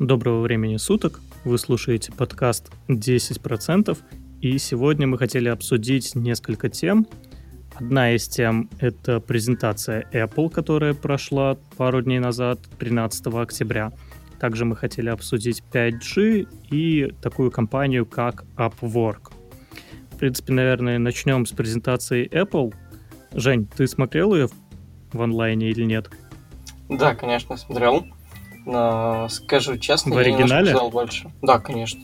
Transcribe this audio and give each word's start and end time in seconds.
Доброго 0.00 0.40
времени 0.40 0.76
суток. 0.76 1.20
Вы 1.44 1.56
слушаете 1.56 2.10
подкаст 2.10 2.72
10%. 2.88 3.96
И 4.40 4.58
сегодня 4.58 5.06
мы 5.06 5.18
хотели 5.18 5.48
обсудить 5.48 6.16
несколько 6.16 6.68
тем. 6.68 7.06
Одна 7.76 8.12
из 8.12 8.26
тем— 8.26 8.68
это 8.80 9.20
презентация 9.20 10.04
Apple, 10.12 10.50
которая 10.50 10.94
прошла 10.94 11.56
пару 11.76 12.02
дней 12.02 12.18
назад, 12.18 12.58
13 12.80 13.40
октября. 13.40 13.92
Также 14.40 14.64
мы 14.64 14.74
хотели 14.74 15.10
обсудить 15.10 15.62
5G 15.72 16.48
и 16.72 17.14
такую 17.22 17.52
компанию, 17.52 18.04
как 18.04 18.46
Upwork. 18.56 19.30
В 20.10 20.18
принципе, 20.18 20.54
наверное, 20.54 20.98
начнем 20.98 21.46
с 21.46 21.52
презентации 21.52 22.28
Apple. 22.28 22.74
Жень, 23.32 23.68
ты 23.68 23.86
смотрел 23.86 24.34
ее 24.34 24.48
в 25.12 25.22
онлайне 25.22 25.70
или 25.70 25.84
нет? 25.84 26.10
Да, 26.88 27.14
конечно, 27.14 27.56
смотрел. 27.56 28.04
Но, 28.66 29.28
скажу 29.28 29.76
честно, 29.78 30.14
В 30.14 30.18
оригинале? 30.18 30.70
я 30.70 30.88
больше. 30.88 31.30
Да, 31.42 31.58
конечно. 31.58 32.00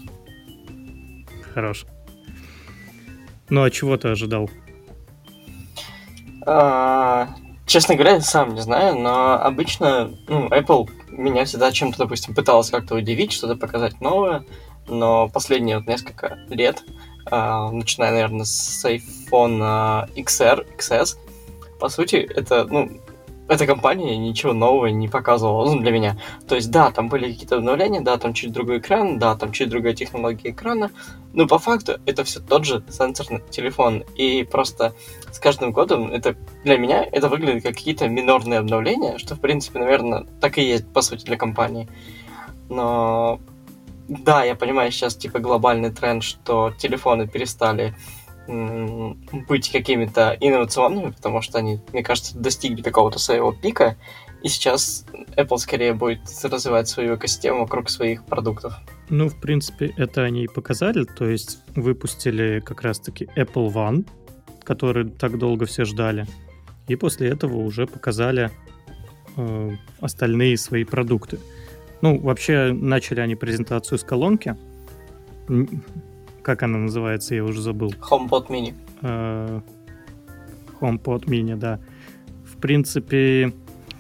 Хорош. 1.55 1.87
Ну, 3.49 3.63
а 3.65 3.71
чего 3.71 3.97
ты 3.97 4.09
ожидал? 4.09 4.49
А, 6.47 7.29
честно 7.67 7.95
говоря, 7.95 8.15
я 8.15 8.21
сам 8.21 8.55
не 8.55 8.61
знаю, 8.61 8.99
но 8.99 9.33
обычно 9.35 10.11
ну, 10.29 10.49
Apple 10.49 10.89
меня 11.09 11.45
всегда 11.45 11.73
чем-то, 11.73 11.99
допустим, 11.99 12.35
пыталась 12.35 12.71
как-то 12.71 12.95
удивить, 12.95 13.33
что-то 13.33 13.57
показать 13.57 14.01
новое, 14.01 14.45
но 14.89 15.29
последние 15.29 15.79
вот 15.79 15.87
несколько 15.87 16.39
лет, 16.49 16.83
а, 17.31 17.71
начиная, 17.71 18.13
наверное, 18.13 18.45
с 18.45 18.85
iPhone 18.85 20.09
XR, 20.15 20.67
XS, 20.79 21.17
по 21.79 21.89
сути, 21.89 22.17
это, 22.17 22.65
ну, 22.65 22.91
эта 23.51 23.67
компания 23.67 24.17
ничего 24.17 24.53
нового 24.53 24.87
не 24.87 25.09
показывала 25.09 25.65
ну, 25.65 25.81
для 25.81 25.91
меня. 25.91 26.17
То 26.47 26.55
есть, 26.55 26.71
да, 26.71 26.93
там 26.93 27.09
были 27.09 27.33
какие-то 27.33 27.57
обновления, 27.57 28.01
да, 28.01 28.17
там 28.17 28.33
чуть 28.33 28.53
другой 28.53 28.79
экран, 28.79 29.19
да, 29.19 29.35
там 29.35 29.51
чуть 29.51 29.69
другая 29.69 29.93
технология 29.93 30.51
экрана, 30.51 30.93
но 31.33 31.49
по 31.49 31.59
факту 31.59 31.99
это 32.07 32.23
все 32.23 32.39
тот 32.39 32.65
же 32.65 32.85
сенсорный 32.89 33.43
телефон. 33.51 34.05
И 34.15 34.45
просто 34.45 34.95
с 35.33 35.41
каждым 35.41 35.73
годом 35.73 36.13
это 36.13 36.37
для 36.63 36.79
меня 36.79 37.05
это 37.11 37.29
выглядит 37.29 37.65
как 37.65 37.75
какие-то 37.75 38.09
минорные 38.09 38.61
обновления, 38.61 39.19
что, 39.19 39.35
в 39.35 39.41
принципе, 39.41 39.81
наверное, 39.81 40.27
так 40.41 40.57
и 40.57 40.63
есть, 40.63 40.87
по 40.93 41.03
сути, 41.03 41.25
для 41.25 41.37
компании. 41.37 41.89
Но 42.69 43.41
да, 44.07 44.45
я 44.45 44.55
понимаю 44.55 44.93
сейчас, 44.93 45.17
типа, 45.17 45.41
глобальный 45.41 45.91
тренд, 45.91 46.23
что 46.23 46.73
телефоны 46.79 47.27
перестали 47.27 47.97
быть 48.47 49.71
какими-то 49.71 50.37
инновационными, 50.41 51.11
потому 51.11 51.41
что 51.41 51.59
они, 51.59 51.81
мне 51.93 52.03
кажется, 52.03 52.37
достигли 52.39 52.83
какого-то 52.83 53.19
своего 53.19 53.53
пика, 53.53 53.97
и 54.43 54.49
сейчас 54.49 55.05
Apple 55.37 55.59
скорее 55.59 55.93
будет 55.93 56.21
развивать 56.43 56.89
свою 56.89 57.17
экосистему 57.17 57.61
вокруг 57.61 57.91
своих 57.91 58.25
продуктов. 58.25 58.75
Ну, 59.09 59.29
в 59.29 59.39
принципе, 59.41 59.93
это 59.97 60.23
они 60.23 60.45
и 60.45 60.49
показали, 60.49 61.05
то 61.05 61.29
есть 61.29 61.59
выпустили 61.77 62.61
как 62.61 62.83
раз-таки 62.83 63.29
Apple 63.37 63.73
One, 63.73 64.07
который 64.65 65.11
так 65.11 65.39
долго 65.39 65.67
все 65.67 65.85
ждали, 65.85 66.27
и 66.89 66.97
после 66.97 67.29
этого 67.29 67.57
уже 67.57 67.87
показали 67.87 68.51
э, 69.37 69.71
остальные 70.01 70.57
свои 70.57 70.85
продукты. 70.85 71.39
Ну, 72.01 72.19
вообще, 72.19 72.73
начали 72.73 73.21
они 73.21 73.35
презентацию 73.35 73.99
с 73.99 74.03
колонки, 74.03 74.57
как 76.43 76.63
она 76.63 76.79
называется, 76.79 77.35
я 77.35 77.45
уже 77.45 77.61
забыл. 77.61 77.93
HomePod 78.11 78.49
Mini. 78.49 78.75
Э, 79.03 79.61
HomePod 80.81 81.27
Mini, 81.27 81.57
да. 81.57 81.81
В 82.45 82.57
принципе, 82.57 83.53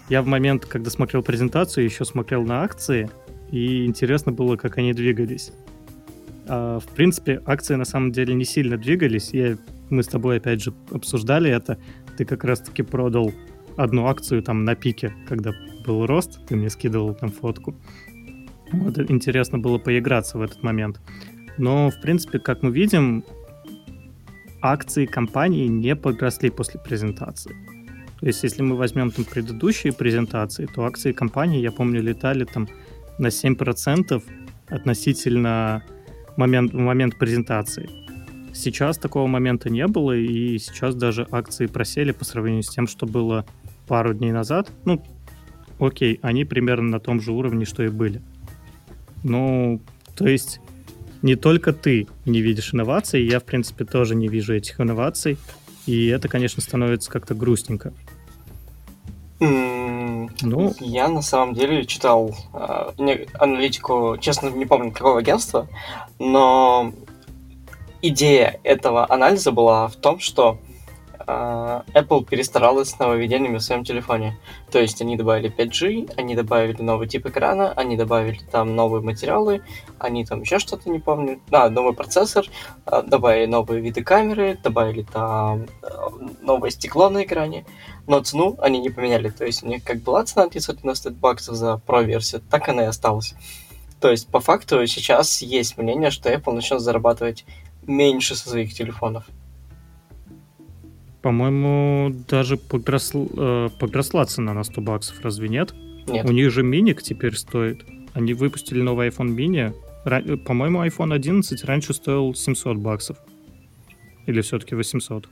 я 0.08 0.22
в 0.22 0.27
момент, 0.27 0.66
когда 0.66 0.91
смотрел 0.91 1.22
презентацию, 1.22 1.84
еще 1.84 2.05
смотрел 2.05 2.42
на 2.42 2.62
акции, 2.62 3.11
и 3.50 3.86
интересно 3.86 4.33
было, 4.33 4.56
как 4.56 4.78
они 4.78 4.92
двигались. 4.92 5.52
А, 6.46 6.80
в 6.80 6.86
принципе, 6.88 7.41
акции 7.46 7.77
на 7.77 7.84
самом 7.84 8.12
деле 8.12 8.34
не 8.34 8.44
сильно 8.44 8.77
двигались. 8.77 9.30
Я, 9.33 9.56
мы 9.88 10.02
с 10.02 10.08
тобой, 10.08 10.38
опять 10.38 10.62
же, 10.62 10.74
обсуждали 10.91 11.50
это. 11.50 11.78
Ты 12.17 12.24
как 12.24 12.45
раз-таки 12.45 12.83
продал 12.83 13.33
одну 13.77 14.07
акцию 14.07 14.42
там 14.42 14.64
на 14.64 14.74
пике, 14.74 15.14
когда 15.28 15.52
был 15.86 16.07
рост, 16.07 16.45
ты 16.46 16.57
мне 16.57 16.70
скидывал 16.70 17.14
там 17.14 17.30
фотку. 17.30 17.74
Вот 18.72 18.98
интересно 19.11 19.58
было 19.58 19.78
поиграться 19.78 20.39
в 20.39 20.42
этот 20.42 20.62
момент. 20.62 21.01
Но, 21.60 21.90
в 21.90 22.00
принципе, 22.00 22.38
как 22.38 22.62
мы 22.62 22.70
видим, 22.70 23.22
акции 24.62 25.04
компании 25.04 25.66
не 25.66 25.94
подросли 25.94 26.48
после 26.48 26.80
презентации. 26.80 27.54
То 28.18 28.26
есть, 28.26 28.42
если 28.42 28.62
мы 28.62 28.76
возьмем 28.76 29.10
там 29.10 29.26
предыдущие 29.26 29.92
презентации, 29.92 30.64
то 30.64 30.86
акции 30.86 31.12
компании, 31.12 31.60
я 31.60 31.70
помню, 31.70 32.00
летали 32.00 32.44
там 32.44 32.66
на 33.18 33.26
7% 33.26 34.22
относительно 34.68 35.82
момент, 36.38 36.72
момент 36.72 37.18
презентации. 37.18 37.90
Сейчас 38.54 38.96
такого 38.96 39.27
момента 39.27 39.68
не 39.68 39.86
было, 39.86 40.16
и 40.16 40.56
сейчас 40.58 40.94
даже 40.94 41.27
акции 41.30 41.66
просели 41.66 42.12
по 42.12 42.24
сравнению 42.24 42.62
с 42.62 42.70
тем, 42.70 42.86
что 42.86 43.04
было 43.04 43.44
пару 43.86 44.14
дней 44.14 44.32
назад. 44.32 44.72
Ну, 44.86 45.04
окей, 45.78 46.20
они 46.22 46.46
примерно 46.46 46.88
на 46.88 47.00
том 47.00 47.20
же 47.20 47.32
уровне, 47.32 47.66
что 47.66 47.82
и 47.82 47.88
были. 47.88 48.22
Ну, 49.22 49.82
то 50.16 50.27
есть 50.27 50.60
не 51.23 51.36
только 51.36 51.73
ты 51.73 52.07
не 52.25 52.41
видишь 52.41 52.75
инноваций, 52.75 53.25
я, 53.25 53.41
в 53.41 53.45
принципе, 53.45 53.85
тоже 53.85 54.14
не 54.14 54.29
вижу 54.29 54.55
этих 54.55 54.81
инноваций, 54.81 55.39
и 55.86 56.08
это, 56.08 56.29
конечно, 56.29 56.63
становится 56.63 57.11
как-то 57.11 57.35
грустненько. 57.35 57.92
ну, 59.39 60.75
я 60.81 61.08
на 61.08 61.23
самом 61.23 61.55
деле 61.55 61.85
читал 61.86 62.35
э, 62.53 63.27
аналитику, 63.39 64.17
честно, 64.20 64.51
не 64.51 64.67
помню 64.67 64.92
какого 64.92 65.19
агентства, 65.19 65.69
но 66.19 66.92
идея 68.02 68.61
этого 68.63 69.11
анализа 69.11 69.52
была 69.52 69.89
в 69.89 69.97
том, 69.97 70.20
что 70.20 70.58
Apple 71.95 72.24
перестаралась 72.24 72.91
с 72.91 72.98
нововведениями 72.98 73.58
в 73.58 73.63
своем 73.63 73.85
телефоне. 73.85 74.39
То 74.70 74.79
есть 74.79 75.01
они 75.01 75.17
добавили 75.17 75.52
5G, 75.55 76.14
они 76.17 76.35
добавили 76.35 76.83
новый 76.83 77.08
тип 77.08 77.27
экрана, 77.27 77.73
они 77.73 77.96
добавили 77.96 78.41
там 78.51 78.74
новые 78.74 79.02
материалы, 79.02 79.63
они 79.98 80.24
там 80.24 80.42
еще 80.42 80.58
что-то 80.58 80.90
не 80.90 80.98
помню. 80.98 81.40
Да, 81.48 81.69
новый 81.70 81.95
процессор, 81.95 82.46
а, 82.85 83.02
добавили 83.02 83.46
новые 83.46 83.80
виды 83.80 84.02
камеры, 84.02 84.58
добавили 84.63 85.02
там 85.02 85.67
а, 85.83 86.11
новое 86.40 86.70
стекло 86.70 87.08
на 87.11 87.24
экране. 87.24 87.64
Но 88.07 88.20
цену 88.20 88.57
они 88.61 88.80
не 88.80 88.90
поменяли. 88.90 89.29
То 89.29 89.45
есть 89.45 89.63
у 89.63 89.67
них 89.67 89.85
как 89.85 90.02
была 90.02 90.24
цена 90.24 90.48
590 90.48 91.11
баксов 91.13 91.55
за 91.55 91.80
Pro-версию, 91.86 92.42
так 92.51 92.69
она 92.69 92.85
и 92.85 92.86
осталась. 92.86 93.35
То 94.01 94.11
есть 94.11 94.29
по 94.29 94.40
факту 94.40 94.86
сейчас 94.86 95.42
есть 95.42 95.77
мнение, 95.77 96.11
что 96.11 96.33
Apple 96.33 96.52
начнет 96.55 96.80
зарабатывать 96.80 97.45
меньше 97.86 98.35
со 98.35 98.48
своих 98.48 98.74
телефонов. 98.74 99.24
По-моему, 101.23 102.14
даже 102.29 102.57
подросла, 102.57 103.27
э, 103.36 103.69
подросла 103.79 104.25
цена 104.25 104.55
на 104.55 104.64
100 104.64 104.81
баксов, 104.81 105.20
разве 105.23 105.48
нет? 105.48 105.75
Нет. 106.07 106.25
У 106.27 106.33
них 106.33 106.51
же 106.51 106.63
миник 106.63 107.03
теперь 107.03 107.36
стоит. 107.36 107.85
Они 108.14 108.33
выпустили 108.35 108.81
новый 108.81 109.08
iPhone 109.08 109.35
mini. 109.36 109.75
Ра- 110.05 110.36
по-моему, 110.39 110.85
iPhone 110.85 111.14
11 111.14 111.63
раньше 111.64 111.92
стоил 111.92 112.35
700 112.35 112.79
баксов. 112.79 113.19
Или 114.27 114.41
все-таки 114.41 114.75
800? 114.75 115.29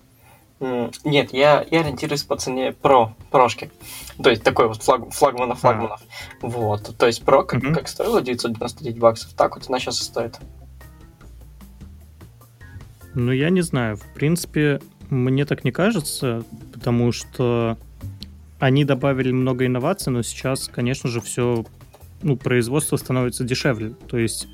Нет, 0.61 1.33
я, 1.33 1.65
я 1.71 1.81
ориентируюсь 1.81 2.25
по 2.25 2.37
цене 2.37 2.73
про 2.73 3.15
прошки. 3.31 3.71
То 4.23 4.31
есть 4.31 4.43
такой 4.43 4.67
вот 4.67 4.83
флаг, 4.83 5.13
флагмана 5.13 5.55
флагманов. 5.55 6.01
А. 6.43 6.47
Вот. 6.47 6.97
То 6.97 7.07
есть 7.07 7.25
про 7.25 7.45
как, 7.45 7.63
mm 7.63 7.75
как 7.75 7.89
стоило 7.89 8.21
999 8.21 8.99
баксов, 8.99 9.33
так 9.35 9.55
вот 9.55 9.69
она 9.69 9.79
сейчас 9.79 10.01
и 10.01 10.05
стоит. 10.05 10.39
Ну, 13.15 13.31
я 13.33 13.51
не 13.51 13.63
знаю. 13.63 13.97
В 13.97 14.15
принципе, 14.15 14.81
мне 15.11 15.45
так 15.45 15.65
не 15.65 15.73
кажется, 15.73 16.45
потому 16.73 17.13
что 17.13 17.79
они 18.59 18.85
добавили 18.85 19.33
много 19.33 19.67
инноваций, 19.67 20.13
но 20.13 20.23
сейчас, 20.23 20.69
конечно 20.69 21.09
же, 21.09 21.21
все, 21.21 21.65
ну, 22.23 22.37
производство 22.37 22.97
становится 22.97 23.45
дешевле. 23.45 23.95
То 24.09 24.19
есть, 24.19 24.49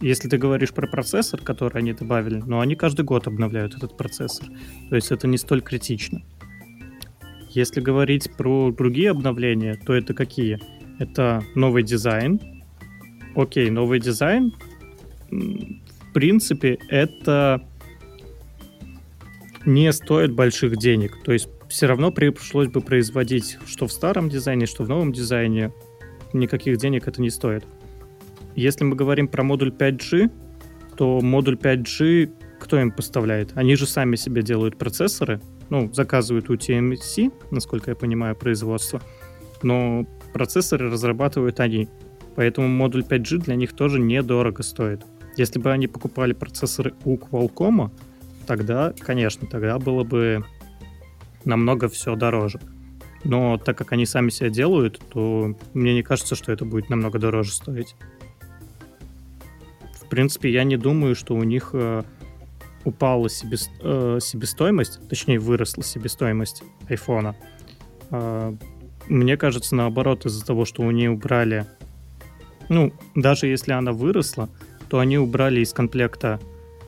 если 0.00 0.28
ты 0.28 0.38
говоришь 0.38 0.72
про 0.72 0.86
процессор, 0.86 1.40
который 1.40 1.80
они 1.80 1.92
добавили, 1.92 2.38
но 2.38 2.46
ну, 2.46 2.60
они 2.60 2.76
каждый 2.76 3.04
год 3.04 3.26
обновляют 3.26 3.74
этот 3.74 3.96
процессор. 3.96 4.46
То 4.88 4.96
есть 4.96 5.10
это 5.10 5.26
не 5.26 5.38
столь 5.38 5.60
критично. 5.60 6.22
Если 7.50 7.80
говорить 7.80 8.30
про 8.36 8.70
другие 8.70 9.10
обновления, 9.10 9.74
то 9.84 9.92
это 9.92 10.14
какие? 10.14 10.60
Это 10.98 11.42
новый 11.54 11.82
дизайн. 11.82 12.40
Окей, 13.34 13.70
новый 13.70 13.98
дизайн. 14.00 14.52
В 15.30 16.12
принципе, 16.12 16.78
это 16.88 17.67
не 19.68 19.92
стоит 19.92 20.32
больших 20.32 20.76
денег. 20.76 21.22
То 21.22 21.32
есть 21.32 21.48
все 21.68 21.86
равно 21.86 22.10
пришлось 22.10 22.68
бы 22.68 22.80
производить 22.80 23.58
что 23.66 23.86
в 23.86 23.92
старом 23.92 24.28
дизайне, 24.28 24.66
что 24.66 24.84
в 24.84 24.88
новом 24.88 25.12
дизайне. 25.12 25.72
Никаких 26.32 26.78
денег 26.78 27.06
это 27.06 27.20
не 27.20 27.30
стоит. 27.30 27.64
Если 28.56 28.84
мы 28.84 28.96
говорим 28.96 29.28
про 29.28 29.42
модуль 29.42 29.70
5G, 29.70 30.30
то 30.96 31.20
модуль 31.20 31.54
5G 31.54 32.30
кто 32.58 32.80
им 32.80 32.90
поставляет? 32.90 33.52
Они 33.54 33.76
же 33.76 33.86
сами 33.86 34.16
себе 34.16 34.42
делают 34.42 34.76
процессоры, 34.76 35.40
ну, 35.70 35.92
заказывают 35.92 36.50
у 36.50 36.54
TMC, 36.54 37.32
насколько 37.52 37.90
я 37.92 37.94
понимаю, 37.94 38.34
производство, 38.34 39.00
но 39.62 40.06
процессоры 40.32 40.90
разрабатывают 40.90 41.60
они. 41.60 41.88
Поэтому 42.34 42.68
модуль 42.68 43.02
5G 43.02 43.38
для 43.44 43.54
них 43.54 43.74
тоже 43.74 44.00
недорого 44.00 44.62
стоит. 44.62 45.02
Если 45.36 45.60
бы 45.60 45.70
они 45.70 45.86
покупали 45.86 46.32
процессоры 46.32 46.94
у 47.04 47.16
Qualcomm, 47.16 47.90
тогда, 48.48 48.94
конечно, 48.98 49.46
тогда 49.46 49.78
было 49.78 50.04
бы 50.04 50.42
намного 51.44 51.88
все 51.88 52.16
дороже. 52.16 52.58
Но 53.24 53.58
так 53.58 53.76
как 53.76 53.92
они 53.92 54.06
сами 54.06 54.30
себя 54.30 54.48
делают, 54.48 55.00
то 55.10 55.54
мне 55.74 55.92
не 55.94 56.02
кажется, 56.02 56.34
что 56.34 56.50
это 56.50 56.64
будет 56.64 56.88
намного 56.88 57.18
дороже 57.18 57.52
стоить. 57.52 57.94
В 60.00 60.08
принципе, 60.08 60.50
я 60.50 60.64
не 60.64 60.78
думаю, 60.78 61.14
что 61.14 61.34
у 61.34 61.42
них 61.42 61.70
э, 61.74 62.02
упала 62.84 63.28
себе, 63.28 63.58
э, 63.82 64.18
себестоимость, 64.22 65.06
точнее, 65.10 65.38
выросла 65.38 65.84
себестоимость 65.84 66.62
айфона. 66.88 67.36
Э, 68.10 68.54
мне 69.08 69.36
кажется, 69.36 69.74
наоборот, 69.74 70.24
из-за 70.24 70.46
того, 70.46 70.64
что 70.64 70.82
у 70.82 70.90
них 70.90 71.10
убрали... 71.10 71.66
Ну, 72.70 72.94
даже 73.14 73.46
если 73.46 73.72
она 73.72 73.92
выросла, 73.92 74.48
то 74.88 75.00
они 75.00 75.18
убрали 75.18 75.60
из 75.60 75.74
комплекта 75.74 76.40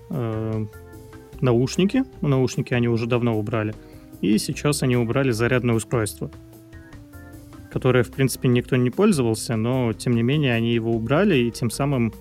э, 0.08 0.66
наушники. 1.40 2.04
Наушники 2.20 2.74
они 2.74 2.88
уже 2.88 3.06
давно 3.06 3.38
убрали. 3.38 3.74
И 4.20 4.36
сейчас 4.38 4.82
они 4.82 4.96
убрали 4.96 5.30
зарядное 5.30 5.74
устройство, 5.74 6.30
которое, 7.72 8.02
в 8.02 8.10
принципе, 8.10 8.48
никто 8.48 8.76
не 8.76 8.90
пользовался, 8.90 9.56
но, 9.56 9.92
тем 9.92 10.14
не 10.14 10.22
менее, 10.22 10.54
они 10.54 10.74
его 10.74 10.92
убрали 10.92 11.36
и 11.36 11.50
тем 11.50 11.70
самым 11.70 12.12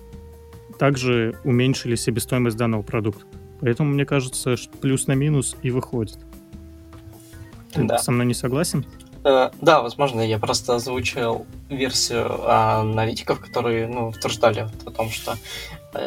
также 0.78 1.36
уменьшили 1.44 1.94
себестоимость 1.94 2.56
данного 2.56 2.82
продукта. 2.82 3.26
Поэтому, 3.60 3.90
мне 3.90 4.06
кажется, 4.06 4.54
плюс 4.80 5.06
на 5.06 5.12
минус 5.12 5.56
и 5.62 5.70
выходит. 5.70 6.18
Ты 7.72 7.84
да. 7.84 7.98
со 7.98 8.10
мной 8.10 8.26
не 8.26 8.34
согласен? 8.34 8.86
Э, 9.22 9.50
да, 9.60 9.82
возможно, 9.82 10.20
я 10.22 10.38
просто 10.38 10.74
озвучил 10.74 11.46
версию 11.68 12.50
аналитиков, 12.50 13.40
которые 13.40 13.86
ну, 13.86 14.08
утверждали 14.08 14.68
о 14.86 14.90
том, 14.90 15.10
что 15.10 15.36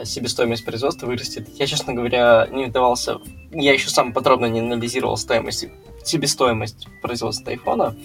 себестоимость 0.03 0.65
производства 0.65 1.07
вырастет. 1.07 1.47
Я, 1.59 1.67
честно 1.67 1.93
говоря, 1.93 2.47
не 2.51 2.65
вдавался... 2.65 3.19
Я 3.51 3.73
еще 3.73 3.89
сам 3.89 4.13
подробно 4.13 4.45
не 4.45 4.59
анализировал 4.59 5.17
стоимость, 5.17 5.67
себестоимость 6.03 6.87
производства 7.01 7.51
айфона. 7.51 7.95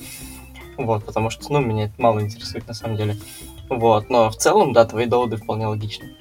Вот, 0.77 1.05
потому 1.05 1.31
что, 1.31 1.53
ну, 1.53 1.61
меня 1.61 1.87
это 1.87 1.95
мало 1.99 2.21
интересует 2.21 2.67
на 2.69 2.75
самом 2.75 2.97
деле. 2.97 3.17
Вот, 3.69 4.11
но 4.11 4.31
в 4.31 4.37
целом, 4.37 4.73
да, 4.73 4.85
твои 4.85 5.07
доводы 5.07 5.37
вполне 5.37 5.67
логичны. 5.67 6.17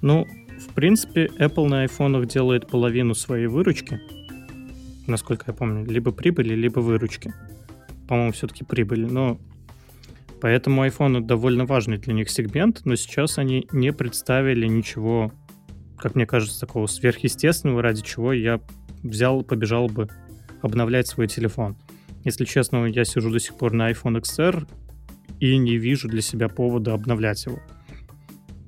Ну, 0.00 0.26
в 0.58 0.72
принципе, 0.74 1.26
Apple 1.38 1.66
на 1.66 1.82
айфонах 1.82 2.26
делает 2.26 2.68
половину 2.68 3.14
своей 3.14 3.46
выручки, 3.46 4.00
насколько 5.06 5.44
я 5.48 5.54
помню, 5.54 5.84
либо 5.84 6.12
прибыли, 6.12 6.54
либо 6.54 6.80
выручки. 6.80 7.34
По-моему, 8.08 8.32
все-таки 8.32 8.64
прибыли, 8.64 9.04
но 9.04 9.38
поэтому 10.46 10.86
iPhone 10.86 11.22
довольно 11.22 11.66
важный 11.66 11.98
для 11.98 12.14
них 12.14 12.30
сегмент, 12.30 12.82
но 12.84 12.94
сейчас 12.94 13.36
они 13.36 13.66
не 13.72 13.92
представили 13.92 14.68
ничего, 14.68 15.32
как 15.98 16.14
мне 16.14 16.24
кажется, 16.24 16.60
такого 16.60 16.86
сверхъестественного, 16.86 17.82
ради 17.82 18.02
чего 18.02 18.32
я 18.32 18.60
взял, 19.02 19.42
побежал 19.42 19.88
бы 19.88 20.08
обновлять 20.62 21.08
свой 21.08 21.26
телефон. 21.26 21.76
Если 22.22 22.44
честно, 22.44 22.84
я 22.86 23.04
сижу 23.04 23.32
до 23.32 23.40
сих 23.40 23.56
пор 23.56 23.72
на 23.72 23.90
iPhone 23.90 24.20
XR 24.20 24.68
и 25.40 25.56
не 25.56 25.78
вижу 25.78 26.06
для 26.06 26.22
себя 26.22 26.48
повода 26.48 26.94
обновлять 26.94 27.44
его. 27.44 27.58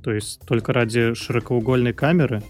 То 0.03 0.13
есть 0.13 0.41
только 0.49 0.73
ради 0.73 1.15
широкоугольной 1.15 1.93
камеры 1.93 2.43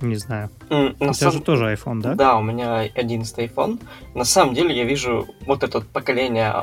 не 0.00 0.16
знаю. 0.16 0.50
Mm, 0.68 0.94
у 0.94 1.12
тебя 1.12 1.14
сам... 1.14 1.32
же 1.32 1.40
тоже 1.40 1.72
iPhone, 1.72 2.00
да? 2.00 2.14
Да, 2.14 2.36
у 2.36 2.42
меня 2.42 2.80
11 2.80 3.38
iPhone. 3.38 3.80
На 4.14 4.24
самом 4.24 4.54
деле 4.54 4.76
я 4.76 4.84
вижу 4.84 5.28
вот 5.46 5.62
это 5.62 5.80
поколение 5.80 6.54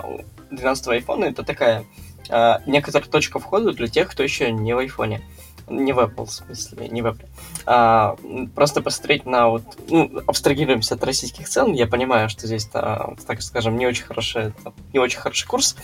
12 0.52 0.88
iPhone, 0.88 1.26
это 1.26 1.44
такая 1.44 1.84
э, 2.30 2.54
некоторая 2.66 3.08
точка 3.08 3.40
входа 3.40 3.74
для 3.74 3.88
тех, 3.88 4.10
кто 4.10 4.24
еще 4.24 4.52
не 4.52 4.74
в 4.74 4.80
iPhone. 4.80 5.22
Не 5.68 5.94
в 5.94 6.00
Apple, 6.00 6.26
в 6.26 6.32
смысле, 6.32 6.90
не 6.90 7.02
в 7.02 7.08
Apple. 7.08 7.28
А, 7.66 8.16
просто 8.54 8.82
посмотреть 8.82 9.26
на 9.26 9.50
вот... 9.50 9.64
Ну, 9.90 10.22
абстрагируемся 10.28 10.94
от 10.94 11.04
российских 11.04 11.50
цен. 11.50 11.74
Я 11.74 11.88
понимаю, 11.88 12.30
что 12.30 12.46
здесь, 12.46 12.70
а, 12.74 13.16
так 13.26 13.42
скажем, 13.42 13.76
не 13.76 13.88
очень 13.88 14.06
хороший, 14.06 14.54
не 14.94 15.00
очень 15.00 15.20
хороший 15.20 15.48
курс. 15.48 15.76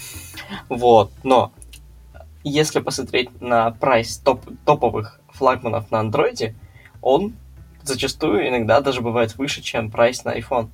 Вот, 0.70 1.12
но 1.24 1.52
если 2.44 2.80
посмотреть 2.80 3.42
на 3.42 3.72
прайс 3.72 4.18
топ, 4.18 4.42
топовых 4.66 5.20
флагманов 5.30 5.90
на 5.90 6.00
андроиде, 6.00 6.56
он 7.02 7.34
зачастую 7.84 8.48
иногда 8.48 8.82
даже 8.82 9.02
бывает 9.02 9.38
выше, 9.38 9.62
чем 9.62 9.92
прайс 9.92 10.24
на 10.24 10.38
iPhone. 10.38 10.70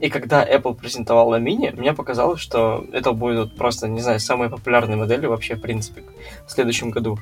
И 0.00 0.08
когда 0.10 0.44
Apple 0.44 0.74
презентовала 0.74 1.36
мини, 1.36 1.70
мне 1.70 1.92
показалось, 1.92 2.40
что 2.40 2.84
это 2.92 3.12
будет 3.12 3.56
просто, 3.56 3.88
не 3.88 4.00
знаю, 4.00 4.18
самой 4.20 4.50
популярной 4.50 4.96
моделью 4.96 5.30
вообще, 5.30 5.54
в 5.54 5.60
принципе, 5.60 6.02
в 6.46 6.50
следующем 6.50 6.90
году. 6.90 7.18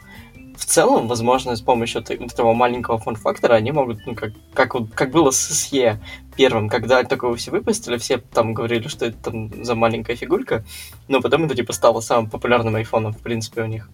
В 0.57 0.65
целом, 0.65 1.09
возможно, 1.09 1.57
с 1.57 1.61
помощью 1.61 2.03
этого 2.03 2.53
маленького 2.53 2.99
фон-фактора 2.99 3.55
они 3.55 3.73
могут, 3.73 4.07
ну, 4.07 4.15
как, 4.15 4.33
как, 4.55 4.75
вот, 4.75 4.91
как 4.95 5.11
было 5.11 5.31
с 5.31 5.51
SE 5.51 5.99
первым, 6.37 6.69
когда 6.69 7.03
такого 7.05 7.37
все 7.37 7.51
выпустили, 7.51 7.97
все 7.99 8.19
там 8.19 8.55
говорили, 8.55 8.89
что 8.89 9.07
это 9.07 9.17
там 9.19 9.65
за 9.65 9.75
маленькая 9.75 10.17
фигурка, 10.17 10.65
но 11.09 11.21
потом 11.21 11.45
это, 11.45 11.55
типа, 11.55 11.73
стало 11.73 12.01
самым 12.01 12.31
популярным 12.31 12.77
айфоном, 12.77 13.13
в 13.13 13.19
принципе, 13.19 13.63
у 13.63 13.67
них. 13.67 13.89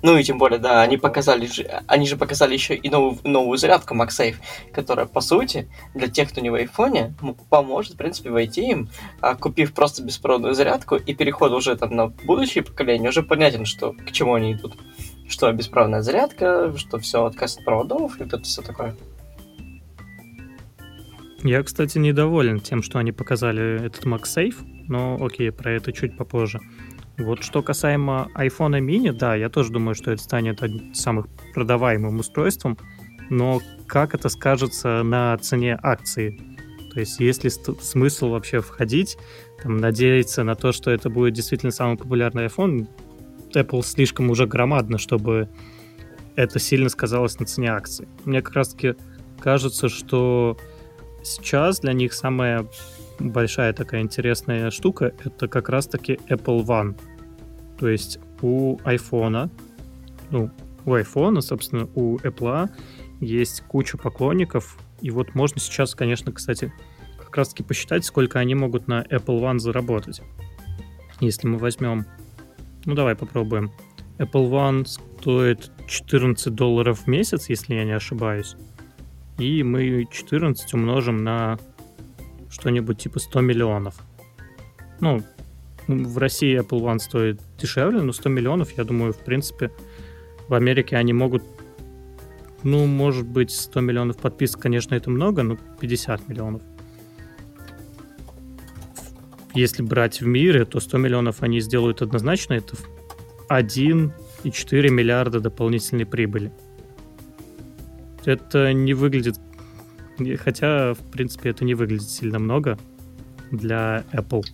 Ну 0.00 0.16
и 0.16 0.22
тем 0.22 0.38
более, 0.38 0.60
да, 0.60 0.82
они 0.82 0.96
показали 0.96 1.46
же, 1.46 1.82
они 1.88 2.06
же 2.06 2.16
показали 2.16 2.54
еще 2.54 2.76
и 2.76 2.88
новую, 2.88 3.18
новую 3.24 3.58
зарядку 3.58 3.94
MagSafe, 3.94 4.36
которая, 4.72 5.06
по 5.06 5.20
сути, 5.20 5.68
для 5.94 6.08
тех, 6.08 6.30
кто 6.30 6.40
не 6.40 6.50
в 6.50 6.54
айфоне, 6.54 7.14
поможет, 7.50 7.94
в 7.94 7.96
принципе, 7.96 8.30
войти 8.30 8.70
им, 8.70 8.88
а, 9.20 9.34
купив 9.34 9.74
просто 9.74 10.02
беспроводную 10.04 10.54
зарядку, 10.54 10.96
и 10.96 11.14
переход 11.14 11.52
уже 11.52 11.76
там 11.76 11.96
на 11.96 12.06
будущее 12.06 12.62
поколение 12.62 13.08
уже 13.08 13.24
понятен, 13.24 13.64
что 13.64 13.92
к 13.92 14.12
чему 14.12 14.34
они 14.34 14.52
идут. 14.52 14.76
Что 15.28 15.52
бесправная 15.52 16.00
зарядка, 16.00 16.72
что 16.76 16.98
все 16.98 17.24
отказ 17.24 17.58
от 17.58 17.64
проводов, 17.64 18.20
и 18.20 18.24
вот 18.24 18.32
это 18.32 18.42
все 18.44 18.62
такое. 18.62 18.94
Я, 21.42 21.62
кстати, 21.62 21.98
недоволен 21.98 22.60
тем, 22.60 22.82
что 22.82 22.98
они 22.98 23.12
показали 23.12 23.84
этот 23.84 24.04
MagSafe, 24.04 24.56
но 24.88 25.16
окей, 25.20 25.52
про 25.52 25.72
это 25.72 25.92
чуть 25.92 26.16
попозже. 26.16 26.60
Вот 27.18 27.42
что 27.42 27.62
касаемо 27.62 28.30
iPhone 28.36 28.80
mini, 28.80 29.12
да, 29.12 29.34
я 29.34 29.48
тоже 29.48 29.72
думаю, 29.72 29.96
что 29.96 30.12
это 30.12 30.22
станет 30.22 30.62
одним 30.62 30.92
из 30.92 31.00
самых 31.00 31.26
продаваемым 31.52 32.20
устройством, 32.20 32.78
но 33.28 33.60
как 33.86 34.14
это 34.14 34.28
скажется 34.28 35.02
на 35.02 35.36
цене 35.38 35.78
акции? 35.82 36.40
То 36.92 37.00
есть 37.00 37.18
есть 37.20 37.44
ли 37.44 37.50
смысл 37.50 38.30
вообще 38.30 38.60
входить, 38.60 39.18
там, 39.62 39.78
надеяться 39.78 40.44
на 40.44 40.54
то, 40.54 40.72
что 40.72 40.90
это 40.92 41.10
будет 41.10 41.34
действительно 41.34 41.72
самый 41.72 41.96
популярный 41.96 42.46
iPhone? 42.46 42.86
Apple 43.54 43.82
слишком 43.82 44.30
уже 44.30 44.46
громадно, 44.46 44.98
чтобы 44.98 45.48
это 46.36 46.58
сильно 46.58 46.88
сказалось 46.88 47.38
на 47.40 47.46
цене 47.46 47.72
акции. 47.72 48.06
Мне 48.24 48.42
как 48.42 48.54
раз-таки 48.54 48.94
кажется, 49.40 49.88
что 49.88 50.56
сейчас 51.24 51.80
для 51.80 51.92
них 51.92 52.12
самая 52.12 52.66
большая 53.18 53.72
такая 53.72 54.02
интересная 54.02 54.70
штука— 54.70 55.12
это 55.24 55.48
как 55.48 55.68
раз-таки 55.68 56.20
Apple 56.28 56.64
One. 56.64 56.96
То 57.78 57.88
есть 57.88 58.18
у 58.42 58.76
iPhone, 58.78 59.50
ну, 60.30 60.50
у 60.84 60.94
iPhone, 60.94 61.40
собственно, 61.40 61.88
у 61.94 62.18
Apple 62.18 62.70
есть 63.20 63.62
куча 63.62 63.96
поклонников, 63.96 64.78
и 65.00 65.10
вот 65.10 65.34
можно 65.34 65.60
сейчас, 65.60 65.94
конечно, 65.94 66.32
кстати, 66.32 66.72
как 67.18 67.36
раз-таки 67.36 67.62
посчитать, 67.62 68.04
сколько 68.04 68.38
они 68.38 68.54
могут 68.54 68.88
на 68.88 69.02
Apple 69.02 69.40
One 69.40 69.58
заработать. 69.58 70.22
Если 71.20 71.46
мы 71.46 71.58
возьмем... 71.58 72.06
Ну, 72.84 72.94
давай 72.94 73.14
попробуем. 73.14 73.70
Apple 74.18 74.50
One 74.50 74.86
стоит 74.86 75.70
14 75.86 76.54
долларов 76.54 77.00
в 77.00 77.06
месяц, 77.06 77.48
если 77.48 77.74
я 77.74 77.84
не 77.84 77.92
ошибаюсь. 77.92 78.56
И 79.38 79.62
мы 79.62 80.06
14 80.10 80.74
умножим 80.74 81.18
на 81.18 81.58
что-нибудь 82.50 82.98
типа 82.98 83.20
100 83.20 83.40
миллионов. 83.40 84.00
Ну, 85.00 85.22
в 85.86 86.18
России 86.18 86.58
Apple 86.58 86.80
One 86.80 86.98
стоит 86.98 87.40
дешевле, 87.58 88.00
но 88.00 88.12
100 88.12 88.28
миллионов, 88.28 88.76
я 88.76 88.84
думаю, 88.84 89.12
в 89.12 89.18
принципе, 89.18 89.70
в 90.48 90.54
Америке 90.54 90.96
они 90.96 91.12
могут, 91.12 91.42
ну, 92.62 92.86
может 92.86 93.26
быть, 93.26 93.50
100 93.50 93.80
миллионов 93.80 94.16
подписок, 94.18 94.62
конечно, 94.62 94.94
это 94.94 95.10
много, 95.10 95.42
но 95.42 95.56
50 95.80 96.28
миллионов. 96.28 96.62
Если 99.54 99.82
брать 99.82 100.20
в 100.20 100.26
мире, 100.26 100.64
то 100.64 100.80
100 100.80 100.98
миллионов 100.98 101.42
они 101.42 101.60
сделают 101.60 102.02
однозначно, 102.02 102.54
это 102.54 102.76
1,4 103.48 104.90
миллиарда 104.90 105.40
дополнительной 105.40 106.06
прибыли. 106.06 106.52
Это 108.24 108.72
не 108.72 108.94
выглядит 108.94 109.36
Хотя, 110.38 110.94
в 110.94 111.10
принципе, 111.10 111.50
это 111.50 111.64
не 111.64 111.74
выглядит 111.74 112.08
сильно 112.08 112.38
много 112.38 112.78
для 113.50 114.04
Apple. 114.12 114.44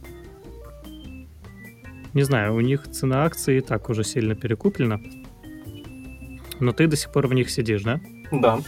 Не 2.15 2.23
знаю, 2.23 2.55
у 2.55 2.61
них 2.61 2.89
цена 2.91 3.25
акции 3.25 3.59
и 3.59 3.61
так 3.61 3.91
уже 3.91 4.05
сильно 4.05 4.35
перекуплена. 4.35 5.01
Но 6.61 6.73
ты 6.73 6.87
до 6.87 6.97
сих 6.97 7.13
пор 7.13 7.27
в 7.27 7.35
них 7.35 7.51
сидишь, 7.51 7.83
да? 7.83 8.01
Да. 8.31 8.61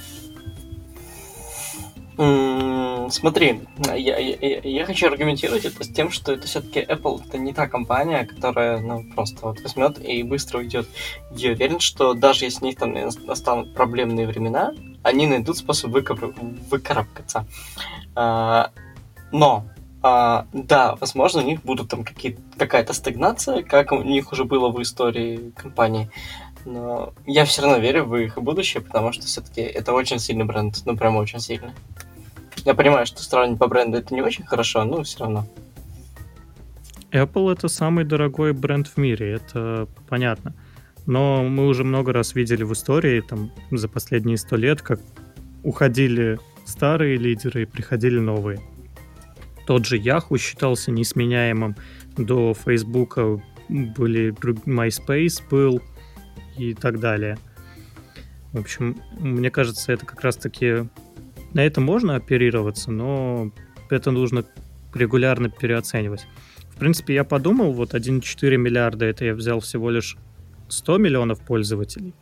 Смотри, 3.08 3.60
я, 3.94 4.18
я, 4.18 4.60
я 4.62 4.84
хочу 4.84 5.06
аргументировать 5.06 5.64
это 5.64 5.84
с 5.84 5.88
тем, 5.88 6.10
что 6.10 6.32
это 6.32 6.46
все-таки 6.46 6.80
Apple 6.80 7.22
это 7.26 7.38
не 7.38 7.52
та 7.52 7.68
компания, 7.68 8.24
которая 8.24 8.80
ну, 8.80 9.04
просто 9.14 9.46
вот 9.46 9.60
возьмет 9.60 10.04
и 10.04 10.22
быстро 10.22 10.58
уйдет. 10.58 10.88
Я 11.30 11.52
уверен, 11.52 11.78
что 11.78 12.14
даже 12.14 12.46
если 12.46 12.64
у 12.64 12.68
них 12.68 12.76
там 12.78 12.94
настанут 12.94 13.74
проблемные 13.74 14.26
времена, 14.26 14.72
они 15.02 15.26
найдут 15.26 15.58
способ 15.58 15.92
выкарабкаться. 15.92 17.46
А, 18.16 18.70
но 19.30 19.66
а, 20.08 20.46
да, 20.52 20.94
возможно, 21.00 21.42
у 21.42 21.44
них 21.44 21.62
будут 21.64 21.88
там 21.88 22.04
какие 22.04 22.38
какая-то 22.56 22.92
стагнация, 22.92 23.64
как 23.64 23.90
у 23.90 24.02
них 24.02 24.30
уже 24.30 24.44
было 24.44 24.70
в 24.70 24.80
истории 24.80 25.52
компании. 25.56 26.10
Но 26.64 27.12
я 27.26 27.44
все 27.44 27.62
равно 27.62 27.78
верю 27.78 28.04
в 28.04 28.14
их 28.14 28.38
будущее, 28.38 28.84
потому 28.84 29.10
что 29.12 29.26
все-таки 29.26 29.62
это 29.62 29.92
очень 29.92 30.20
сильный 30.20 30.44
бренд, 30.44 30.76
ну 30.84 30.96
прям 30.96 31.16
очень 31.16 31.40
сильный. 31.40 31.72
Я 32.64 32.74
понимаю, 32.74 33.04
что 33.06 33.20
сравнивать 33.20 33.58
по 33.58 33.66
бренду 33.66 33.98
это 33.98 34.14
не 34.14 34.22
очень 34.22 34.46
хорошо, 34.46 34.84
но 34.84 35.02
все 35.02 35.18
равно. 35.20 35.44
Apple 37.10 37.52
это 37.52 37.66
самый 37.66 38.04
дорогой 38.04 38.52
бренд 38.52 38.86
в 38.86 38.96
мире, 38.96 39.32
это 39.32 39.88
понятно. 40.08 40.54
Но 41.06 41.42
мы 41.42 41.66
уже 41.66 41.82
много 41.82 42.12
раз 42.12 42.36
видели 42.36 42.62
в 42.62 42.72
истории, 42.72 43.22
там, 43.22 43.50
за 43.72 43.88
последние 43.88 44.36
сто 44.36 44.54
лет, 44.54 44.82
как 44.82 45.00
уходили 45.64 46.38
старые 46.64 47.16
лидеры 47.16 47.62
и 47.62 47.66
приходили 47.66 48.20
новые. 48.20 48.60
Тот 49.66 49.84
же 49.84 49.98
Yahoo 49.98 50.38
считался 50.38 50.90
несменяемым. 50.92 51.76
До 52.16 52.54
Facebook 52.54 53.18
были 53.68 54.32
MySpace 54.32 55.42
был 55.50 55.82
и 56.56 56.74
так 56.74 57.00
далее. 57.00 57.36
В 58.52 58.60
общем, 58.60 58.96
мне 59.18 59.50
кажется, 59.50 59.92
это 59.92 60.06
как 60.06 60.22
раз-таки 60.22 60.88
на 61.52 61.60
это 61.64 61.80
можно 61.80 62.16
оперироваться, 62.16 62.90
но 62.90 63.50
это 63.90 64.10
нужно 64.10 64.44
регулярно 64.94 65.50
переоценивать. 65.50 66.26
В 66.70 66.78
принципе, 66.78 67.14
я 67.14 67.24
подумал, 67.24 67.72
вот 67.72 67.94
1,4 67.94 68.56
миллиарда, 68.56 69.06
это 69.06 69.24
я 69.24 69.34
взял 69.34 69.60
всего 69.60 69.90
лишь 69.90 70.16
100 70.68 70.98
миллионов 70.98 71.40
пользователей. 71.40 72.14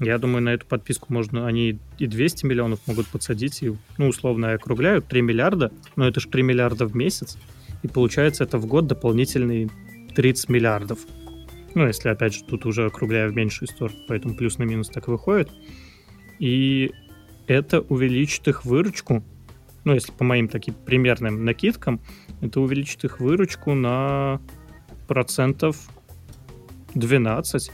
Я 0.00 0.18
думаю, 0.18 0.42
на 0.42 0.50
эту 0.50 0.66
подписку 0.66 1.12
можно, 1.12 1.46
они 1.46 1.78
и 1.98 2.06
200 2.06 2.46
миллионов 2.46 2.80
могут 2.86 3.08
подсадить, 3.08 3.62
и, 3.62 3.72
ну, 3.96 4.08
условно, 4.08 4.52
округляют 4.52 5.08
3 5.08 5.22
миллиарда, 5.22 5.72
но 5.96 6.06
это 6.06 6.20
же 6.20 6.28
3 6.28 6.42
миллиарда 6.42 6.86
в 6.86 6.94
месяц, 6.94 7.36
и 7.82 7.88
получается 7.88 8.44
это 8.44 8.58
в 8.58 8.66
год 8.66 8.86
дополнительные 8.86 9.68
30 10.14 10.48
миллиардов. 10.50 11.00
Ну, 11.74 11.86
если, 11.86 12.08
опять 12.08 12.34
же, 12.34 12.44
тут 12.44 12.64
уже 12.64 12.86
округляю 12.86 13.32
в 13.32 13.36
меньшую 13.36 13.68
сторону, 13.68 13.98
поэтому 14.06 14.36
плюс 14.36 14.58
на 14.58 14.62
минус 14.62 14.88
так 14.88 15.08
выходит. 15.08 15.50
И 16.38 16.92
это 17.46 17.80
увеличит 17.80 18.46
их 18.46 18.64
выручку, 18.64 19.24
ну, 19.84 19.94
если 19.94 20.12
по 20.12 20.22
моим 20.22 20.48
таким 20.48 20.74
примерным 20.74 21.44
накидкам, 21.44 22.00
это 22.40 22.60
увеличит 22.60 23.04
их 23.04 23.20
выручку 23.20 23.74
на 23.74 24.40
процентов 25.06 25.88
12, 26.94 27.72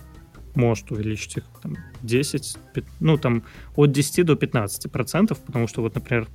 может 0.54 0.90
увеличить 0.90 1.38
их 1.38 1.44
там, 1.62 1.76
10, 2.02 2.56
5, 2.74 2.84
ну, 3.00 3.18
там 3.18 3.42
от 3.76 3.92
10 3.92 4.26
до 4.26 4.36
15 4.36 4.90
процентов, 4.90 5.38
потому 5.40 5.66
что 5.66 5.82
вот, 5.82 5.94
например, 5.94 6.26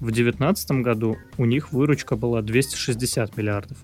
в 0.00 0.06
2019 0.06 0.70
году 0.82 1.16
у 1.38 1.44
них 1.44 1.72
выручка 1.72 2.16
была 2.16 2.42
260 2.42 3.36
миллиардов. 3.36 3.78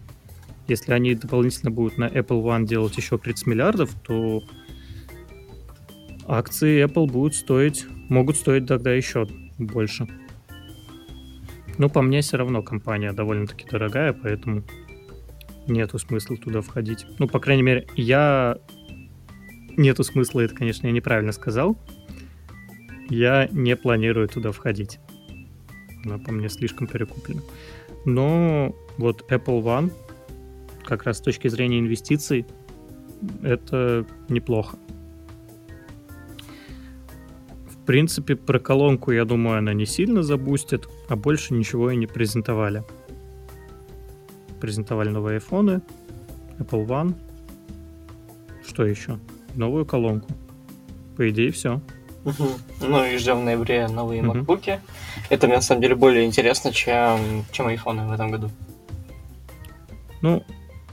Если 0.66 0.92
они 0.92 1.14
дополнительно 1.14 1.70
будут 1.70 1.96
на 1.96 2.08
Apple 2.08 2.42
One 2.42 2.66
делать 2.66 2.96
еще 2.96 3.18
30 3.18 3.46
миллиардов, 3.46 3.94
то 4.02 4.42
акции 6.26 6.84
Apple 6.84 7.06
будут 7.06 7.34
стоить, 7.34 7.86
могут 8.08 8.36
стоить 8.36 8.66
тогда 8.66 8.92
еще 8.92 9.26
больше. 9.58 10.06
Но 11.78 11.88
по 11.88 12.02
мне 12.02 12.20
все 12.20 12.36
равно 12.36 12.62
компания 12.62 13.12
довольно-таки 13.12 13.66
дорогая, 13.70 14.12
поэтому 14.12 14.64
нету 15.68 15.98
смысла 15.98 16.36
туда 16.36 16.60
входить. 16.60 17.06
Ну, 17.18 17.28
по 17.28 17.38
крайней 17.38 17.62
мере, 17.62 17.86
я... 17.94 18.58
Нету 19.78 20.04
смысла, 20.04 20.40
это, 20.40 20.54
конечно, 20.54 20.86
я 20.88 20.92
неправильно 20.92 21.32
сказал. 21.32 21.78
Я 23.08 23.48
не 23.50 23.74
планирую 23.76 24.28
туда 24.28 24.52
входить. 24.52 25.00
Она 26.04 26.18
по 26.18 26.30
мне 26.30 26.50
слишком 26.50 26.86
перекуплена. 26.86 27.40
Но 28.04 28.76
вот 28.98 29.24
Apple 29.32 29.62
One, 29.62 29.90
как 30.84 31.04
раз 31.04 31.16
с 31.16 31.22
точки 31.22 31.48
зрения 31.48 31.78
инвестиций, 31.78 32.44
это 33.42 34.06
неплохо 34.28 34.76
принципе, 37.88 38.36
про 38.36 38.58
колонку, 38.58 39.12
я 39.12 39.24
думаю, 39.24 39.56
она 39.56 39.72
не 39.72 39.86
сильно 39.86 40.22
забустит, 40.22 40.86
а 41.08 41.16
больше 41.16 41.54
ничего 41.54 41.90
и 41.90 41.96
не 41.96 42.06
презентовали. 42.06 42.84
Презентовали 44.60 45.08
новые 45.08 45.36
айфоны, 45.36 45.80
Apple 46.58 46.86
One. 46.86 47.14
Что 48.66 48.84
еще? 48.84 49.18
Новую 49.58 49.84
колонку. 49.84 50.28
По 51.16 51.28
идее, 51.28 51.50
все. 51.50 51.80
Угу. 52.24 52.44
Ну 52.82 53.04
и 53.04 53.16
ждем 53.16 53.40
в 53.40 53.44
ноябре 53.44 53.88
новые 53.88 54.22
угу. 54.22 54.46
Это 55.30 55.46
мне 55.48 55.56
на 55.56 55.62
самом 55.62 55.82
деле 55.82 55.96
более 55.96 56.24
интересно, 56.26 56.72
чем, 56.72 57.44
чем 57.50 57.66
айфоны 57.66 58.06
в 58.06 58.12
этом 58.12 58.30
году. 58.30 58.50
Ну, 60.22 60.44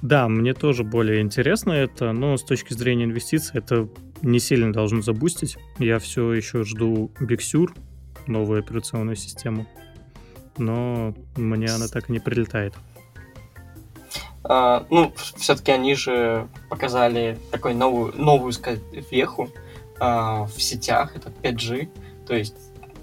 да, 0.02 0.28
мне 0.28 0.56
тоже 0.56 0.84
более 0.84 1.22
интересно 1.22 1.74
это, 1.74 2.12
но 2.12 2.38
с 2.38 2.44
точки 2.44 2.74
зрения 2.74 3.04
инвестиций 3.04 3.60
это 3.60 3.88
не 4.24 4.40
сильно 4.40 4.74
должно 4.74 5.04
забустить. 5.04 5.58
Я 5.78 6.00
все 6.00 6.34
еще 6.34 6.64
жду 6.64 7.12
Big 7.20 7.42
Sur, 7.42 7.68
новую 8.26 8.62
операционную 8.62 9.16
систему, 9.16 9.68
но 10.58 11.14
мне 11.36 11.68
она 11.68 11.88
так 11.88 12.10
и 12.10 12.14
не 12.14 12.20
прилетает. 12.20 12.74
А, 14.48 14.86
ну, 14.90 15.12
все-таки 15.38 15.72
они 15.72 15.96
же 15.96 16.48
показали 16.70 17.38
такую 17.52 17.76
новую, 17.76 18.14
новую 18.16 18.52
сказать, 18.52 18.82
веху 19.12 19.50
а, 20.00 20.46
в 20.46 20.62
сетях, 20.62 21.16
это 21.16 21.32
5G, 21.42 21.90
то 22.28 22.36
есть 22.36 22.56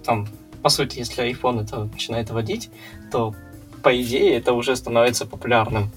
там, 0.04 0.28
по 0.62 0.68
сути, 0.68 0.98
если 0.98 1.28
iPhone 1.30 1.64
это 1.64 1.84
начинает 1.84 2.30
водить, 2.30 2.70
то 3.10 3.34
по 3.82 4.00
идее 4.00 4.36
это 4.36 4.52
уже 4.52 4.76
становится 4.76 5.26
популярным. 5.26 5.90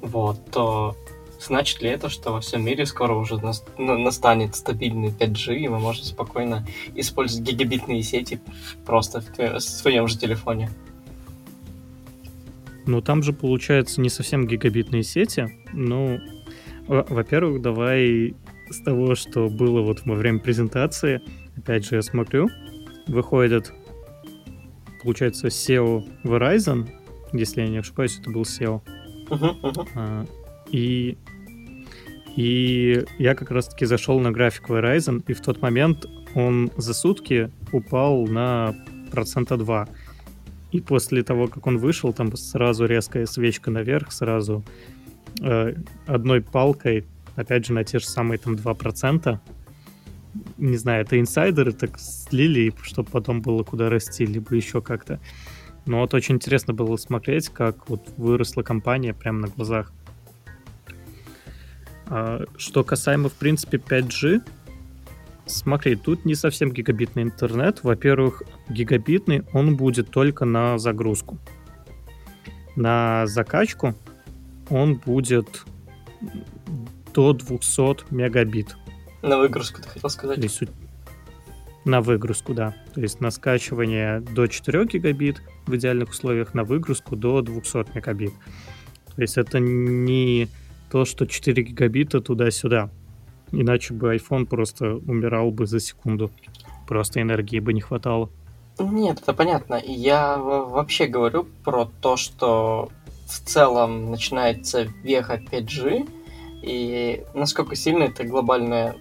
Вот, 0.00 0.38
то 0.50 0.96
Значит 1.38 1.82
ли 1.82 1.90
это, 1.90 2.08
что 2.08 2.32
во 2.32 2.40
всем 2.40 2.64
мире 2.64 2.86
скоро 2.86 3.14
уже 3.14 3.38
настанет 3.76 4.56
стабильный 4.56 5.10
5G, 5.10 5.56
и 5.56 5.68
мы 5.68 5.78
можем 5.78 6.04
спокойно 6.04 6.66
использовать 6.94 7.46
гигабитные 7.46 8.02
сети 8.02 8.40
просто 8.84 9.22
в 9.36 9.60
своем 9.60 10.08
же 10.08 10.18
телефоне? 10.18 10.70
Ну, 12.86 13.00
там 13.00 13.22
же, 13.22 13.32
получается, 13.32 14.00
не 14.00 14.08
совсем 14.08 14.46
гигабитные 14.46 15.02
сети. 15.02 15.48
Ну, 15.72 16.20
во-первых, 16.86 17.60
давай 17.60 18.34
с 18.70 18.80
того, 18.80 19.14
что 19.14 19.48
было 19.48 19.82
вот 19.82 20.04
во 20.04 20.14
время 20.14 20.38
презентации. 20.38 21.20
Опять 21.56 21.84
же, 21.84 21.96
я 21.96 22.02
смотрю, 22.02 22.48
выходит, 23.06 23.72
получается, 25.02 25.48
SEO 25.48 26.04
Verizon, 26.22 26.88
если 27.32 27.62
я 27.62 27.68
не 27.68 27.78
ошибаюсь, 27.78 28.18
это 28.20 28.30
был 28.30 28.42
SEO. 28.42 28.82
Uh-huh, 29.28 29.60
uh-huh. 29.60 29.88
А, 29.96 30.24
и, 30.70 31.18
и 32.36 33.04
я 33.18 33.34
как 33.34 33.50
раз-таки 33.50 33.84
зашел 33.84 34.20
на 34.20 34.30
график 34.30 34.68
Verizon, 34.68 35.24
и 35.26 35.32
в 35.32 35.40
тот 35.40 35.60
момент 35.60 36.06
он 36.34 36.70
за 36.76 36.94
сутки 36.94 37.50
упал 37.72 38.26
на 38.26 38.74
процента 39.10 39.56
2. 39.56 39.88
И 40.76 40.80
после 40.82 41.22
того, 41.22 41.48
как 41.48 41.66
он 41.66 41.78
вышел, 41.78 42.12
там 42.12 42.36
сразу 42.36 42.84
резкая 42.84 43.24
свечка 43.24 43.70
наверх, 43.70 44.12
сразу 44.12 44.62
э, 45.40 45.72
одной 46.06 46.42
палкой, 46.42 47.06
опять 47.34 47.64
же, 47.64 47.72
на 47.72 47.82
те 47.82 47.98
же 47.98 48.06
самые 48.06 48.36
там 48.36 48.56
2%. 48.56 49.38
Не 50.58 50.76
знаю, 50.76 51.00
это 51.02 51.18
инсайдеры 51.18 51.72
так 51.72 51.98
слили, 51.98 52.74
чтобы 52.82 53.08
потом 53.10 53.40
было 53.40 53.62
куда 53.62 53.88
расти, 53.88 54.26
либо 54.26 54.54
еще 54.54 54.82
как-то. 54.82 55.18
Но 55.86 56.00
вот 56.00 56.12
очень 56.12 56.34
интересно 56.34 56.74
было 56.74 56.98
смотреть, 56.98 57.48
как 57.48 57.88
вот 57.88 58.02
выросла 58.18 58.62
компания 58.62 59.14
прямо 59.14 59.38
на 59.38 59.48
глазах. 59.48 59.90
А, 62.08 62.44
что 62.58 62.84
касаемо, 62.84 63.30
в 63.30 63.34
принципе, 63.34 63.78
5G, 63.78 64.42
смотри, 65.46 65.96
тут 65.96 66.24
не 66.24 66.34
совсем 66.34 66.72
гигабитный 66.72 67.22
интернет. 67.22 67.82
Во-первых, 67.82 68.42
гигабитный 68.68 69.44
он 69.52 69.76
будет 69.76 70.10
только 70.10 70.44
на 70.44 70.78
загрузку. 70.78 71.38
На 72.74 73.26
закачку 73.26 73.94
он 74.68 74.96
будет 74.96 75.64
до 77.14 77.32
200 77.32 78.12
мегабит. 78.12 78.76
На 79.22 79.38
выгрузку, 79.38 79.80
ты 79.80 79.88
хотел 79.88 80.10
сказать? 80.10 80.38
есть, 80.38 80.62
на 81.84 82.00
выгрузку, 82.00 82.52
да. 82.52 82.74
То 82.94 83.00
есть 83.00 83.20
на 83.20 83.30
скачивание 83.30 84.20
до 84.20 84.46
4 84.48 84.86
гигабит 84.86 85.40
в 85.66 85.74
идеальных 85.76 86.10
условиях, 86.10 86.52
на 86.52 86.64
выгрузку 86.64 87.16
до 87.16 87.40
200 87.40 87.94
мегабит. 87.94 88.32
То 89.14 89.22
есть 89.22 89.38
это 89.38 89.60
не 89.60 90.48
то, 90.90 91.04
что 91.04 91.26
4 91.26 91.62
гигабита 91.62 92.20
туда-сюда. 92.20 92.90
Иначе 93.52 93.94
бы 93.94 94.14
iPhone 94.16 94.46
просто 94.46 94.94
умирал 94.94 95.50
бы 95.50 95.66
за 95.66 95.80
секунду. 95.80 96.30
Просто 96.86 97.20
энергии 97.20 97.60
бы 97.60 97.72
не 97.72 97.80
хватало. 97.80 98.30
Нет, 98.78 99.20
это 99.22 99.32
понятно. 99.32 99.80
Я 99.84 100.36
вообще 100.36 101.06
говорю 101.06 101.46
про 101.64 101.86
то, 102.00 102.16
что 102.16 102.90
в 103.26 103.40
целом 103.40 104.10
начинается 104.10 104.84
веха 105.02 105.40
5G, 105.50 106.08
и 106.62 107.24
насколько 107.34 107.74
сильно 107.74 108.04
это 108.04 108.24
глобальная 108.24 108.96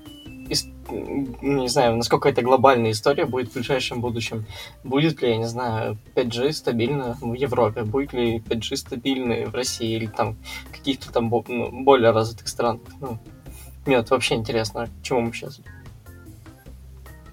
не 0.90 1.68
знаю, 1.68 1.96
насколько 1.96 2.30
это 2.30 2.42
глобальная 2.42 2.92
история 2.92 3.26
будет 3.26 3.50
в 3.50 3.54
ближайшем 3.54 4.02
будущем. 4.02 4.46
Будет 4.84 5.22
ли, 5.22 5.30
я 5.30 5.38
не 5.38 5.48
знаю, 5.48 5.98
5G 6.16 6.52
стабильно 6.52 7.18
в 7.22 7.34
Европе, 7.34 7.84
будет 7.84 8.14
ли 8.14 8.38
5G 8.38 8.76
стабильно 8.76 9.50
в 9.50 9.56
России 9.56 9.96
или 9.96 10.06
там 10.06 10.38
каких-то 10.72 11.12
там 11.12 11.30
ну, 11.48 11.84
более 11.84 12.12
развитых 12.12 12.48
странах. 12.48 12.82
Ну, 13.00 13.18
мне 13.86 13.98
вот 13.98 14.10
вообще 14.10 14.36
интересно, 14.36 14.88
к 14.88 15.04
чему 15.04 15.22
мы 15.22 15.34
сейчас. 15.34 15.62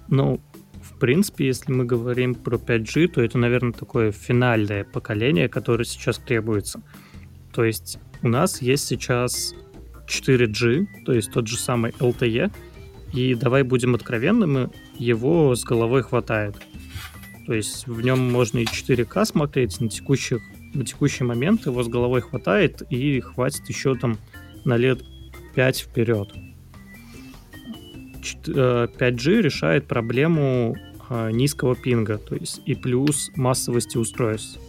Ну, 0.07 0.39
в 0.81 0.99
принципе, 0.99 1.47
если 1.47 1.71
мы 1.71 1.85
говорим 1.85 2.35
про 2.35 2.57
5G, 2.57 3.07
то 3.07 3.21
это, 3.21 3.37
наверное, 3.37 3.73
такое 3.73 4.11
финальное 4.11 4.83
поколение, 4.83 5.49
которое 5.49 5.85
сейчас 5.85 6.17
требуется. 6.17 6.81
То 7.51 7.63
есть 7.63 7.99
у 8.21 8.27
нас 8.27 8.61
есть 8.61 8.87
сейчас 8.87 9.53
4G, 10.07 10.87
то 11.05 11.13
есть 11.13 11.31
тот 11.31 11.47
же 11.47 11.57
самый 11.57 11.91
LTE, 11.91 12.51
и 13.13 13.35
давай 13.35 13.63
будем 13.63 13.95
откровенными, 13.95 14.69
его 14.97 15.55
с 15.55 15.63
головой 15.63 16.03
хватает. 16.03 16.55
То 17.45 17.53
есть 17.53 17.87
в 17.87 18.01
нем 18.01 18.31
можно 18.31 18.59
и 18.59 18.65
4К 18.65 19.25
смотреть, 19.25 19.79
на, 19.81 19.89
текущих, 19.89 20.41
на 20.73 20.85
текущий 20.85 21.23
момент 21.23 21.65
его 21.65 21.83
с 21.83 21.87
головой 21.87 22.21
хватает, 22.21 22.81
и 22.89 23.19
хватит 23.19 23.67
еще 23.67 23.95
там 23.95 24.17
на 24.65 24.77
лет 24.77 25.03
5 25.55 25.79
вперед. 25.79 26.29
5G 28.23 29.31
э, 29.31 29.41
решает 29.41 29.87
проблему 29.87 30.75
э, 31.09 31.31
низкого 31.31 31.75
пинга, 31.75 32.17
то 32.17 32.35
есть 32.35 32.61
и 32.65 32.75
плюс 32.75 33.31
массовости 33.35 33.97
устройств. 33.97 34.59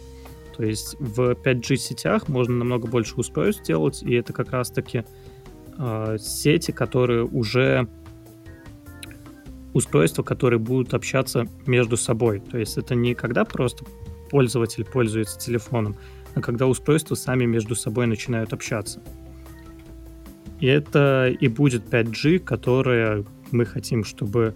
То 0.55 0.63
есть 0.63 0.95
в 0.99 1.31
5G 1.31 1.75
сетях 1.75 2.27
можно 2.27 2.55
намного 2.55 2.87
больше 2.87 3.15
устройств 3.15 3.63
делать, 3.63 4.03
и 4.03 4.13
это 4.13 4.33
как 4.33 4.51
раз-таки 4.51 5.03
э, 5.77 6.17
сети, 6.19 6.71
которые 6.71 7.25
уже 7.25 7.87
устройства, 9.73 10.23
которые 10.23 10.59
будут 10.59 10.93
общаться 10.93 11.47
между 11.65 11.97
собой. 11.97 12.39
То 12.39 12.57
есть 12.57 12.77
это 12.77 12.95
не 12.95 13.13
когда 13.13 13.43
просто 13.43 13.85
пользователь 14.29 14.85
пользуется 14.85 15.37
телефоном, 15.37 15.97
а 16.33 16.41
когда 16.41 16.67
устройства 16.67 17.15
сами 17.15 17.45
между 17.45 17.75
собой 17.75 18.07
начинают 18.07 18.53
общаться. 18.53 19.01
И 20.65 20.67
это 20.67 21.29
и 21.29 21.47
будет 21.47 21.93
5G, 21.93 22.39
которое 22.39 23.23
мы 23.51 23.65
хотим, 23.65 24.03
чтобы 24.03 24.55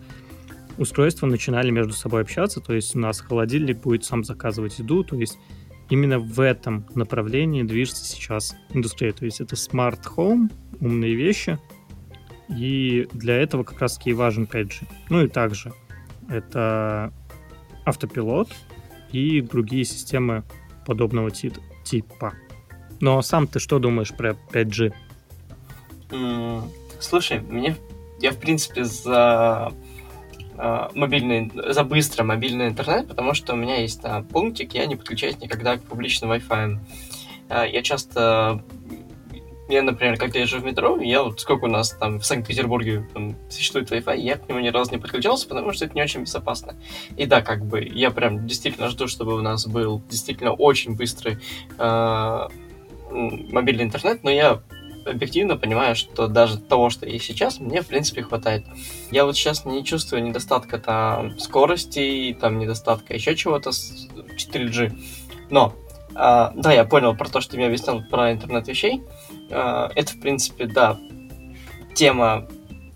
устройства 0.79 1.27
начинали 1.27 1.69
между 1.69 1.93
собой 1.93 2.21
общаться, 2.21 2.61
то 2.61 2.73
есть 2.73 2.95
у 2.95 2.99
нас 2.99 3.19
холодильник 3.19 3.81
будет 3.81 4.03
сам 4.05 4.23
заказывать 4.23 4.79
еду, 4.79 5.03
то 5.03 5.15
есть 5.15 5.37
именно 5.91 6.17
в 6.17 6.39
этом 6.39 6.87
направлении 6.95 7.61
движется 7.61 8.03
сейчас 8.03 8.55
индустрия. 8.73 9.11
То 9.11 9.25
есть 9.25 9.39
это 9.39 9.53
smart 9.53 9.99
home, 10.15 10.51
умные 10.79 11.13
вещи— 11.13 11.59
и 12.49 13.07
для 13.13 13.35
этого 13.35 13.63
как 13.63 13.79
раз-таки 13.79 14.09
и 14.09 14.13
важен 14.13 14.45
5G. 14.51 14.87
Ну 15.09 15.23
и 15.23 15.27
также 15.27 15.71
это 16.27 17.13
автопилот 17.85 18.49
и 19.11 19.41
другие 19.41 19.85
системы 19.85 20.43
подобного 20.85 21.29
типа. 21.29 22.33
Но 22.99 23.21
сам 23.21 23.47
ты 23.47 23.59
что 23.59 23.79
думаешь 23.79 24.15
про 24.15 24.35
5G? 24.51 24.93
Слушай, 26.99 27.39
мне 27.39 27.75
я 28.19 28.31
в 28.31 28.37
принципе 28.37 28.83
за 28.83 29.71
э, 30.57 30.87
мобильный, 30.93 31.51
за 31.71 31.83
быстро 31.83 32.23
мобильный 32.23 32.67
интернет, 32.67 33.07
потому 33.07 33.33
что 33.33 33.53
у 33.53 33.55
меня 33.55 33.77
есть 33.77 34.01
там 34.01 34.25
пунктик, 34.25 34.73
я 34.73 34.85
не 34.85 34.95
подключаюсь 34.95 35.39
никогда 35.39 35.77
к 35.77 35.83
публичным 35.83 36.31
Wi-Fi. 36.31 36.79
Э, 37.49 37.65
я 37.71 37.81
часто 37.81 38.61
я, 39.69 39.83
например, 39.83 40.17
когда 40.17 40.39
езжу 40.39 40.59
в 40.59 40.65
метро, 40.65 40.99
я 40.99 41.21
вот 41.21 41.39
сколько 41.39 41.65
у 41.65 41.67
нас 41.67 41.91
там 41.91 42.19
в 42.19 42.25
Санкт-Петербурге 42.25 43.07
там, 43.13 43.35
существует 43.49 43.91
Wi-Fi, 43.91 44.17
я 44.17 44.37
к 44.37 44.49
нему 44.49 44.59
ни 44.59 44.69
разу 44.69 44.91
не 44.91 44.97
подключался, 44.97 45.47
потому 45.47 45.73
что 45.73 45.85
это 45.85 45.93
не 45.93 46.01
очень 46.01 46.21
безопасно. 46.21 46.75
И 47.17 47.27
да, 47.27 47.41
как 47.41 47.63
бы 47.63 47.81
я 47.81 48.09
прям 48.09 48.47
действительно 48.47 48.89
жду, 48.89 49.07
чтобы 49.07 49.35
у 49.35 49.41
нас 49.41 49.67
был 49.67 50.01
действительно 50.09 50.53
очень 50.53 50.95
быстрый 50.95 51.37
э, 51.77 52.47
мобильный 53.11 53.83
интернет, 53.83 54.23
но 54.23 54.31
я 54.31 54.63
объективно 55.09 55.57
понимаю, 55.57 55.95
что 55.95 56.27
даже 56.27 56.57
того, 56.57 56.89
что 56.89 57.05
есть 57.07 57.25
сейчас, 57.25 57.59
мне, 57.59 57.81
в 57.81 57.87
принципе, 57.87 58.23
хватает. 58.23 58.65
Я 59.11 59.25
вот 59.25 59.35
сейчас 59.35 59.65
не 59.65 59.83
чувствую 59.83 60.23
недостатка 60.23 60.77
там 60.79 61.39
скорости, 61.39 62.37
там 62.39 62.59
недостатка 62.59 63.13
еще 63.13 63.35
чего-то 63.35 63.71
с 63.71 64.07
4G. 64.37 64.93
Но, 65.49 65.73
э, 66.11 66.13
да, 66.15 66.71
я 66.71 66.83
понял 66.85 67.15
про 67.15 67.29
то, 67.29 67.41
что 67.41 67.51
ты 67.51 67.57
мне 67.57 67.67
объяснил 67.67 68.03
про 68.09 68.31
интернет 68.31 68.67
вещей. 68.67 69.03
А, 69.51 69.91
это, 69.95 70.13
в 70.13 70.19
принципе, 70.19 70.65
да, 70.65 70.97
тема, 71.95 72.47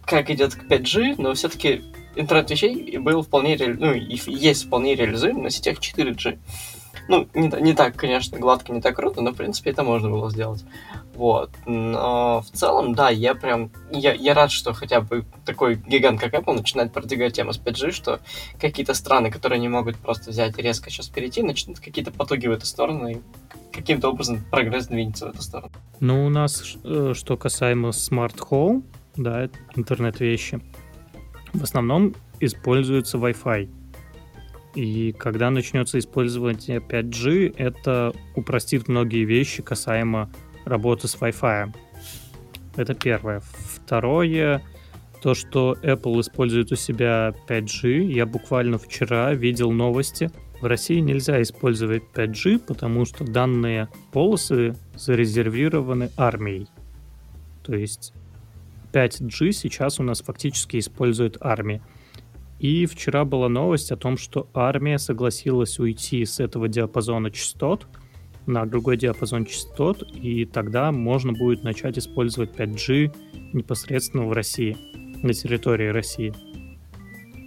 как 0.06 0.30
идет 0.30 0.56
к 0.56 0.64
5G, 0.66 1.16
но 1.18 1.34
все-таки 1.34 1.82
интернет 2.16 2.50
вещей 2.52 2.98
был 2.98 3.24
вполне, 3.24 3.56
ре... 3.56 3.74
ну, 3.74 3.94
есть 3.94 4.66
вполне 4.66 4.96
реализуем 4.96 5.42
на 5.42 5.50
сетях 5.50 5.80
4G. 5.80 6.40
Ну, 7.08 7.28
не, 7.34 7.50
не 7.62 7.74
так, 7.74 7.96
конечно, 7.96 8.40
гладко, 8.40 8.72
не 8.72 8.82
так 8.82 8.96
круто, 8.96 9.22
но, 9.22 9.32
в 9.32 9.36
принципе, 9.36 9.72
это 9.72 9.84
можно 9.84 10.10
было 10.10 10.30
сделать. 10.30 10.64
Вот. 11.16 11.52
Но 11.66 12.42
в 12.42 12.58
целом, 12.58 12.96
да, 12.96 13.10
я 13.10 13.36
прям... 13.36 13.72
Я, 13.92 14.14
я 14.14 14.34
рад, 14.34 14.52
что 14.52 14.74
хотя 14.74 15.02
бы 15.02 15.26
такой 15.46 15.76
гигант, 15.76 16.20
как 16.20 16.34
Apple, 16.34 16.54
начинает 16.54 16.92
продвигать 16.92 17.34
тему 17.34 17.54
с 17.54 17.60
5G, 17.60 17.92
что 17.92 18.20
какие-то 18.60 18.94
страны, 18.94 19.30
которые 19.30 19.60
не 19.60 19.70
могут 19.70 19.98
просто 19.98 20.32
взять 20.32 20.58
и 20.58 20.62
резко 20.62 20.90
сейчас 20.90 21.08
перейти, 21.10 21.44
начнут 21.44 21.80
какие-то 21.80 22.12
потуги 22.12 22.48
в 22.48 22.52
эту 22.52 22.66
сторону, 22.66 23.08
и 23.08 23.18
каким-то 23.72 24.10
образом 24.10 24.44
прогресс 24.50 24.88
двинется 24.88 25.28
в 25.28 25.30
эту 25.30 25.42
сторону. 25.42 25.72
Ну, 26.00 26.26
у 26.26 26.30
нас, 26.30 26.78
э, 26.84 27.14
что 27.16 27.38
касаемо 27.38 27.90
Smart 27.90 28.38
Home, 28.50 28.84
да, 29.16 29.50
интернет-вещи, 29.76 30.62
в 31.54 31.64
основном 31.64 32.16
используется 32.40 33.18
Wi-Fi. 33.18 33.70
И 34.76 35.12
когда 35.12 35.50
начнется 35.50 36.00
использование 36.00 36.80
5G, 36.80 37.56
это 37.58 38.14
упростит 38.36 38.88
многие 38.88 39.24
вещи 39.24 39.62
касаемо 39.62 40.32
работы 40.66 41.08
с 41.08 41.16
Wi-Fi. 41.16 41.76
Это 42.76 42.94
первое. 42.96 43.42
Второе, 43.42 44.64
то, 45.22 45.36
что 45.36 45.78
Apple 45.84 46.22
использует 46.22 46.72
у 46.72 46.76
себя 46.76 47.34
5G. 47.48 48.12
Я 48.12 48.26
буквально 48.26 48.78
вчера 48.78 49.34
видел 49.34 49.72
новости. 49.72 50.32
В 50.60 50.66
России 50.66 51.00
нельзя 51.00 51.42
использовать 51.42 52.04
5G, 52.14 52.60
потому 52.60 53.06
что 53.06 53.26
данные 53.26 53.90
полосы 54.12 54.76
зарезервированы 54.96 56.10
армией. 56.18 56.68
То 57.64 57.76
есть 57.76 58.14
5G 58.92 59.52
сейчас 59.52 60.00
у 60.00 60.04
нас 60.04 60.22
фактически 60.22 60.78
использует 60.80 61.38
армия. 61.42 61.82
И 62.60 62.86
вчера 62.86 63.26
была 63.26 63.50
новость 63.50 63.92
о 63.92 63.98
том, 63.98 64.18
что 64.18 64.50
армия 64.54 64.98
согласилась 64.98 65.80
уйти 65.80 66.26
с 66.26 66.40
этого 66.40 66.68
диапазона 66.68 67.30
частот 67.32 67.88
на 68.46 68.66
другой 68.66 68.98
диапазон 68.98 69.46
частот, 69.46 70.04
и 70.14 70.46
тогда 70.46 70.92
можно 70.92 71.34
будет 71.34 71.64
начать 71.64 71.98
использовать 71.98 72.52
5G 72.52 73.16
непосредственно 73.54 74.26
в 74.26 74.34
России, 74.34 74.78
на 75.24 75.34
территории 75.34 75.88
России. 75.88 76.34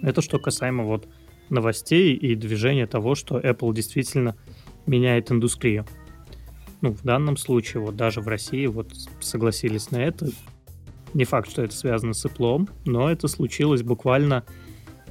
Это 0.01 0.21
что 0.21 0.39
касаемо 0.39 0.83
вот 0.83 1.07
новостей 1.49 2.13
и 2.13 2.35
движения 2.35 2.87
того, 2.87 3.15
что 3.15 3.39
Apple 3.39 3.73
действительно 3.73 4.35
меняет 4.85 5.31
индустрию. 5.31 5.85
Ну, 6.81 6.91
в 6.91 7.03
данном 7.03 7.37
случае, 7.37 7.81
вот 7.81 7.95
даже 7.95 8.21
в 8.21 8.27
России 8.27 8.67
вот 8.67 8.91
согласились 9.19 9.91
на 9.91 9.97
это. 9.97 10.29
Не 11.13 11.25
факт, 11.25 11.49
что 11.49 11.63
это 11.63 11.75
связано 11.75 12.13
с 12.13 12.25
Apple, 12.25 12.69
но 12.85 13.09
это 13.09 13.27
случилось 13.27 13.81
буквально 13.81 14.45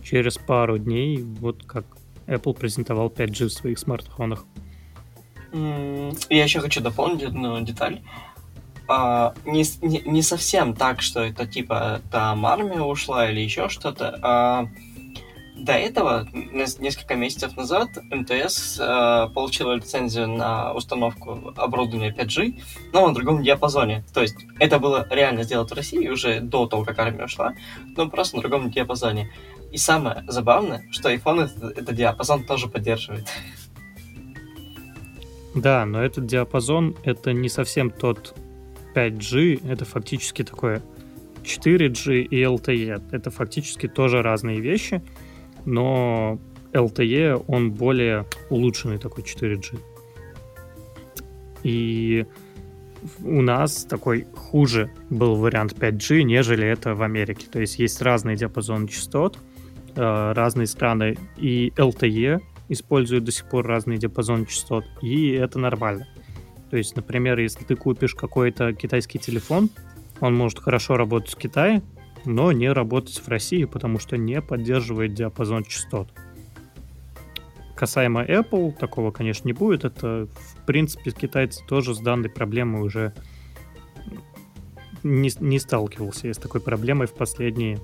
через 0.09 0.39
пару 0.39 0.79
дней, 0.79 1.23
вот 1.23 1.65
как 1.65 1.85
Apple 2.27 2.55
презентовал 2.55 3.09
5G 3.09 3.47
в 3.47 3.53
своих 3.53 3.79
смартфонах. 3.79 4.45
Я 5.53 6.45
еще 6.45 6.61
хочу 6.61 6.81
дополнить 6.81 7.25
одну 7.25 7.61
деталь. 7.61 8.03
А, 8.89 9.35
не, 9.45 9.65
не, 9.83 10.03
не 10.03 10.23
совсем 10.23 10.75
так, 10.75 11.03
что 11.03 11.25
это 11.25 11.47
типа 11.47 12.01
там 12.13 12.47
армия 12.47 12.83
ушла 12.83 13.29
или 13.31 13.41
еще 13.41 13.69
что-то. 13.69 14.19
А, 14.23 14.69
до 15.57 15.73
этого, 15.73 16.29
несколько 16.33 17.15
месяцев 17.15 17.57
назад, 17.57 17.89
МТС 18.11 18.79
э, 18.79 19.29
получила 19.35 19.73
лицензию 19.73 20.29
на 20.29 20.75
установку 20.75 21.55
оборудования 21.57 22.15
5G, 22.17 22.63
но 22.93 23.09
на 23.09 23.15
другом 23.15 23.43
диапазоне. 23.43 24.05
То 24.13 24.21
есть 24.21 24.37
это 24.61 24.79
было 24.79 25.07
реально 25.11 25.45
сделать 25.45 25.71
в 25.71 25.75
России 25.75 26.09
уже 26.09 26.41
до 26.41 26.67
того, 26.67 26.85
как 26.85 26.99
армия 26.99 27.25
ушла, 27.25 27.55
но 27.97 28.09
просто 28.09 28.37
на 28.37 28.43
другом 28.43 28.71
диапазоне. 28.71 29.33
И 29.77 29.79
самое 29.79 30.25
забавное, 30.27 30.87
что 30.91 31.13
iPhone 31.13 31.45
этот, 31.45 31.77
этот 31.77 31.95
диапазон 31.95 32.45
тоже 32.45 32.67
поддерживает. 32.67 33.27
Да, 35.55 35.85
но 35.85 36.03
этот 36.03 36.25
диапазон 36.25 36.97
это 37.05 37.35
не 37.35 37.51
совсем 37.51 37.91
тот 37.91 38.35
5G, 38.95 39.71
это 39.71 39.85
фактически 39.85 40.45
такое 40.45 40.83
4G 41.45 42.23
и 42.23 42.43
LTE. 42.43 43.03
Это 43.13 43.31
фактически 43.31 43.87
тоже 43.87 44.23
разные 44.23 44.61
вещи, 44.61 45.03
но 45.67 46.39
LTE, 46.73 47.45
он 47.47 47.71
более 47.71 48.25
улучшенный 48.49 48.97
такой 48.97 49.25
4G. 49.25 49.79
И 51.65 52.25
у 53.23 53.43
нас 53.43 53.85
такой 53.85 54.27
хуже 54.35 54.91
был 55.11 55.35
вариант 55.35 55.75
5G, 55.75 56.23
нежели 56.23 56.67
это 56.67 56.95
в 56.95 57.03
Америке. 57.03 57.47
То 57.53 57.61
есть 57.61 57.79
есть 57.79 58.01
разные 58.01 58.39
диапазоны 58.39 58.89
частот, 58.89 59.39
разные 59.97 60.67
страны, 60.67 61.17
и 61.37 61.73
LTE 61.77 62.41
используют 62.69 63.25
до 63.25 63.33
сих 63.33 63.49
пор 63.49 63.67
разные 63.67 63.99
диапазоны 63.99 64.47
частот, 64.47 64.85
и 65.03 65.31
это 65.31 65.59
нормально. 65.59 66.07
То 66.71 66.77
есть, 66.77 66.97
например, 66.97 67.39
если 67.39 67.65
ты 67.65 67.77
купишь 67.77 68.15
какой-то 68.15 68.73
китайский 68.73 69.19
телефон, 69.19 69.71
он 70.21 70.35
может 70.35 70.59
хорошо 70.59 70.97
работать 70.97 71.33
в 71.33 71.37
Китае, 71.37 71.83
но 72.25 72.51
не 72.53 72.71
работать 72.73 73.19
в 73.19 73.29
России, 73.29 73.65
потому 73.65 73.99
что 73.99 74.17
не 74.17 74.41
поддерживает 74.43 75.15
диапазон 75.15 75.65
частот. 75.65 76.09
Касаемо 77.77 78.25
Apple, 78.25 78.73
такого, 78.73 79.11
конечно, 79.11 79.47
не 79.47 79.53
будет. 79.53 79.85
Это, 79.85 80.27
в 80.27 80.67
принципе, 80.67 81.11
китайцы 81.11 81.63
тоже 81.67 81.95
с 81.95 81.99
данной 81.99 82.31
проблемой 82.31 82.83
уже 82.83 83.13
не, 85.03 85.31
не 85.41 85.59
сталкивался 85.59 86.27
я 86.27 86.35
с 86.35 86.39
такой 86.39 86.61
проблемой 86.61 87.07
в 87.07 87.13
последние 87.13 87.79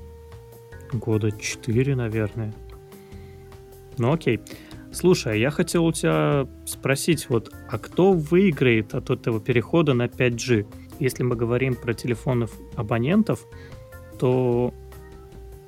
года 0.92 1.30
4, 1.30 1.96
наверное. 1.96 2.52
Ну 3.98 4.12
окей. 4.12 4.40
Слушай, 4.92 5.40
я 5.40 5.50
хотел 5.50 5.86
у 5.86 5.92
тебя 5.92 6.46
спросить, 6.66 7.30
вот, 7.30 7.50
а 7.70 7.78
кто 7.78 8.12
выиграет 8.12 8.94
от 8.94 9.08
этого 9.08 9.40
перехода 9.40 9.94
на 9.94 10.04
5G? 10.04 10.66
Если 10.98 11.22
мы 11.22 11.34
говорим 11.34 11.74
про 11.74 11.94
телефонов 11.94 12.52
абонентов, 12.76 13.46
то 14.18 14.74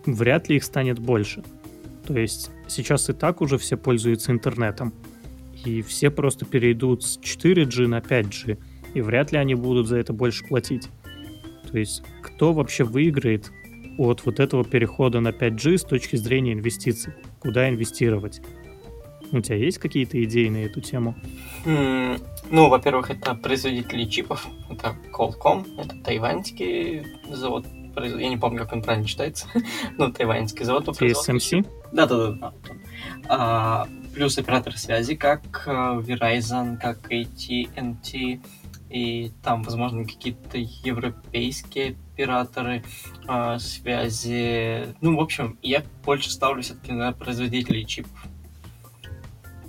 вряд 0.05 0.49
ли 0.49 0.57
их 0.57 0.65
станет 0.65 0.99
больше. 0.99 1.43
То 2.07 2.19
есть 2.19 2.51
сейчас 2.69 3.09
и 3.09 3.15
так 3.15 3.41
уже 3.41 3.57
все 3.57 3.79
пользуются 3.79 4.31
интернетом. 4.31 4.93
И 5.65 5.81
все 5.81 6.11
просто 6.11 6.45
перейдут 6.45 7.03
с 7.03 7.19
4G 7.19 7.87
на 7.87 8.01
5G. 8.01 8.59
И 8.93 9.01
вряд 9.01 9.33
ли 9.33 9.39
они 9.39 9.55
будут 9.55 9.89
за 9.89 9.97
это 9.97 10.13
больше 10.13 10.45
платить. 10.45 10.89
То 11.71 11.79
есть 11.79 12.03
кто 12.23 12.53
вообще 12.53 12.85
выиграет 12.85 13.51
от 13.99 14.25
вот 14.25 14.41
этого 14.41 14.65
перехода 14.65 15.21
на 15.21 15.29
5G 15.29 15.79
с 15.79 15.85
точки 15.85 16.17
зрения 16.17 16.53
инвестиций? 16.53 17.15
Куда 17.41 17.69
инвестировать? 17.69 18.41
У 19.33 19.41
тебя 19.41 19.57
есть 19.57 19.79
какие-то 19.79 20.23
идеи 20.25 20.49
на 20.49 20.59
эту 20.59 20.81
тему? 20.81 21.15
Mm, 21.65 22.21
ну, 22.51 22.69
во-первых, 22.69 23.11
это 23.11 23.35
производители 23.35 24.05
чипов. 24.05 24.47
Это 24.71 24.97
Qualcomm, 25.13 25.67
это 25.79 25.97
тайваньский 26.05 27.05
завод 27.31 27.67
я 27.97 28.29
не 28.29 28.37
помню, 28.37 28.61
как 28.61 28.73
он 28.73 28.83
правильно 28.83 29.07
читается, 29.07 29.47
ну, 29.99 30.13
тайваньский 30.13 30.65
завод 30.65 30.87
по 30.87 30.91
TSMC? 30.91 31.67
Да-да-да. 31.93 32.53
А, 33.29 33.87
плюс 34.15 34.37
оператор 34.39 34.77
связи, 34.77 35.15
как 35.15 35.65
э, 35.67 35.71
Verizon, 35.71 36.77
как 36.77 37.11
AT&T, 37.11 38.41
и 38.95 39.33
там, 39.43 39.65
возможно, 39.65 40.05
какие-то 40.05 40.57
европейские 40.57 41.97
операторы 42.13 42.85
а, 43.27 43.59
связи. 43.59 44.95
Ну, 45.01 45.17
в 45.17 45.21
общем, 45.21 45.59
я 45.63 45.83
больше 46.05 46.31
ставлю 46.31 46.63
все-таки 46.63 46.93
на 46.93 47.11
производителей 47.11 47.85
чипов. 47.85 48.13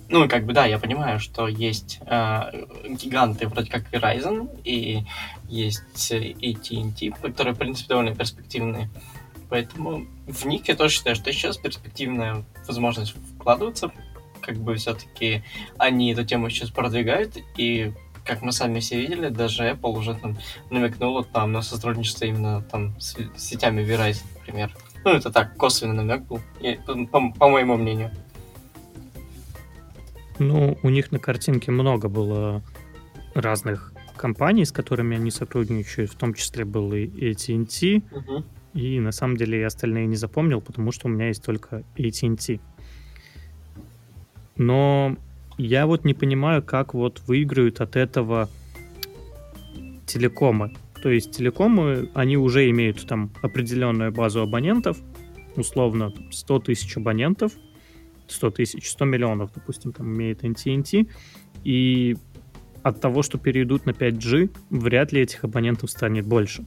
Ну, 0.09 0.29
как 0.29 0.45
бы, 0.45 0.53
да, 0.53 0.67
я 0.67 0.77
понимаю, 0.77 1.19
что 1.19 1.47
есть 1.47 1.97
э, 2.05 2.65
гиганты 2.87 3.47
вроде 3.47 3.71
как 3.71 3.91
Verizon 3.91 4.61
и 4.63 5.01
есть 5.49 6.11
AT&T, 6.11 7.09
которые, 7.19 7.55
в 7.55 7.57
принципе, 7.57 7.89
довольно 7.89 8.15
перспективные. 8.15 8.91
Поэтому 9.49 10.05
в 10.27 10.45
них 10.45 10.67
я 10.67 10.75
тоже 10.75 10.93
считаю, 10.93 11.15
что 11.15 11.33
сейчас 11.33 11.57
перспективная 11.57 12.45
возможность 12.67 13.15
вкладываться. 13.39 13.91
Как 14.41 14.57
бы 14.57 14.75
все-таки 14.75 15.43
они 15.79 16.13
эту 16.13 16.23
тему 16.23 16.51
сейчас 16.51 16.69
продвигают, 16.69 17.37
и 17.57 17.91
как 18.25 18.41
мы 18.41 18.51
сами 18.51 18.79
все 18.79 18.99
видели, 18.99 19.29
даже 19.29 19.69
Apple 19.69 19.97
уже 19.97 20.15
там 20.15 20.37
намекнула 20.71 21.23
там 21.23 21.51
на 21.51 21.61
сотрудничество 21.61 22.25
именно 22.25 22.61
там 22.63 22.99
с, 22.99 23.15
сетями 23.37 23.81
Verizon, 23.81 24.25
например. 24.35 24.75
Ну, 25.03 25.11
это 25.11 25.31
так, 25.31 25.55
косвенный 25.55 25.93
намек 25.93 26.23
был, 26.23 26.41
по, 27.11 27.31
по 27.31 27.49
моему 27.49 27.77
мнению. 27.77 28.11
Ну, 30.39 30.77
у 30.81 30.89
них 30.89 31.11
на 31.11 31.19
картинке 31.19 31.71
много 31.71 32.09
было 32.09 32.63
разных 33.35 33.93
компаний, 34.17 34.65
с 34.65 34.71
которыми 34.71 35.15
они 35.15 35.29
сотрудничают, 35.29 36.11
в 36.11 36.15
том 36.15 36.33
числе 36.33 36.65
был 36.65 36.93
и 36.93 37.05
AT&T, 37.05 37.97
uh-huh. 37.97 38.43
и 38.73 38.99
на 38.99 39.11
самом 39.11 39.37
деле 39.37 39.59
я 39.59 39.67
остальные 39.67 40.07
не 40.07 40.15
запомнил, 40.15 40.61
потому 40.61 40.91
что 40.91 41.07
у 41.07 41.11
меня 41.11 41.27
есть 41.27 41.43
только 41.43 41.83
AT&T. 41.95 42.59
Но 44.57 45.15
я 45.57 45.87
вот 45.87 46.05
не 46.05 46.13
понимаю, 46.13 46.63
как 46.63 46.93
вот 46.93 47.21
выиграют 47.27 47.81
от 47.81 47.95
этого 47.95 48.49
телекомы. 50.05 50.73
То 51.01 51.09
есть 51.09 51.31
телекомы, 51.31 52.09
они 52.13 52.37
уже 52.37 52.69
имеют 52.69 53.05
там 53.05 53.31
определенную 53.41 54.11
базу 54.11 54.41
абонентов, 54.41 54.97
условно 55.55 56.13
100 56.31 56.59
тысяч 56.59 56.97
абонентов, 56.97 57.51
100 58.27 58.51
тысяч, 58.51 58.89
100 58.89 59.05
миллионов, 59.05 59.51
допустим, 59.53 59.93
там 59.93 60.13
имеет 60.15 60.43
NTNT, 60.43 61.07
и 61.63 62.17
от 62.83 63.01
того, 63.01 63.23
что 63.23 63.37
перейдут 63.37 63.85
на 63.85 63.91
5G, 63.91 64.49
вряд 64.69 65.11
ли 65.11 65.21
этих 65.21 65.43
абонентов 65.43 65.89
станет 65.89 66.25
больше. 66.25 66.65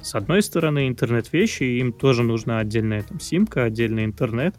С 0.00 0.14
одной 0.14 0.42
стороны, 0.42 0.88
интернет-вещи, 0.88 1.62
им 1.62 1.92
тоже 1.92 2.22
нужна 2.22 2.58
отдельная 2.58 3.02
там 3.02 3.20
симка, 3.20 3.64
отдельный 3.64 4.04
интернет. 4.04 4.56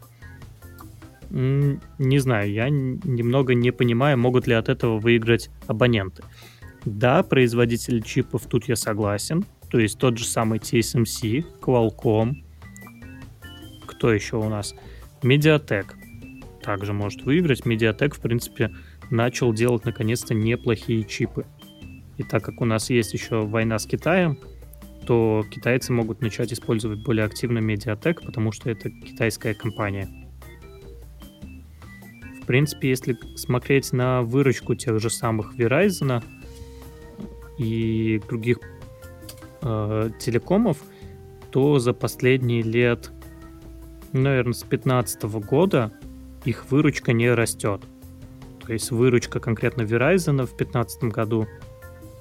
Не 1.34 2.18
знаю, 2.18 2.52
я 2.52 2.68
немного 2.68 3.54
не 3.54 3.70
понимаю, 3.70 4.18
могут 4.18 4.46
ли 4.46 4.52
от 4.52 4.68
этого 4.68 4.98
выиграть 4.98 5.48
абоненты. 5.66 6.22
Да, 6.84 7.22
производитель 7.22 8.02
чипов 8.02 8.46
тут 8.46 8.68
я 8.68 8.76
согласен. 8.76 9.46
То 9.70 9.78
есть 9.78 9.98
тот 9.98 10.18
же 10.18 10.26
самый 10.26 10.58
TSMC, 10.58 11.60
Qualcomm. 11.62 12.44
Кто 13.86 14.12
еще 14.12 14.36
у 14.36 14.48
нас? 14.50 14.74
Mediatek 15.22 15.86
также 16.62 16.92
может 16.92 17.22
выиграть. 17.22 17.62
Mediatek, 17.62 18.14
в 18.14 18.20
принципе, 18.20 18.70
начал 19.10 19.54
делать 19.54 19.86
наконец-то 19.86 20.34
неплохие 20.34 21.04
чипы. 21.04 21.46
И 22.18 22.24
так 22.24 22.44
как 22.44 22.60
у 22.60 22.66
нас 22.66 22.90
есть 22.90 23.14
еще 23.14 23.46
война 23.46 23.78
с 23.78 23.86
Китаем, 23.86 24.38
то 25.06 25.44
китайцы 25.50 25.94
могут 25.94 26.20
начать 26.20 26.52
использовать 26.52 27.02
более 27.02 27.24
активно 27.24 27.60
Mediatek, 27.60 28.26
потому 28.26 28.52
что 28.52 28.68
это 28.68 28.90
китайская 28.90 29.54
компания. 29.54 30.21
В 32.42 32.46
принципе, 32.46 32.88
если 32.88 33.16
смотреть 33.36 33.92
на 33.92 34.22
выручку 34.22 34.74
тех 34.74 34.98
же 34.98 35.10
самых 35.10 35.54
Verizon 35.56 36.22
и 37.56 38.20
других 38.28 38.58
э, 39.62 40.10
телекомов, 40.18 40.78
то 41.52 41.78
за 41.78 41.92
последние 41.92 42.62
лет, 42.62 43.12
наверное, 44.12 44.54
с 44.54 44.62
2015 44.62 45.22
года 45.22 45.92
их 46.44 46.68
выручка 46.70 47.12
не 47.12 47.32
растет. 47.32 47.82
То 48.66 48.72
есть 48.72 48.90
выручка 48.90 49.38
конкретно 49.38 49.82
Verizon 49.82 50.42
в 50.44 50.56
2015 50.56 51.04
году 51.04 51.46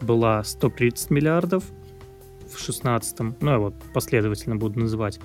была 0.02 0.44
130 0.44 1.10
миллиардов, 1.10 1.64
в 2.42 2.54
2016, 2.54 3.20
ну 3.42 3.52
я 3.52 3.58
вот 3.58 3.74
последовательно 3.94 4.56
буду 4.56 4.80
называть, 4.80 5.20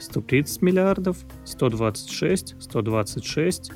130 0.00 0.62
миллиардов, 0.62 1.18
126, 1.44 2.56
126, 2.58 3.72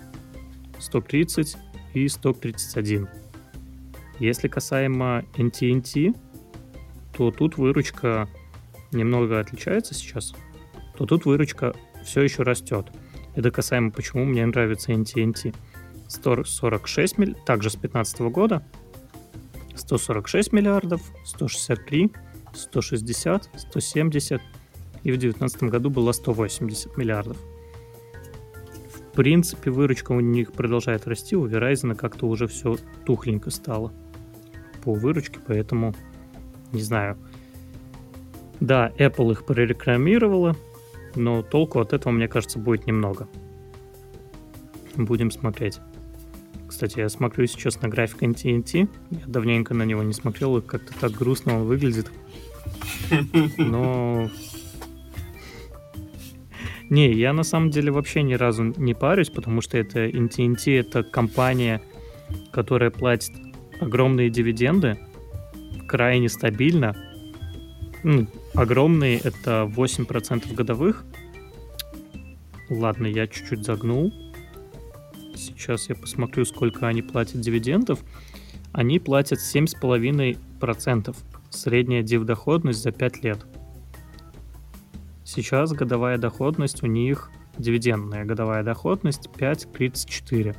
130 0.85 1.57
и 1.95 2.09
131. 2.09 3.09
Если 4.21 4.49
касаемо 4.49 5.25
NTNT, 5.37 6.15
то 7.17 7.31
тут 7.31 7.57
выручка 7.57 8.29
немного 8.93 9.41
отличается 9.41 9.95
сейчас, 9.95 10.35
то 10.97 11.07
тут 11.07 11.25
выручка 11.25 11.75
все 12.05 12.23
еще 12.23 12.43
растет. 12.43 12.87
Это 13.35 13.51
касаемо, 13.51 13.91
почему 13.91 14.25
мне 14.25 14.45
нравится 14.47 14.93
NTNT. 14.93 15.55
146 16.07 17.19
миллиардов, 17.19 17.45
также 17.45 17.71
с 17.71 17.73
2015 17.73 18.21
года, 18.21 18.63
146 19.75 20.53
миллиардов, 20.53 21.01
163, 21.25 22.13
160, 22.53 23.51
170, 23.57 24.43
и 25.03 25.11
в 25.11 25.19
2019 25.19 25.63
году 25.65 25.91
было 25.91 26.13
180 26.13 26.97
миллиардов. 26.97 27.39
Принципе, 29.15 29.71
выручка 29.71 30.13
у 30.13 30.21
них 30.21 30.53
продолжает 30.53 31.07
расти, 31.07 31.37
у 31.37 31.47
Verizon 31.47 31.95
как-то 31.95 32.27
уже 32.27 32.49
все 32.49 32.77
тухленько 33.07 33.51
стало 33.51 33.93
по 34.83 34.93
выручке, 34.93 35.39
поэтому 35.47 35.95
не 36.73 36.83
знаю. 36.83 37.17
Да, 38.61 38.93
Apple 38.99 39.33
их 39.33 39.47
прорекламировала, 39.47 40.57
но 41.15 41.43
толку 41.43 41.81
от 41.81 41.93
этого, 41.93 42.13
мне 42.13 42.29
кажется, 42.29 42.59
будет 42.59 42.87
немного. 42.87 43.29
Будем 44.97 45.31
смотреть. 45.31 45.81
Кстати, 46.67 46.99
я 46.99 47.09
смотрю 47.09 47.47
сейчас 47.47 47.81
на 47.83 47.89
график 47.89 48.23
NTNT. 48.23 48.89
Я 49.11 49.27
давненько 49.27 49.75
на 49.75 49.85
него 49.85 50.03
не 50.03 50.13
смотрел, 50.13 50.59
и 50.59 50.63
как-то 50.63 50.93
так 50.99 51.13
грустно 51.13 51.61
он 51.61 51.67
выглядит. 51.67 52.11
Но 53.59 54.29
Не, 56.91 57.13
я 57.13 57.33
на 57.33 57.45
самом 57.45 57.71
деле 57.71 57.91
вообще 57.91 58.23
ни 58.23 58.35
разу 58.35 58.65
не 58.77 58.95
парюсь, 58.95 59.31
потому 59.31 59.61
что 59.61 59.79
это 59.79 60.07
NTNT, 60.07 60.81
это 60.81 61.03
компания, 61.03 61.81
которая 62.53 62.91
платит 62.91 63.33
огромные 63.81 64.31
дивиденды, 64.31 64.99
крайне 65.89 66.29
стабильно. 66.29 66.95
Ну, 68.03 68.27
огромные— 68.55 69.19
это 69.25 69.65
8% 69.75 70.55
годовых. 70.55 71.05
Ладно, 72.69 73.07
я 73.07 73.27
чуть-чуть 73.27 73.65
загнул. 73.65 74.13
Сейчас 75.35 75.89
я 75.89 75.95
посмотрю, 75.95 76.45
сколько 76.45 76.87
они 76.87 77.03
платят 77.03 77.41
дивидендов. 77.41 78.01
Они 78.73 78.99
платят 78.99 79.39
7,5%. 79.39 81.17
Средняя 81.51 82.03
див-доходность 82.03 82.83
за 82.83 82.93
5 82.93 83.23
лет. 83.23 83.47
Сейчас 85.25 85.73
годовая 85.73 86.19
доходность 86.19 86.83
у 86.83 86.87
них, 86.87 87.31
дивидендная 87.57 88.25
годовая 88.25 88.63
доходность 88.63 89.31
5,34. 89.35 90.55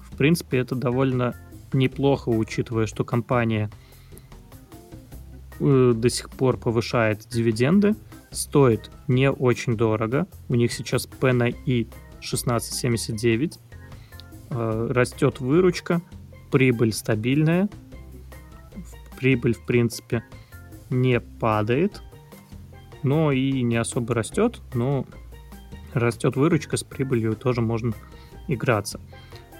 В 0.00 0.16
принципе, 0.16 0.58
это 0.58 0.74
довольно 0.74 1.36
неплохо, 1.72 2.28
учитывая, 2.28 2.86
что 2.86 3.04
компания 3.04 3.70
э, 5.60 5.92
до 5.94 6.10
сих 6.10 6.30
пор 6.30 6.58
повышает 6.58 7.26
дивиденды, 7.28 7.94
стоит 8.30 8.90
не 9.08 9.30
очень 9.30 9.76
дорого. 9.76 10.26
У 10.48 10.54
них 10.56 10.72
сейчас 10.72 11.06
P 11.06 11.32
на 11.32 11.44
I 11.44 11.86
16,79. 12.20 13.58
Э, 14.50 14.88
растет 14.90 15.40
выручка, 15.40 16.02
прибыль 16.50 16.92
стабильная. 16.92 17.68
Прибыль, 19.18 19.54
в 19.54 19.64
принципе, 19.64 20.24
не 20.90 21.20
падает, 21.20 22.02
но 23.02 23.32
и 23.32 23.62
не 23.62 23.76
особо 23.76 24.14
растет, 24.14 24.60
но 24.74 25.06
растет 25.92 26.36
выручка 26.36 26.76
с 26.76 26.84
прибылью, 26.84 27.34
тоже 27.36 27.60
можно 27.60 27.92
играться. 28.48 29.00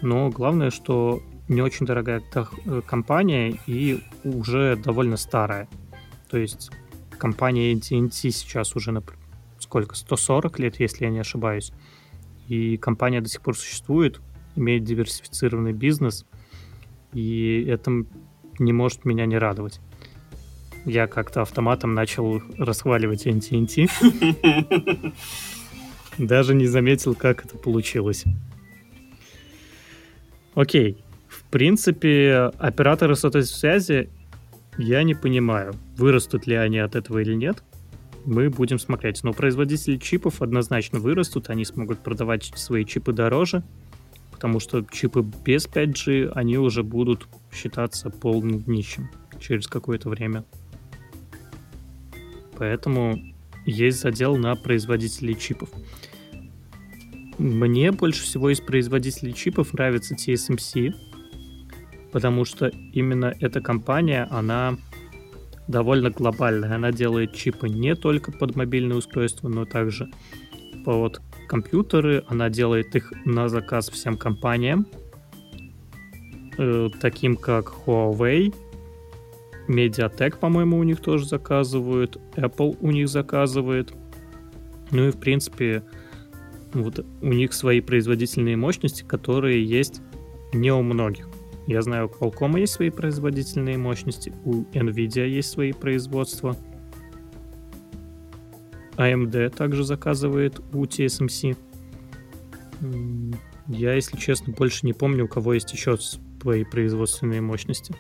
Но 0.00 0.30
главное, 0.30 0.70
что 0.70 1.22
не 1.48 1.62
очень 1.62 1.86
дорогая 1.86 2.22
э, 2.34 2.82
компания 2.86 3.58
и 3.66 4.02
уже 4.24 4.76
довольно 4.76 5.16
старая. 5.16 5.68
То 6.28 6.38
есть 6.38 6.70
компания 7.18 7.72
AT&T 7.74 8.30
сейчас 8.30 8.74
уже 8.74 8.92
на 8.92 9.02
сколько? 9.58 9.94
140 9.94 10.58
лет, 10.58 10.80
если 10.80 11.04
я 11.04 11.10
не 11.10 11.20
ошибаюсь. 11.20 11.72
И 12.48 12.76
компания 12.76 13.20
до 13.20 13.28
сих 13.28 13.40
пор 13.40 13.56
существует, 13.56 14.20
имеет 14.56 14.84
диверсифицированный 14.84 15.72
бизнес, 15.72 16.26
и 17.12 17.64
это 17.68 18.04
не 18.58 18.72
может 18.72 19.04
меня 19.04 19.26
не 19.26 19.38
радовать. 19.38 19.80
Я 20.84 21.06
как-то 21.06 21.42
автоматом 21.42 21.94
начал 21.94 22.42
расхваливать 22.58 23.26
AT&T. 23.26 23.86
Даже 26.18 26.54
не 26.54 26.66
заметил, 26.66 27.14
как 27.14 27.44
это 27.44 27.56
получилось. 27.56 28.24
Окей. 30.54 30.98
В 31.28 31.44
принципе, 31.44 32.50
операторы 32.58 33.14
сотовой 33.14 33.46
связи 33.46 34.10
я 34.78 35.02
не 35.02 35.14
понимаю, 35.14 35.74
вырастут 35.96 36.46
ли 36.46 36.56
они 36.56 36.78
от 36.78 36.96
этого 36.96 37.18
или 37.18 37.34
нет. 37.34 37.62
Мы 38.24 38.50
будем 38.50 38.78
смотреть. 38.78 39.22
Но 39.22 39.32
производители 39.32 39.96
чипов 39.96 40.42
однозначно 40.42 40.98
вырастут, 40.98 41.50
они 41.50 41.64
смогут 41.64 42.00
продавать 42.00 42.44
свои 42.56 42.84
чипы 42.84 43.12
дороже, 43.12 43.62
потому 44.30 44.60
что 44.60 44.84
чипы 44.90 45.24
без 45.44 45.66
5G, 45.66 46.32
они 46.34 46.58
уже 46.58 46.82
будут 46.82 47.26
считаться 47.52 48.10
полным 48.10 48.60
днищем 48.60 49.10
через 49.40 49.66
какое-то 49.66 50.08
время. 50.08 50.44
Поэтому 52.62 53.18
есть 53.66 54.02
задел 54.02 54.36
на 54.36 54.54
производителей 54.54 55.34
чипов. 55.34 55.68
Мне 57.38 57.90
больше 57.90 58.22
всего 58.22 58.50
из 58.50 58.60
производителей 58.60 59.32
чипов 59.32 59.72
нравится 59.72 60.14
TSMC, 60.14 60.94
потому 62.12 62.44
что 62.44 62.68
именно 62.68 63.34
эта 63.40 63.60
компания, 63.60 64.28
она 64.30 64.76
довольно 65.66 66.10
глобальная. 66.10 66.76
Она 66.76 66.92
делает 66.92 67.34
чипы 67.34 67.68
не 67.68 67.96
только 67.96 68.30
под 68.30 68.54
мобильные 68.54 68.98
устройства, 68.98 69.48
но 69.48 69.64
также 69.64 70.08
под 70.84 71.20
компьютеры. 71.48 72.22
Она 72.28 72.48
делает 72.48 72.94
их 72.94 73.12
на 73.24 73.48
заказ 73.48 73.90
всем 73.90 74.16
компаниям, 74.16 74.86
э, 76.58 76.90
таким 77.00 77.36
как 77.36 77.72
Huawei, 77.86 78.54
Mediatek, 79.68 80.38
по-моему, 80.38 80.78
у 80.78 80.82
них 80.82 81.00
тоже 81.00 81.26
заказывают, 81.26 82.18
Apple 82.36 82.76
у 82.80 82.90
них 82.90 83.08
заказывает. 83.08 83.92
Ну 84.90 85.08
и, 85.08 85.10
в 85.10 85.18
принципе, 85.18 85.82
вот 86.74 87.04
у 87.20 87.32
них 87.32 87.52
свои 87.52 87.80
производительные 87.80 88.56
мощности, 88.56 89.02
которые 89.02 89.64
есть 89.64 90.00
не 90.52 90.72
у 90.72 90.82
многих. 90.82 91.28
Я 91.66 91.82
знаю, 91.82 92.06
у 92.08 92.24
Qualcomm 92.24 92.58
есть 92.58 92.72
свои 92.74 92.90
производительные 92.90 93.78
мощности, 93.78 94.32
у 94.44 94.64
Nvidia 94.72 95.26
есть 95.28 95.50
свои 95.50 95.72
производства. 95.72 96.56
AMD 98.96 99.50
также 99.50 99.84
заказывает 99.84 100.60
у 100.72 100.84
TSMC. 100.84 101.56
Я, 103.68 103.94
если 103.94 104.16
честно, 104.16 104.52
больше 104.52 104.84
не 104.86 104.92
помню, 104.92 105.24
у 105.26 105.28
кого 105.28 105.54
есть 105.54 105.72
еще 105.72 105.96
свои 105.96 106.64
производственные 106.64 107.40
мощности. 107.40 107.94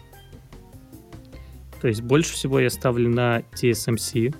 То 1.82 1.88
есть 1.88 2.00
больше 2.00 2.32
всего 2.34 2.60
я 2.60 2.70
ставлю 2.70 3.10
на 3.10 3.40
TSMC. 3.40 4.34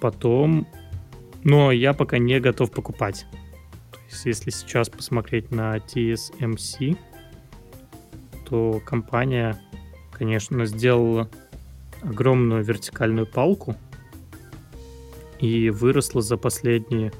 Потом... 0.00 0.66
Но 1.44 1.72
я 1.72 1.92
пока 1.92 2.18
не 2.18 2.38
готов 2.38 2.70
покупать. 2.70 3.26
То 3.92 3.98
есть 4.10 4.26
если 4.26 4.50
сейчас 4.50 4.88
посмотреть 4.88 5.50
на 5.50 5.76
TSMC, 5.76 6.96
что 8.52 8.82
компания, 8.84 9.60
конечно, 10.12 10.66
сделала 10.66 11.28
огромную 12.00 12.62
вертикальную 12.62 13.26
палку 13.26 13.74
и 15.40 15.70
выросла 15.70 16.22
за 16.22 16.36
последние 16.36 17.12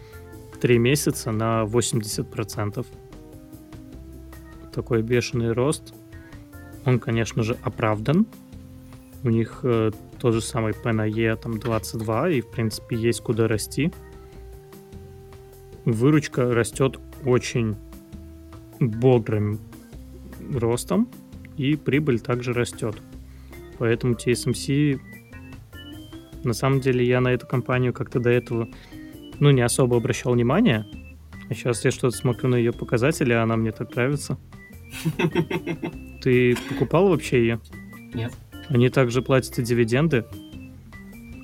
три 0.61 0.79
месяца 0.79 1.33
на 1.33 1.64
80%. 1.64 2.87
Такой 4.73 5.03
бешеный 5.03 5.53
рост. 5.53 5.95
Он, 6.85 7.01
конечно 7.01 7.42
же, 7.42 7.57
оправдан. 7.62 8.27
У 9.25 9.31
них 9.31 9.61
э, 9.63 9.93
тот 10.19 10.35
же 10.35 10.41
самый 10.41 10.75
P 10.75 10.93
на 10.93 11.07
E, 11.07 11.37
там 11.37 11.59
22, 11.59 12.31
и, 12.31 12.41
в 12.41 12.51
принципе, 12.51 12.97
есть 12.97 13.21
куда 13.21 13.47
расти. 13.47 13.93
Выручка 15.85 16.53
растет 16.53 16.99
очень 17.25 17.77
бодрым 18.81 19.61
ростом 20.53 21.09
и 21.57 21.77
прибыль 21.77 22.21
также 22.21 22.53
растет. 22.53 22.97
Поэтому 23.79 24.15
TSMC, 24.15 25.01
на 26.45 26.53
самом 26.53 26.81
деле, 26.81 27.07
я 27.07 27.21
на 27.21 27.29
эту 27.29 27.47
компанию 27.47 27.93
как-то 27.93 28.21
до 28.21 28.31
этого, 28.31 28.69
ну, 29.39 29.51
не 29.51 29.63
особо 29.63 29.97
обращал 29.97 30.33
внимания. 30.33 30.87
А 31.49 31.55
сейчас 31.55 31.85
я 31.85 31.91
что-то 31.91 32.17
смотрю 32.17 32.49
на 32.49 32.57
ее 32.57 32.73
показатели, 32.73 33.33
а 33.33 33.43
она 33.43 33.57
мне 33.57 33.73
так 33.73 33.95
нравится. 33.95 34.39
Ты 36.23 36.57
покупал 36.69 37.09
вообще 37.09 37.41
ее? 37.41 37.61
Нет. 38.15 38.33
Они 38.68 38.88
также 38.88 39.22
платят 39.22 39.59
и 39.59 39.62
дивиденды. 39.62 40.25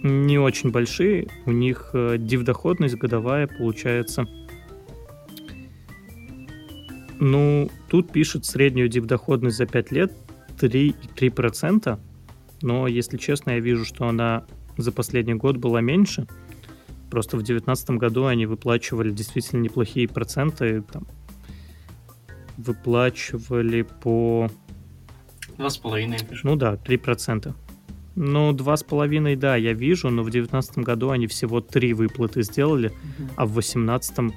Не 0.02 0.38
очень 0.38 0.70
большие. 0.70 1.28
У 1.46 1.52
них 1.52 1.90
э, 1.92 2.16
див-доходность 2.18 2.96
годовая 2.96 3.46
получается 3.46 4.26
ну, 7.20 7.68
тут 7.88 8.12
пишут 8.12 8.46
среднюю 8.46 8.88
дипдоходность 8.88 9.56
за 9.56 9.66
5 9.66 9.92
лет 9.92 10.12
3,3%, 10.58 11.98
но, 12.62 12.86
если 12.86 13.16
честно, 13.16 13.52
я 13.52 13.60
вижу, 13.60 13.84
что 13.84 14.06
она 14.06 14.44
за 14.76 14.92
последний 14.92 15.34
год 15.34 15.56
была 15.56 15.80
меньше. 15.80 16.26
Просто 17.10 17.36
в 17.36 17.40
2019 17.40 17.90
году 17.90 18.26
они 18.26 18.46
выплачивали 18.46 19.10
действительно 19.10 19.60
неплохие 19.60 20.08
проценты. 20.08 20.82
Там, 20.92 21.06
выплачивали 22.56 23.82
по... 23.82 24.48
2,5, 25.58 26.38
Ну 26.42 26.56
да, 26.56 26.74
3%. 26.74 27.54
Ну, 28.14 28.52
2,5, 28.52 29.36
да, 29.36 29.56
я 29.56 29.72
вижу, 29.72 30.10
но 30.10 30.22
в 30.22 30.30
2019 30.30 30.78
году 30.78 31.10
они 31.10 31.26
всего 31.26 31.60
3 31.60 31.92
выплаты 31.92 32.42
сделали, 32.42 32.88
угу. 32.88 33.28
а 33.36 33.46
в 33.46 33.52
2018 33.52 34.34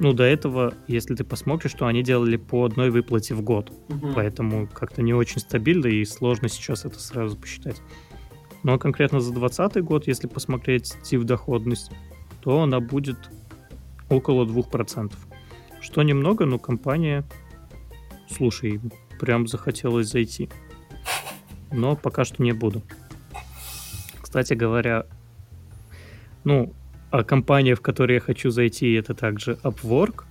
ну, 0.00 0.14
до 0.14 0.24
этого, 0.24 0.72
если 0.88 1.14
ты 1.14 1.24
посмотришь, 1.24 1.72
что 1.72 1.86
они 1.86 2.02
делали 2.02 2.36
по 2.36 2.64
одной 2.64 2.90
выплате 2.90 3.34
в 3.34 3.42
год. 3.42 3.70
Угу. 3.90 4.12
Поэтому 4.14 4.66
как-то 4.66 5.02
не 5.02 5.12
очень 5.12 5.40
стабильно 5.40 5.86
и 5.86 6.04
сложно 6.06 6.48
сейчас 6.48 6.86
это 6.86 6.98
сразу 6.98 7.36
посчитать. 7.36 7.82
Но 8.62 8.78
конкретно 8.78 9.20
за 9.20 9.32
2020 9.32 9.84
год, 9.84 10.06
если 10.06 10.26
посмотреть 10.26 10.94
тип 11.02 11.22
доходность, 11.22 11.90
то 12.40 12.62
она 12.62 12.80
будет 12.80 13.18
около 14.08 14.46
2%. 14.46 15.12
Что 15.82 16.02
немного, 16.02 16.46
но 16.46 16.58
компания, 16.58 17.24
слушай, 18.30 18.80
прям 19.20 19.46
захотелось 19.46 20.08
зайти. 20.08 20.48
Но 21.70 21.94
пока 21.94 22.24
что 22.24 22.42
не 22.42 22.52
буду. 22.52 22.82
Кстати 24.20 24.54
говоря, 24.54 25.06
ну, 26.44 26.72
А 27.10 27.24
компания, 27.24 27.74
в 27.74 27.80
которую 27.80 28.14
я 28.14 28.20
хочу 28.20 28.50
зайти, 28.50 28.92
это 28.92 29.14
также 29.14 29.58
Upwork. 29.64 30.24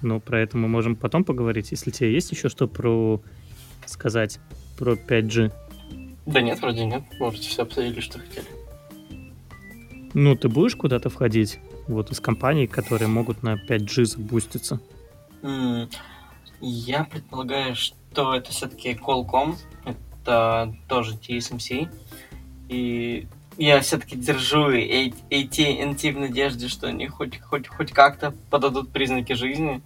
Ну, 0.00 0.20
про 0.20 0.40
это 0.40 0.56
мы 0.56 0.68
можем 0.68 0.94
потом 0.96 1.24
поговорить. 1.24 1.72
Если 1.72 1.90
тебе 1.90 2.12
есть 2.12 2.30
еще 2.30 2.48
что 2.48 2.68
про 2.68 3.20
сказать 3.84 4.38
про 4.78 4.92
5G. 4.92 5.52
Да 6.26 6.40
нет, 6.40 6.60
вроде 6.60 6.84
нет. 6.84 7.02
Можете 7.18 7.48
все 7.48 7.62
обсудили, 7.62 8.00
что 8.00 8.20
хотели. 8.20 8.46
Ну, 10.14 10.36
ты 10.36 10.48
будешь 10.48 10.76
куда-то 10.76 11.10
входить? 11.10 11.58
Вот 11.88 12.12
из 12.12 12.20
компаний, 12.20 12.68
которые 12.68 13.08
могут 13.08 13.42
на 13.42 13.54
5G 13.54 14.04
запуститься? 14.04 14.80
Mm, 15.42 15.90
я 16.60 17.04
предполагаю, 17.04 17.74
что 17.74 18.34
это 18.34 18.50
все-таки 18.50 18.92
Qualcomm. 18.92 19.56
Это 19.84 20.74
тоже 20.88 21.16
TSMC. 21.16 21.88
И 22.68 23.26
я 23.56 23.80
все-таки 23.80 24.16
держу 24.16 24.70
AT&T 24.70 26.12
в 26.12 26.18
надежде, 26.18 26.68
что 26.68 26.88
они 26.88 27.06
хоть, 27.08 27.40
хоть, 27.40 27.68
хоть 27.68 27.92
как-то 27.92 28.34
подадут 28.50 28.90
признаки 28.90 29.32
жизни. 29.32 29.82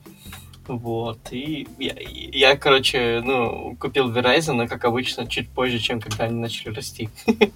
Вот, 0.66 1.18
и 1.30 1.68
я, 1.78 1.94
я, 1.98 2.56
короче, 2.56 3.20
ну, 3.22 3.76
купил 3.76 4.10
Verizon, 4.10 4.66
как 4.66 4.86
обычно, 4.86 5.26
чуть 5.26 5.50
позже, 5.50 5.78
чем 5.78 6.00
когда 6.00 6.24
они 6.24 6.36
начали 6.36 6.72
расти. 6.72 7.10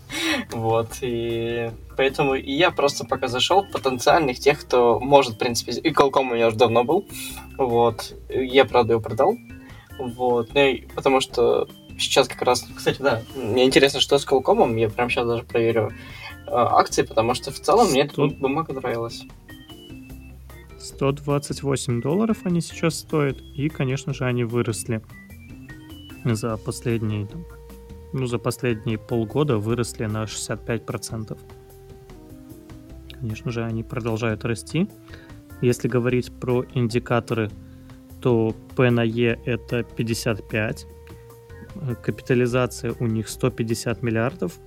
вот, 0.50 0.88
и 1.00 1.70
поэтому 1.96 2.34
и 2.34 2.52
я 2.52 2.70
просто 2.70 3.06
пока 3.06 3.28
зашел 3.28 3.64
потенциальных 3.64 4.38
тех, 4.38 4.60
кто 4.60 5.00
может, 5.00 5.34
в 5.34 5.38
принципе, 5.38 5.72
и 5.72 5.90
Qualcomm 5.90 6.30
у 6.30 6.34
меня 6.34 6.48
уже 6.48 6.56
давно 6.56 6.84
был, 6.84 7.06
вот, 7.56 8.14
я, 8.28 8.66
правда, 8.66 8.92
его 8.92 9.00
продал, 9.00 9.38
вот, 9.98 10.50
ну, 10.52 10.74
потому 10.94 11.20
что 11.22 11.66
сейчас 11.98 12.28
как 12.28 12.42
раз, 12.42 12.66
кстати, 12.76 13.00
да, 13.00 13.22
мне 13.34 13.64
интересно, 13.64 14.00
что 14.00 14.18
с 14.18 14.26
Qualcomm, 14.26 14.78
я 14.78 14.90
прямо 14.90 15.08
сейчас 15.08 15.26
даже 15.26 15.44
проверю 15.44 15.92
э, 16.46 16.50
акции, 16.50 17.02
потому 17.02 17.32
что 17.32 17.52
в 17.52 17.60
целом 17.60 17.88
мне 17.88 18.02
эта 18.02 18.20
бумага 18.26 18.74
нравилась. 18.74 19.22
128 20.88 22.00
долларов 22.00 22.38
они 22.44 22.60
сейчас 22.60 22.98
стоят, 22.98 23.40
и, 23.54 23.68
конечно 23.68 24.12
же, 24.14 24.24
они 24.24 24.44
выросли 24.44 25.02
за 26.24 26.56
последние, 26.56 27.28
ну, 28.12 28.26
за 28.26 28.38
последние 28.38 28.98
полгода 28.98 29.58
выросли 29.58 30.06
на 30.06 30.24
65%. 30.24 31.38
Конечно 33.12 33.50
же, 33.50 33.64
они 33.64 33.82
продолжают 33.82 34.44
расти. 34.44 34.88
Если 35.60 35.88
говорить 35.88 36.32
про 36.32 36.64
индикаторы, 36.74 37.50
то 38.20 38.54
P 38.76 38.90
на 38.90 39.04
E 39.04 39.38
это 39.44 39.82
55, 39.82 40.86
капитализация 42.02 42.94
у 42.98 43.06
них 43.06 43.28
150 43.28 44.02
миллиардов, 44.02 44.58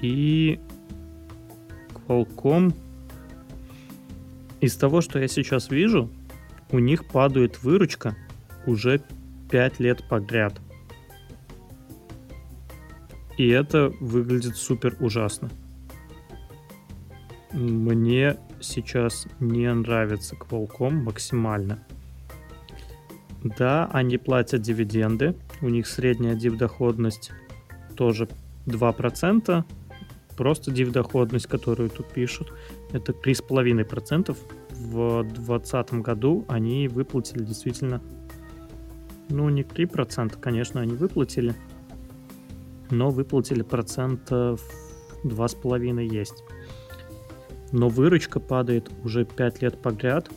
и 0.00 0.60
Qualcomm 2.06 2.74
из 4.60 4.76
того, 4.76 5.00
что 5.00 5.18
я 5.18 5.28
сейчас 5.28 5.70
вижу, 5.70 6.10
у 6.70 6.78
них 6.78 7.06
падает 7.06 7.62
выручка 7.62 8.16
уже 8.66 9.00
5 9.50 9.80
лет 9.80 10.08
подряд. 10.08 10.60
И 13.36 13.48
это 13.48 13.92
выглядит 14.00 14.56
супер 14.56 14.96
ужасно. 15.00 15.48
Мне 17.52 18.36
сейчас 18.60 19.26
не 19.40 19.72
нравится 19.72 20.34
Qualcomm 20.36 21.02
максимально. 21.02 21.78
Да, 23.42 23.88
они 23.92 24.18
платят 24.18 24.62
дивиденды. 24.62 25.36
У 25.60 25.68
них 25.68 25.86
средняя 25.86 26.34
див-доходность 26.34 27.30
тоже 27.96 28.28
2%. 28.66 29.64
Просто 30.36 30.70
див-доходность, 30.72 31.46
которую 31.46 31.90
тут 31.90 32.08
пишут 32.12 32.52
это 32.92 33.12
3,5%. 33.12 34.36
В 34.70 35.22
2020 35.24 35.94
году 35.94 36.44
они 36.48 36.88
выплатили 36.88 37.42
действительно, 37.42 38.00
ну 39.28 39.48
не 39.48 39.62
3%, 39.62 40.38
конечно, 40.40 40.80
они 40.80 40.94
выплатили, 40.94 41.54
но 42.90 43.10
выплатили 43.10 43.62
процентов 43.62 44.62
2,5 45.24 46.04
есть. 46.04 46.44
Но 47.72 47.88
выручка 47.88 48.40
падает 48.40 48.90
уже 49.04 49.24
5 49.24 49.62
лет 49.62 49.82
подряд, 49.82 50.30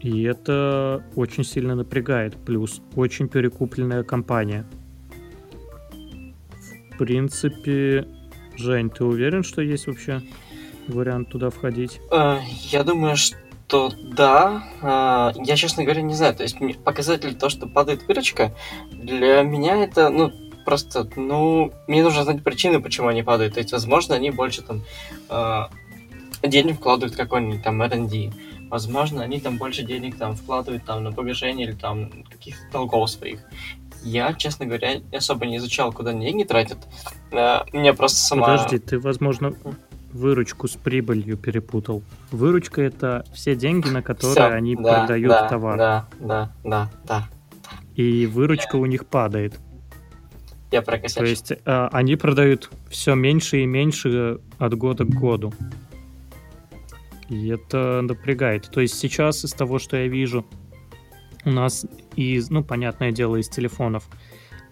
и 0.00 0.22
это 0.22 1.04
очень 1.14 1.44
сильно 1.44 1.74
напрягает. 1.74 2.34
Плюс 2.36 2.80
очень 2.96 3.28
перекупленная 3.28 4.02
компания. 4.02 4.64
В 6.92 6.98
принципе, 6.98 8.08
Жень, 8.60 8.90
ты 8.90 9.04
уверен, 9.04 9.42
что 9.42 9.62
есть 9.62 9.86
вообще 9.86 10.22
вариант 10.86 11.30
туда 11.30 11.50
входить? 11.50 12.00
Э, 12.10 12.38
я 12.70 12.84
думаю, 12.84 13.16
что 13.16 13.90
да. 14.02 14.64
Э, 14.82 15.40
я, 15.42 15.56
честно 15.56 15.84
говоря, 15.84 16.02
не 16.02 16.14
знаю. 16.14 16.34
То 16.34 16.42
есть 16.42 16.56
показатель 16.84 17.34
то, 17.34 17.48
что 17.48 17.66
падает 17.66 18.06
выручка, 18.06 18.52
для 18.92 19.42
меня 19.42 19.76
это, 19.82 20.10
ну, 20.10 20.30
просто, 20.64 21.08
ну, 21.16 21.72
мне 21.88 22.02
нужно 22.02 22.24
знать 22.24 22.44
причины, 22.44 22.80
почему 22.80 23.08
они 23.08 23.22
падают. 23.22 23.54
То 23.54 23.60
есть, 23.60 23.72
возможно, 23.72 24.14
они 24.14 24.30
больше 24.30 24.62
там 24.62 24.82
э, 25.30 25.62
денег 26.42 26.76
вкладывают 26.76 27.16
какой-нибудь 27.16 27.62
там 27.62 27.80
R&D. 27.82 28.32
Возможно, 28.68 29.22
они 29.22 29.40
там 29.40 29.56
больше 29.56 29.82
денег 29.82 30.16
там 30.16 30.36
вкладывают 30.36 30.84
там 30.84 31.02
на 31.02 31.12
погашение 31.12 31.66
или 31.66 31.74
там 31.74 32.24
каких-то 32.30 32.70
долгов 32.72 33.10
своих. 33.10 33.40
Я, 34.02 34.34
честно 34.34 34.66
говоря, 34.66 35.00
особо 35.12 35.46
не 35.46 35.58
изучал, 35.58 35.92
куда 35.92 36.12
деньги 36.12 36.44
тратят. 36.44 36.78
Э, 37.32 37.60
мне 37.72 37.92
просто 37.92 38.18
сама... 38.18 38.56
Подожди, 38.56 38.78
ты, 38.78 38.98
возможно, 38.98 39.54
выручку 40.12 40.68
с 40.68 40.76
прибылью 40.76 41.36
перепутал. 41.36 42.02
Выручка 42.30 42.82
это 42.82 43.24
все 43.32 43.54
деньги, 43.54 43.88
на 43.88 44.02
которые 44.02 44.34
Всё, 44.34 44.54
они 44.54 44.76
да, 44.76 45.00
продают 45.00 45.30
да, 45.30 45.48
товар. 45.48 45.78
Да, 45.78 46.08
да, 46.18 46.52
да, 46.64 46.90
да. 47.04 47.28
И 47.94 48.26
выручка 48.26 48.76
у 48.76 48.86
них 48.86 49.06
падает. 49.06 49.58
Я 50.70 50.82
прокосячил. 50.82 51.24
То 51.24 51.30
есть 51.30 51.52
э, 51.52 51.88
они 51.92 52.16
продают 52.16 52.70
все 52.88 53.14
меньше 53.14 53.62
и 53.62 53.66
меньше 53.66 54.40
от 54.58 54.74
года 54.74 55.04
к 55.04 55.08
году. 55.08 55.52
И 57.28 57.48
это 57.48 58.00
напрягает. 58.02 58.68
То 58.70 58.80
есть 58.80 58.98
сейчас 58.98 59.44
из 59.44 59.52
того, 59.52 59.78
что 59.78 59.96
я 59.96 60.08
вижу, 60.08 60.44
у 61.44 61.50
нас 61.50 61.86
из, 62.22 62.50
ну, 62.50 62.62
понятное 62.64 63.12
дело, 63.12 63.36
из 63.36 63.48
телефонов. 63.48 64.08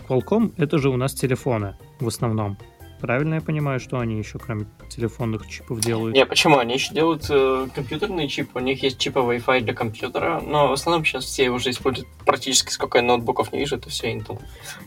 Qualcomm— 0.09 0.55
это 0.57 0.79
же 0.79 0.91
у 0.91 0.97
нас 0.97 1.15
телефоны 1.15 1.77
в 2.01 2.09
основном. 2.09 2.59
Правильно 3.01 3.35
я 3.35 3.41
понимаю, 3.41 3.79
что 3.79 4.01
они 4.01 4.19
еще 4.19 4.39
кроме 4.39 4.67
телефонных 4.89 5.47
чипов 5.47 5.81
делают? 5.81 6.17
Не, 6.17 6.27
почему? 6.27 6.59
Они 6.59 6.75
еще 6.75 6.93
делают 6.93 7.27
э, 7.31 7.69
компьютерные 7.73 8.27
чипы. 8.27 8.59
У 8.59 8.63
них 8.63 8.83
есть 8.83 8.99
чипы 8.99 9.21
Wi-Fi 9.21 9.61
для 9.61 9.73
компьютера, 9.73 10.41
но 10.41 10.69
в 10.69 10.73
основном 10.73 11.05
сейчас 11.05 11.25
все 11.25 11.51
уже 11.51 11.71
используют 11.71 12.09
практически 12.27 12.71
сколько 12.73 12.99
я 12.99 13.05
ноутбуков 13.05 13.53
не 13.53 13.61
вижу, 13.61 13.77
это 13.77 13.89
все 13.89 14.13
Intel. 14.13 14.41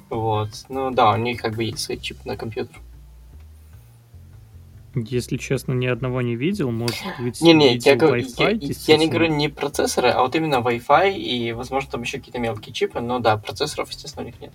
Вот. 0.09 0.49
Ну 0.67 0.91
да, 0.91 1.11
у 1.11 1.17
них 1.17 1.41
как 1.41 1.55
бы 1.55 1.63
есть 1.63 1.79
свои 1.79 1.97
чипы 1.97 2.21
на 2.25 2.35
компьютер. 2.35 2.75
Если 4.93 5.37
честно, 5.37 5.71
ни 5.71 5.87
одного 5.87 6.21
не 6.21 6.35
видел, 6.35 6.69
может 6.71 6.99
быть, 7.19 7.41
не, 7.41 7.53
не, 7.53 7.75
я, 7.75 7.95
Wi-Fi, 7.95 8.57
я, 8.59 8.75
я 8.87 8.97
не 8.97 9.07
говорю 9.07 9.33
не 9.33 9.47
процессоры, 9.47 10.09
а 10.09 10.21
вот 10.21 10.35
именно 10.35 10.55
Wi-Fi 10.55 11.15
и, 11.15 11.53
возможно, 11.53 11.91
там 11.91 12.01
еще 12.01 12.17
какие-то 12.17 12.39
мелкие 12.39 12.73
чипы, 12.73 12.99
но 12.99 13.19
да, 13.19 13.37
процессоров, 13.37 13.89
естественно, 13.89 14.23
у 14.23 14.27
них 14.27 14.41
нет. 14.41 14.51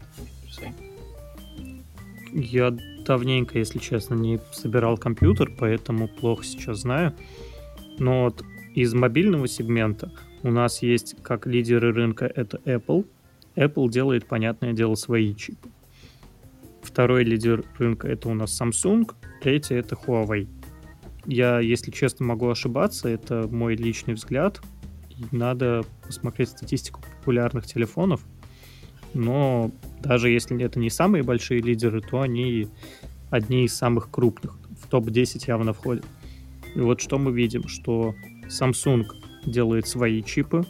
Я 2.32 2.76
давненько, 3.06 3.58
если 3.58 3.78
честно, 3.78 4.14
не 4.14 4.38
собирал 4.52 4.98
компьютер, 4.98 5.50
поэтому 5.58 6.06
плохо 6.06 6.44
сейчас 6.44 6.80
знаю. 6.80 7.14
Но 7.98 8.24
вот 8.24 8.44
из 8.74 8.92
мобильного 8.92 9.48
сегмента 9.48 10.12
у 10.42 10.50
нас 10.50 10.82
есть 10.82 11.16
как 11.22 11.46
лидеры 11.46 11.94
рынка 11.94 12.26
это 12.26 12.58
Apple. 12.66 13.06
Apple 13.56 13.88
делает, 13.88 14.26
понятное 14.26 14.74
дело, 14.74 14.96
свои 14.96 15.34
чипы. 15.34 15.70
Второй 16.86 17.24
лидер 17.24 17.64
рынка 17.78 18.06
это 18.06 18.28
у 18.28 18.34
нас 18.34 18.58
Samsung, 18.58 19.12
третий 19.42 19.74
это 19.74 19.96
Huawei. 19.96 20.48
Я, 21.26 21.58
если 21.58 21.90
честно, 21.90 22.24
могу 22.24 22.48
ошибаться, 22.48 23.08
это 23.08 23.48
мой 23.50 23.74
личный 23.74 24.14
взгляд. 24.14 24.60
надо 25.32 25.84
посмотреть 26.06 26.50
статистику 26.50 27.00
популярных 27.18 27.66
телефонов. 27.66 28.20
Но 29.14 29.72
даже 30.00 30.30
если 30.30 30.62
это 30.62 30.78
не 30.78 30.90
самые 30.90 31.24
большие 31.24 31.60
лидеры, 31.60 32.00
то 32.00 32.20
они 32.20 32.68
одни 33.30 33.64
из 33.64 33.74
самых 33.74 34.10
крупных. 34.10 34.56
В 34.80 34.86
топ-10 34.88 35.44
явно 35.48 35.72
входят. 35.72 36.04
И 36.74 36.78
вот 36.78 37.00
что 37.00 37.18
мы 37.18 37.32
видим, 37.32 37.66
что 37.66 38.14
Samsung 38.48 39.06
делает 39.44 39.88
свои 39.88 40.22
чипы, 40.22 40.64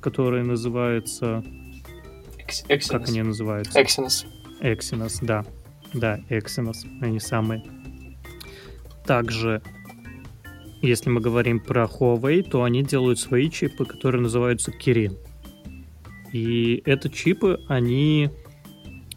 которые 0.00 0.44
называются... 0.44 1.44
Exynos. 2.38 2.88
Как 2.88 3.08
они 3.08 3.22
называются? 3.22 3.78
Exynos. 3.78 4.26
Exynos, 4.62 5.18
да. 5.20 5.44
Да, 5.94 6.20
Exynos, 6.28 6.86
они 7.00 7.18
самые. 7.20 7.62
Также, 9.06 9.62
если 10.82 11.08
мы 11.10 11.20
говорим 11.20 11.60
про 11.60 11.84
Huawei, 11.84 12.42
то 12.42 12.62
они 12.62 12.82
делают 12.82 13.18
свои 13.18 13.48
чипы, 13.50 13.84
которые 13.84 14.22
называются 14.22 14.70
Kirin. 14.70 15.16
И 16.32 16.82
это 16.84 17.08
чипы, 17.08 17.58
они 17.68 18.30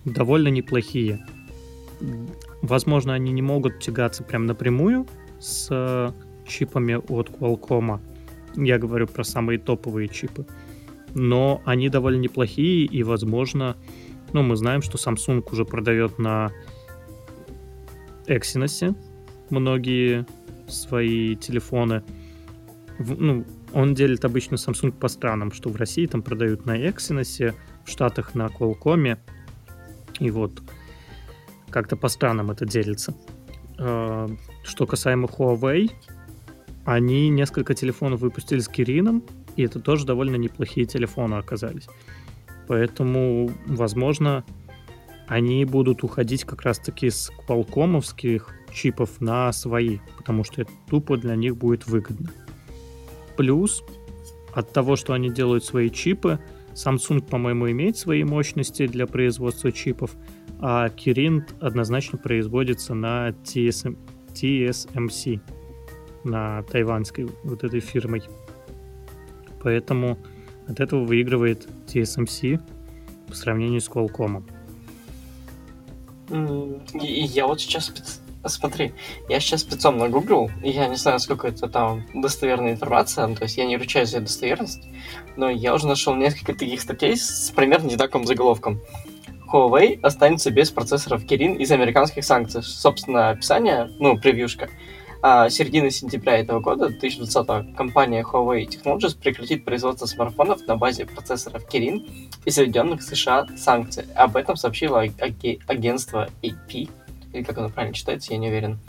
довольно 0.05 0.47
неплохие. 0.47 1.19
возможно, 2.61 3.13
они 3.13 3.31
не 3.31 3.41
могут 3.41 3.79
тягаться 3.79 4.23
прям 4.23 4.45
напрямую 4.45 5.07
с 5.39 6.13
чипами 6.47 6.93
от 6.93 7.29
Qualcomm. 7.29 7.99
Я 8.55 8.77
говорю 8.77 9.07
про 9.07 9.23
самые 9.23 9.59
топовые 9.59 10.07
чипы. 10.07 10.45
Но 11.13 11.61
они 11.65 11.89
довольно 11.89 12.21
неплохие, 12.21 12.85
и, 12.85 13.03
возможно, 13.03 13.75
ну, 14.33 14.43
мы 14.43 14.55
знаем, 14.55 14.81
что 14.81 14.97
Samsung 14.97 15.47
уже 15.51 15.65
продает 15.65 16.19
на 16.19 16.51
Exynos 18.27 18.95
многие 19.49 20.25
свои 20.67 21.35
телефоны. 21.35 22.03
Ну, 22.99 23.45
он 23.73 23.93
делит 23.93 24.25
обычно 24.25 24.55
Samsung 24.55 24.91
по 24.91 25.07
странам, 25.07 25.51
что 25.51 25.69
в 25.69 25.75
России 25.75 26.05
там 26.05 26.21
продают 26.21 26.65
на 26.65 26.77
Exynos, 26.77 27.53
в 27.85 27.89
Штатах 27.89 28.35
на 28.35 28.47
Qualcomm. 28.47 29.17
И 30.19 30.31
вот 30.31 30.61
как-то 31.69 31.95
по 31.95 32.07
странам 32.07 32.51
это 32.51 32.65
делится. 32.65 33.15
А, 33.79 34.29
что 34.63 34.85
касаемо 34.85 35.27
Huawei, 35.27 35.91
они 36.85 37.29
несколько 37.29 37.73
телефонов 37.73 38.21
выпустили 38.21 38.59
с 38.59 38.67
Кирином, 38.67 39.23
и 39.55 39.63
это 39.63 39.79
тоже 39.79 40.05
довольно 40.05 40.35
неплохие 40.35 40.85
телефоны 40.85 41.35
оказались. 41.35 41.87
Поэтому, 42.71 43.51
возможно, 43.65 44.45
они 45.27 45.65
будут 45.65 46.05
уходить 46.05 46.45
как 46.45 46.61
раз-таки 46.61 47.09
с 47.09 47.29
квалкомовских 47.45 48.47
чипов 48.71 49.19
на 49.19 49.51
свои, 49.51 49.97
потому 50.15 50.45
что 50.45 50.61
это 50.61 50.71
тупо 50.89 51.17
для 51.17 51.35
них 51.35 51.57
будет 51.57 51.85
выгодно. 51.85 52.29
Плюс 53.35 53.83
от 54.53 54.71
того, 54.71 54.95
что 54.95 55.11
они 55.11 55.29
делают 55.29 55.65
свои 55.65 55.89
чипы, 55.89 56.39
Samsung, 56.73 57.27
по-моему, 57.29 57.69
имеет 57.71 57.97
свои 57.97 58.23
мощности 58.23 58.87
для 58.87 59.05
производства 59.05 59.73
чипов, 59.73 60.11
а 60.61 60.87
Kirin 60.87 61.41
однозначно 61.59 62.17
производится 62.19 62.93
на 62.93 63.31
TSM, 63.31 63.97
TSMC, 64.33 65.41
на 66.23 66.63
тайванской 66.63 67.27
вот 67.43 67.65
этой 67.65 67.81
фирмой. 67.81 68.23
Поэтому 69.61 70.17
от 70.71 70.79
этого 70.79 71.03
выигрывает 71.03 71.67
TSMC 71.87 72.59
по 73.27 73.35
сравнению 73.35 73.81
с 73.81 73.89
Qualcomm. 73.89 74.43
И, 76.93 77.05
и 77.05 77.23
я 77.25 77.47
вот 77.47 77.61
сейчас 77.61 77.91
Смотри, 78.43 78.93
я 79.29 79.39
сейчас 79.39 79.61
спецом 79.61 79.99
нагуглил, 79.99 80.49
и 80.63 80.71
я 80.71 80.87
не 80.87 80.95
знаю, 80.95 81.19
сколько 81.19 81.47
это 81.47 81.67
там 81.67 82.07
достоверная 82.15 82.71
информация, 82.71 83.27
ну, 83.27 83.35
то 83.35 83.43
есть 83.43 83.55
я 83.57 83.65
не 83.65 83.77
ручаюсь 83.77 84.09
за 84.09 84.19
достоверность, 84.19 84.81
но 85.35 85.47
я 85.47 85.75
уже 85.75 85.85
нашел 85.85 86.15
несколько 86.15 86.55
таких 86.55 86.81
статей 86.81 87.15
с 87.15 87.51
примерно 87.55 87.87
не 87.87 87.97
таким 87.97 88.25
заголовком. 88.25 88.81
Huawei 89.51 89.99
останется 90.01 90.49
без 90.49 90.71
процессоров 90.71 91.23
Kirin 91.25 91.57
из 91.57 91.71
американских 91.71 92.23
санкций. 92.23 92.63
Собственно, 92.63 93.29
описание, 93.29 93.91
ну, 93.99 94.17
превьюшка. 94.17 94.69
А 95.23 95.49
середины 95.49 95.91
сентября 95.91 96.39
этого 96.39 96.59
года, 96.59 96.89
2020 96.89 97.75
компания 97.75 98.23
Huawei 98.23 98.67
Technologies 98.67 99.15
прекратит 99.15 99.63
производство 99.63 100.07
смартфонов 100.07 100.65
на 100.65 100.75
базе 100.75 101.05
процессоров 101.05 101.63
Kirin 101.71 102.29
из 102.45 102.57
введенных 102.57 103.01
в 103.01 103.03
США 103.03 103.47
санкций. 103.55 104.05
Об 104.15 104.35
этом 104.35 104.55
сообщило 104.55 105.01
агентство 105.67 106.29
AP 106.41 106.89
или 107.33 107.43
как 107.43 107.57
оно 107.57 107.69
правильно 107.69 107.93
читается, 107.93 108.33
я 108.33 108.39
не 108.39 108.49
уверен, 108.49 108.79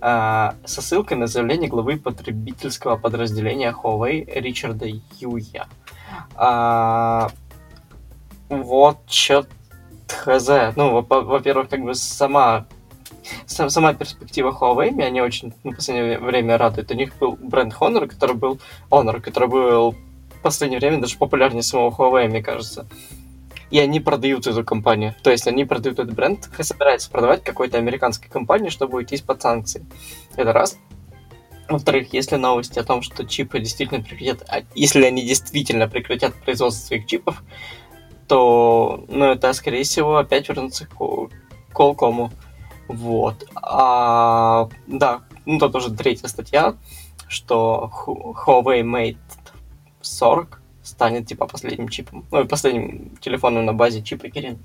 а, 0.00 0.54
со 0.64 0.82
ссылкой 0.82 1.16
на 1.16 1.26
заявление 1.26 1.68
главы 1.68 1.96
потребительского 1.96 2.96
подразделения 2.96 3.72
Huawei 3.72 4.24
Ричарда 4.40 4.86
Юя. 5.18 5.66
А, 6.36 7.30
вот 8.48 8.98
что 9.08 9.46
хз. 10.08 10.48
Ну, 10.76 11.00
во-первых, 11.00 11.68
как 11.68 11.82
бы 11.82 11.94
сама 11.94 12.66
сама 13.46 13.94
перспектива 13.94 14.50
Huawei 14.50 14.90
меня 14.90 15.10
не 15.10 15.20
очень 15.20 15.52
в 15.62 15.74
последнее 15.74 16.18
время 16.18 16.58
радует. 16.58 16.90
У 16.90 16.94
них 16.94 17.16
был 17.18 17.36
бренд 17.40 17.74
Honor, 17.80 18.06
который 18.06 18.36
был 18.36 18.60
Honor, 18.90 19.20
который 19.20 19.48
был 19.48 19.92
в 19.92 20.42
последнее 20.42 20.78
время 20.78 21.00
даже 21.00 21.16
популярнее 21.16 21.62
самого 21.62 21.90
Huawei, 21.90 22.28
мне 22.28 22.42
кажется 22.42 22.86
и 23.74 23.78
они 23.80 23.98
продают 23.98 24.46
эту 24.46 24.64
компанию. 24.64 25.16
То 25.24 25.32
есть 25.32 25.48
они 25.48 25.64
продают 25.64 25.98
этот 25.98 26.14
бренд, 26.14 26.48
собираются 26.60 27.10
продавать 27.10 27.42
какой-то 27.42 27.76
американской 27.76 28.28
компании, 28.30 28.68
чтобы 28.68 28.98
уйти 28.98 29.16
из-под 29.16 29.42
санкций. 29.42 29.84
Это 30.36 30.52
раз. 30.52 30.78
Во-вторых, 31.68 32.12
если 32.12 32.36
новости 32.36 32.78
о 32.78 32.84
том, 32.84 33.02
что 33.02 33.24
чипы 33.24 33.58
действительно 33.58 34.00
прекратят, 34.00 34.44
а 34.48 34.62
если 34.76 35.04
они 35.04 35.26
действительно 35.26 35.88
прекратят 35.88 36.34
производство 36.34 36.86
своих 36.86 37.06
чипов, 37.06 37.42
то, 38.28 39.04
ну, 39.08 39.24
это, 39.24 39.52
скорее 39.54 39.82
всего, 39.82 40.18
опять 40.18 40.48
вернутся 40.48 40.86
к 40.86 40.94
Qualcomm. 41.72 42.30
Вот. 42.88 43.46
А, 43.56 44.68
да, 44.86 45.22
ну, 45.46 45.58
тут 45.58 45.74
уже 45.74 45.90
третья 45.94 46.28
статья, 46.28 46.74
что 47.28 47.90
Huawei 48.06 48.82
Mate 48.82 49.16
40 50.00 50.60
станет 50.82 51.26
типа 51.26 51.46
последним 51.46 51.88
чипом, 51.88 52.26
ну 52.30 52.42
и 52.42 52.46
последним 52.46 53.16
телефоном 53.20 53.64
на 53.64 53.72
базе 53.72 54.02
чипа 54.02 54.26
Kirin. 54.26 54.58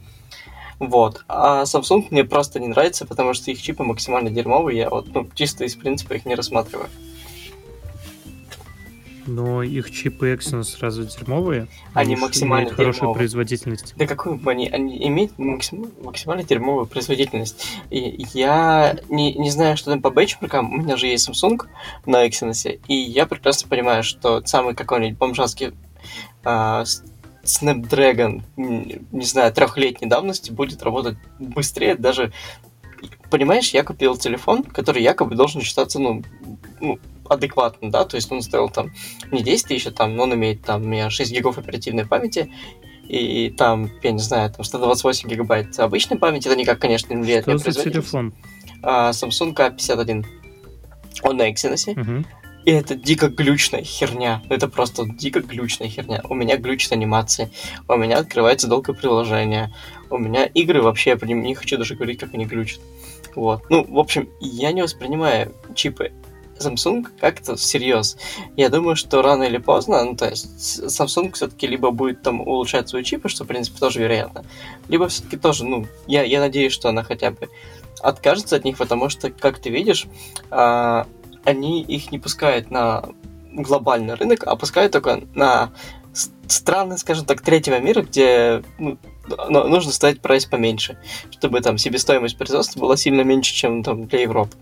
Вот. 0.79 1.23
А 1.27 1.63
Samsung 1.63 2.07
мне 2.09 2.23
просто 2.23 2.59
не 2.59 2.67
нравится, 2.67 3.05
потому 3.05 3.33
что 3.33 3.51
их 3.51 3.61
чипы 3.61 3.83
максимально 3.83 4.29
дерьмовые, 4.29 4.79
я 4.79 4.89
вот, 4.89 5.13
ну, 5.13 5.27
чисто 5.33 5.65
из 5.65 5.75
принципа 5.75 6.13
их 6.13 6.25
не 6.25 6.35
рассматриваю. 6.35 6.89
Но 9.29 9.61
их 9.61 9.91
чипы 9.91 10.33
Exynos 10.33 10.63
сразу 10.63 11.05
дерьмовые. 11.05 11.67
Они, 11.93 12.15
максимально 12.15 12.69
хорошую 12.69 12.93
дерьмовые. 12.93 13.15
производительность. 13.15 13.93
Да 13.95 14.07
какую 14.07 14.41
они, 14.47 14.67
они 14.69 15.07
имеют 15.07 15.37
максим, 15.37 15.91
максимально 16.03 16.43
дерьмовую 16.43 16.87
производительность. 16.87 17.63
И 17.91 18.25
я 18.33 18.97
не, 19.07 19.33
не 19.33 19.51
знаю, 19.51 19.77
что 19.77 19.91
там 19.91 20.01
по 20.01 20.09
бенчмаркам. 20.09 20.73
У 20.73 20.77
меня 20.77 20.97
же 20.97 21.07
есть 21.07 21.29
Samsung 21.29 21.67
на 22.05 22.27
Exynos, 22.27 22.79
и 22.87 22.93
я 22.93 23.25
прекрасно 23.27 23.69
понимаю, 23.69 24.03
что 24.03 24.43
самый 24.45 24.73
какой-нибудь 24.73 25.17
бомжатский 25.17 25.73
а, 26.43 26.83
Snapdragon, 27.43 28.41
не 28.57 29.25
знаю, 29.25 29.53
трехлетней 29.53 30.09
давности 30.09 30.51
будет 30.51 30.81
работать 30.83 31.17
быстрее 31.39 31.95
даже... 31.95 32.31
Понимаешь, 33.29 33.69
я 33.69 33.83
купил 33.83 34.17
телефон, 34.17 34.63
который 34.63 35.03
якобы 35.03 35.35
должен 35.35 35.61
считаться, 35.61 35.99
ну, 35.99 36.23
ну 36.81 36.99
адекватно, 37.29 37.91
да, 37.91 38.05
то 38.05 38.15
есть 38.15 38.31
он 38.31 38.41
стоил 38.41 38.69
там 38.69 38.91
не 39.31 39.43
10 39.43 39.67
тысяч, 39.67 39.87
а 39.87 39.91
там, 39.91 40.19
он 40.19 40.33
имеет 40.33 40.61
там 40.63 40.83
у 40.83 40.85
меня 40.85 41.09
6 41.09 41.31
гигов 41.31 41.57
оперативной 41.57 42.05
памяти, 42.05 42.51
и 43.07 43.49
там, 43.49 43.89
я 44.03 44.11
не 44.11 44.19
знаю, 44.19 44.51
там 44.51 44.63
128 44.63 45.29
гигабайт 45.29 45.79
обычной 45.79 46.17
памяти, 46.17 46.47
это 46.47 46.55
никак, 46.55 46.79
конечно, 46.79 47.13
не 47.13 47.23
влияет 47.23 47.43
Что 47.43 47.53
на 47.53 47.57
за 47.57 47.83
телефон? 47.83 48.33
А, 48.83 49.09
Samsung 49.11 49.55
A51. 49.55 50.25
Он 51.23 51.37
на 51.37 51.49
Exynos. 51.51 51.89
Угу. 51.99 52.25
И 52.65 52.71
это 52.71 52.95
дико 52.95 53.29
глючная 53.29 53.83
херня. 53.83 54.43
Это 54.49 54.67
просто 54.67 55.05
дико 55.05 55.39
глючная 55.39 55.87
херня. 55.87 56.21
У 56.29 56.35
меня 56.35 56.57
глючит 56.57 56.91
анимация. 56.91 57.49
У 57.87 57.95
меня 57.95 58.19
открывается 58.19 58.67
долгое 58.67 58.93
приложение. 58.93 59.73
У 60.09 60.17
меня 60.17 60.45
игры 60.45 60.81
вообще, 60.81 61.17
я 61.19 61.33
не 61.33 61.55
хочу 61.55 61.77
даже 61.77 61.95
говорить, 61.95 62.19
как 62.19 62.33
они 62.33 62.45
глючат. 62.45 62.79
Вот. 63.35 63.63
Ну, 63.69 63.85
в 63.85 63.97
общем, 63.97 64.29
я 64.39 64.71
не 64.71 64.83
воспринимаю 64.83 65.53
чипы 65.73 66.11
Samsung 66.59 67.07
как-то 67.19 67.55
всерьез. 67.55 68.17
Я 68.55 68.69
думаю, 68.69 68.95
что 68.95 69.21
рано 69.21 69.43
или 69.43 69.57
поздно, 69.57 70.03
ну, 70.03 70.15
то 70.15 70.29
есть 70.29 70.81
Samsung 70.83 71.33
все-таки 71.33 71.67
либо 71.67 71.91
будет 71.91 72.21
там 72.21 72.41
улучшать 72.41 72.89
свои 72.89 73.03
чипы, 73.03 73.29
что, 73.29 73.43
в 73.43 73.47
принципе, 73.47 73.79
тоже 73.79 73.99
вероятно, 73.99 74.43
либо 74.87 75.07
все-таки 75.07 75.37
тоже, 75.37 75.65
ну, 75.65 75.87
я, 76.07 76.23
я 76.23 76.39
надеюсь, 76.39 76.73
что 76.73 76.89
она 76.89 77.03
хотя 77.03 77.31
бы 77.31 77.49
откажется 78.01 78.55
от 78.55 78.65
них, 78.65 78.77
потому 78.77 79.09
что, 79.09 79.29
как 79.29 79.59
ты 79.59 79.69
видишь, 79.69 80.07
а, 80.49 81.07
они 81.43 81.81
их 81.81 82.11
не 82.11 82.19
пускают 82.19 82.71
на 82.71 83.03
глобальный 83.51 84.13
рынок, 84.13 84.43
а 84.45 84.55
пускают 84.55 84.93
только 84.93 85.21
на 85.33 85.71
страны, 86.47 86.97
скажем 86.97 87.25
так, 87.25 87.41
третьего 87.41 87.79
мира, 87.79 88.01
где 88.01 88.63
ну, 88.77 88.97
нужно 89.47 89.91
ставить 89.91 90.21
прайс 90.21 90.45
поменьше, 90.45 90.97
чтобы 91.31 91.61
там 91.61 91.77
себестоимость 91.77 92.37
производства 92.37 92.79
была 92.79 92.97
сильно 92.97 93.21
меньше, 93.21 93.53
чем 93.53 93.83
там 93.83 94.07
для 94.07 94.21
Европы. 94.21 94.55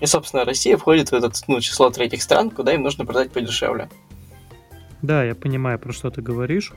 И, 0.00 0.06
собственно, 0.06 0.44
Россия 0.44 0.76
входит 0.76 1.10
в 1.10 1.14
это 1.14 1.30
ну, 1.48 1.60
число 1.60 1.90
третьих 1.90 2.22
стран, 2.22 2.50
куда 2.50 2.74
им 2.74 2.82
нужно 2.82 3.06
продать 3.06 3.32
подешевле. 3.32 3.88
Да, 5.02 5.24
я 5.24 5.34
понимаю, 5.34 5.78
про 5.78 5.92
что 5.92 6.10
ты 6.10 6.22
говоришь. 6.22 6.72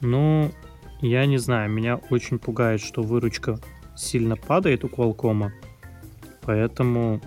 Ну, 0.00 0.52
я 1.00 1.26
не 1.26 1.38
знаю, 1.38 1.70
меня 1.70 2.00
очень 2.10 2.38
пугает, 2.38 2.80
что 2.80 3.02
выручка 3.02 3.58
сильно 3.96 4.36
падает 4.36 4.84
у 4.84 4.88
Qualcomm. 4.88 5.50
Поэтому 6.42 7.20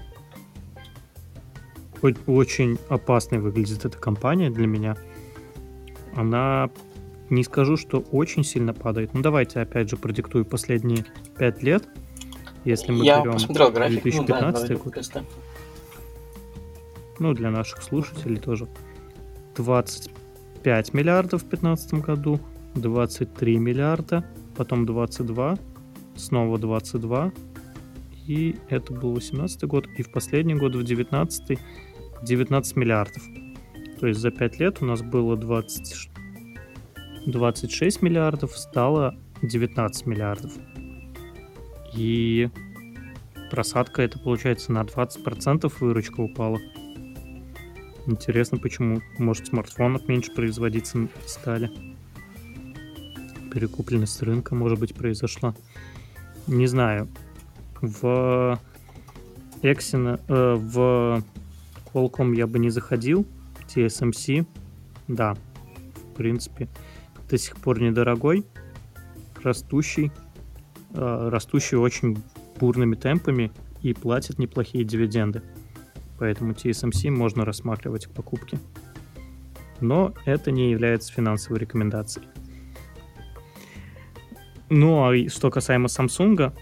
очень 2.26 2.80
опасной 2.90 3.40
выглядит 3.40 3.86
эта 3.86 3.98
компания 3.98 4.50
для 4.50 4.68
меня. 4.68 4.98
Она 6.16 6.70
не 7.30 7.44
скажу, 7.44 7.78
что 7.78 8.00
очень 8.00 8.44
сильно 8.44 8.74
падает. 8.74 9.14
Ну 9.14 9.22
давайте 9.22 9.60
опять 9.60 9.90
же 9.90 9.98
продиктую 9.98 10.46
последние 10.46 11.06
пять 11.38 11.62
лет. 11.64 11.88
Если 12.64 12.92
мы 12.92 13.04
Я 13.04 13.22
берем 13.22 13.34
посмотрел 13.34 13.72
график, 13.72 14.04
2015 14.04 14.62
ну, 14.62 14.68
да, 14.68 14.84
год. 14.84 14.94
Просто. 14.94 15.26
Ну, 17.20 17.34
для 17.34 17.50
наших 17.50 17.82
слушателей 17.82 18.38
тоже. 18.38 18.68
25 19.56 20.94
миллиардов 20.94 21.42
в 21.42 21.50
2015 21.50 21.94
году, 21.96 22.40
23 22.76 23.58
миллиарда, 23.58 24.26
потом 24.56 24.86
22, 24.86 25.58
снова 26.16 26.58
22, 26.58 27.32
и 28.28 28.56
это 28.70 28.94
был 28.94 29.14
18 29.14 29.64
год, 29.64 29.88
и 29.98 30.04
в 30.04 30.12
последний 30.12 30.56
год, 30.56 30.76
в 30.76 30.84
19 30.84 31.60
19 32.24 32.76
миллиардов. 32.76 33.24
То 34.00 34.08
есть 34.08 34.20
за 34.20 34.32
5 34.32 34.60
лет 34.60 34.82
у 34.82 34.86
нас 34.86 35.02
было 35.02 35.36
20, 35.36 36.10
26 37.26 38.02
миллиардов, 38.02 38.58
стало 38.58 39.16
19 39.42 40.06
миллиардов. 40.06 40.52
И 41.94 42.50
просадка 43.50 44.02
это 44.02 44.20
получается 44.20 44.72
на 44.72 44.82
20% 44.82 45.72
выручка 45.80 46.22
упала. 46.22 46.60
Интересно, 48.08 48.58
почему? 48.58 49.02
Может, 49.18 49.48
смартфонов 49.48 50.08
меньше 50.08 50.32
производиться 50.32 51.08
стали? 51.26 51.72
Перекупленность 53.54 54.22
рынка, 54.22 54.56
может 54.56 54.80
быть, 54.80 54.96
произошла. 54.96 55.54
Не 56.48 56.68
знаю. 56.68 57.08
В 57.82 58.60
Exynos, 59.62 60.20
э, 60.28 60.56
в 60.56 61.24
Qualcomm 61.94 62.36
я 62.36 62.48
бы 62.48 62.60
не 62.60 62.70
заходил. 62.70 63.28
TSMC, 63.68 64.46
да, 65.08 65.36
в 65.96 66.16
принципе, 66.16 66.68
до 67.30 67.38
сих 67.38 67.58
пор 67.58 67.80
недорогой, 67.80 68.46
растущий, 69.42 70.12
э, 70.94 71.30
растущий 71.30 71.78
очень 71.78 72.22
бурными 72.60 72.96
темпами 72.96 73.52
и 73.82 73.94
платит 73.94 74.40
неплохие 74.40 74.84
дивиденды. 74.84 75.42
Поэтому 76.20 76.54
TSMC 76.54 77.10
можно 77.10 77.46
рассматривать 77.46 78.06
к 78.06 78.12
покупке. 78.12 78.60
Но 79.80 80.14
это 80.26 80.52
не 80.52 80.72
является 80.72 81.12
финансовой 81.12 81.60
рекомендацией. 81.60 82.28
Ну 84.70 85.04
а 85.06 85.30
что 85.30 85.50
касаемо 85.50 85.88
Samsung, 85.88 86.54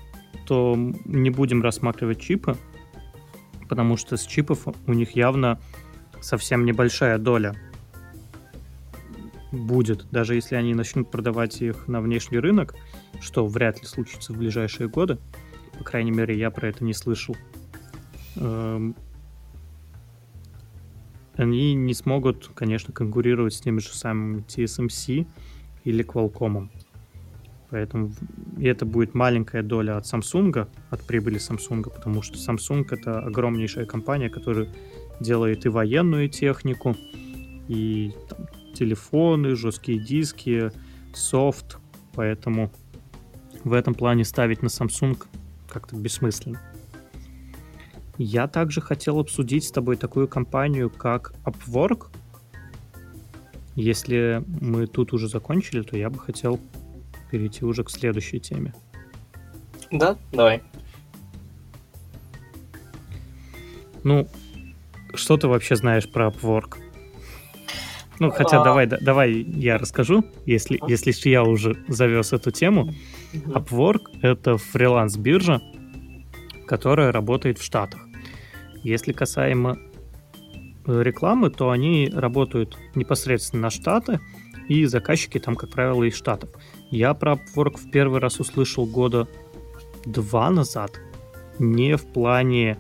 то 0.48 0.76
не 1.06 1.30
будем 1.30 1.62
рассматривать 1.62 2.20
чипы, 2.20 2.56
потому 3.68 3.98
что 3.98 4.18
с 4.18 4.26
чипов 4.26 4.68
у 4.88 4.94
них 4.94 5.16
явно 5.16 5.60
совсем 6.22 6.66
небольшая 6.66 7.18
доля 7.18 7.56
будет, 9.52 10.08
даже 10.12 10.36
если 10.36 10.56
они 10.56 10.74
начнут 10.74 11.12
продавать 11.12 11.62
их 11.62 11.88
на 11.88 12.02
внешний 12.02 12.40
рынок, 12.40 12.76
что 13.22 13.46
вряд 13.48 13.82
ли 13.82 13.88
случится 13.88 14.34
в 14.34 14.38
ближайшие 14.38 14.90
годы. 14.90 15.18
По 15.78 15.84
крайней 15.84 16.12
мере, 16.12 16.38
я 16.38 16.52
про 16.52 16.68
это 16.68 16.84
не 16.84 16.94
слышал. 16.94 17.36
Эм, 18.36 18.96
они 21.36 21.74
не 21.74 21.94
смогут, 21.94 22.52
конечно, 22.54 22.94
конкурировать 22.94 23.54
с 23.54 23.62
теми 23.62 23.80
же 23.80 23.90
самыми 23.90 24.42
TSMC 24.42 25.26
или 25.86 26.06
Qualcomm. 26.06 26.70
Поэтому 27.70 28.12
это 28.60 28.86
будет 28.86 29.14
маленькая 29.14 29.62
доля 29.62 29.98
от 29.98 30.06
Samsung, 30.06 30.68
от 30.90 31.06
прибыли 31.06 31.38
Samsung, 31.38 31.84
потому 31.84 32.22
что 32.24 32.36
Samsung 32.38 32.88
это 32.90 33.20
огромнейшая 33.20 33.86
компания, 33.86 34.30
которая 34.30 34.68
делает 35.20 35.66
и 35.66 35.70
военную 35.70 36.30
технику, 36.30 36.96
и 37.68 38.12
там, 38.28 38.48
телефоны, 38.74 39.56
жесткие 39.56 40.00
диски, 40.00 40.72
софт. 41.14 41.78
Поэтому 42.16 42.72
в 43.64 43.74
этом 43.74 43.94
плане 43.94 44.26
ставить 44.26 44.62
на 44.62 44.68
Samsung 44.68 45.22
как-то 45.68 45.96
бессмысленно. 45.96 46.62
Я 48.18 48.48
также 48.48 48.82
хотел 48.82 49.20
обсудить 49.20 49.64
с 49.64 49.72
тобой 49.72 49.96
такую 49.96 50.28
компанию, 50.28 50.90
как 50.90 51.34
Upwork. 51.46 52.08
Если 53.76 54.44
мы 54.62 54.88
тут 54.88 55.14
уже 55.14 55.30
закончили, 55.30 55.84
то 55.84 55.98
я 55.98 56.10
бы 56.10 56.20
хотел 56.20 56.60
перейти 57.32 57.64
уже 57.64 57.84
к 57.84 57.90
следующей 57.90 58.40
теме. 58.40 58.74
Да, 59.92 60.18
давай. 60.34 60.62
Ну, 64.04 64.28
что 65.14 65.38
ты 65.38 65.48
вообще 65.48 65.76
знаешь 65.76 66.10
про 66.10 66.28
Upwork? 66.28 66.78
Ну, 68.20 68.32
хотя 68.32 68.62
а... 68.62 68.64
давай, 68.64 68.86
да, 68.86 68.98
давай 69.00 69.32
я 69.32 69.78
расскажу, 69.78 70.26
если, 70.46 70.80
если 70.88 71.30
я 71.30 71.44
уже 71.44 71.78
завез 71.88 72.34
эту 72.34 72.52
тему. 72.52 72.94
Upwork— 73.34 74.02
это 74.22 74.58
фриланс-биржа, 74.58 75.62
которая 76.68 77.12
работает 77.12 77.60
в 77.60 77.64
Штатах. 77.64 78.02
Если 78.84 79.12
касаемо 79.12 79.78
э, 80.86 81.04
рекламы, 81.04 81.50
то 81.50 81.70
они 81.70 82.10
работают 82.14 82.78
непосредственно 82.96 83.64
на 83.64 83.70
Штаты, 83.70 84.20
и 84.68 84.86
заказчики 84.86 85.40
там, 85.40 85.56
как 85.56 85.72
правило, 85.72 86.04
из 86.04 86.16
Штатов. 86.16 86.50
Я 86.92 87.14
про 87.14 87.34
Upwork 87.34 87.78
в 87.78 87.92
первый 87.92 88.20
раз 88.20 88.40
услышал 88.40 88.86
года 88.86 89.28
два 90.06 90.50
назад, 90.50 91.00
не 91.58 91.98
в 91.98 92.06
плане 92.06 92.78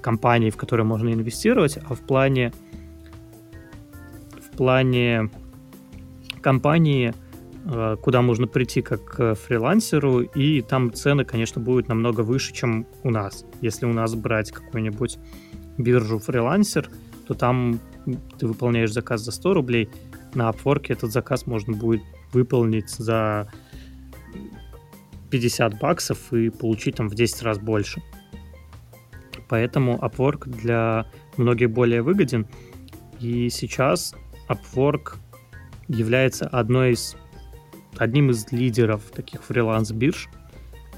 компании, 0.00 0.50
в 0.50 0.56
которые 0.56 0.86
можно 0.86 1.12
инвестировать, 1.12 1.78
а 1.88 1.94
в 1.94 2.00
плане 2.00 2.52
в 4.40 4.56
плане 4.56 5.30
компании, 6.40 7.14
куда 8.02 8.22
можно 8.22 8.46
прийти 8.46 8.80
как 8.80 9.38
фрилансеру, 9.38 10.20
и 10.22 10.62
там 10.62 10.92
цены, 10.92 11.24
конечно, 11.24 11.60
будут 11.60 11.88
намного 11.88 12.22
выше, 12.22 12.54
чем 12.54 12.86
у 13.02 13.10
нас. 13.10 13.44
Если 13.60 13.84
у 13.84 13.92
нас 13.92 14.14
брать 14.14 14.50
какую-нибудь 14.50 15.18
биржу 15.76 16.18
фрилансер, 16.18 16.88
то 17.26 17.34
там 17.34 17.78
ты 18.38 18.46
выполняешь 18.46 18.92
заказ 18.92 19.20
за 19.20 19.32
100 19.32 19.54
рублей, 19.54 19.90
на 20.34 20.50
Upwork 20.50 20.86
этот 20.88 21.12
заказ 21.12 21.46
можно 21.46 21.76
будет 21.76 22.02
выполнить 22.32 22.90
за 22.90 23.50
50 25.30 25.78
баксов 25.78 26.32
и 26.32 26.48
получить 26.48 26.96
там 26.96 27.08
в 27.08 27.14
10 27.14 27.42
раз 27.42 27.58
больше. 27.58 28.02
Поэтому 29.48 29.98
Upwork 29.98 30.48
для 30.48 31.10
многих 31.36 31.70
более 31.70 32.02
выгоден. 32.02 32.46
И 33.20 33.48
сейчас 33.50 34.14
Upwork 34.48 35.16
является 35.88 36.46
одной 36.46 36.92
из, 36.92 37.16
одним 37.98 38.30
из 38.30 38.50
лидеров 38.52 39.02
таких 39.14 39.42
фриланс-бирж, 39.44 40.28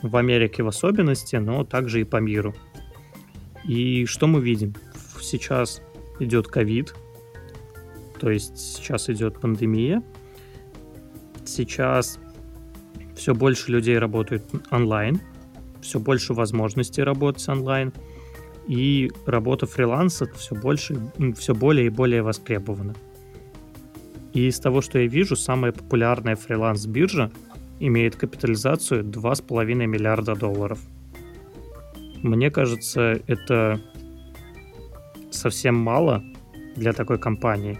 в 0.02 0.16
Америке 0.16 0.62
в 0.62 0.68
особенности, 0.68 1.36
но 1.36 1.64
также 1.64 2.00
и 2.00 2.04
по 2.04 2.16
миру. 2.16 2.54
И 3.64 4.06
что 4.06 4.26
мы 4.26 4.40
видим? 4.40 4.74
Сейчас 5.20 5.82
идет 6.18 6.48
ковид, 6.48 6.94
то 8.18 8.30
есть 8.30 8.58
сейчас 8.58 9.10
идет 9.10 9.40
пандемия, 9.40 10.02
сейчас 11.44 12.18
все 13.14 13.34
больше 13.34 13.72
людей 13.72 13.98
работают 13.98 14.44
онлайн, 14.70 15.20
все 15.82 15.98
больше 15.98 16.32
возможностей 16.34 17.02
работать 17.02 17.46
онлайн, 17.48 17.92
и 18.66 19.10
работа 19.26 19.66
фриланса 19.66 20.26
все 20.36 20.54
больше, 20.54 20.98
все 21.36 21.54
более 21.54 21.86
и 21.86 21.90
более 21.90 22.22
востребована. 22.22 22.94
И 24.32 24.46
из 24.46 24.60
того, 24.60 24.80
что 24.80 24.98
я 24.98 25.06
вижу, 25.06 25.36
самая 25.36 25.72
популярная 25.72 26.36
фриланс-биржа 26.36 27.30
имеет 27.80 28.16
капитализацию 28.16 29.04
2,5 29.04 29.64
миллиарда 29.86 30.34
долларов. 30.34 30.78
Мне 32.22 32.50
кажется, 32.50 33.20
это 33.26 33.80
совсем 35.30 35.76
мало 35.76 36.22
для 36.76 36.92
такой 36.92 37.18
компании. 37.18 37.78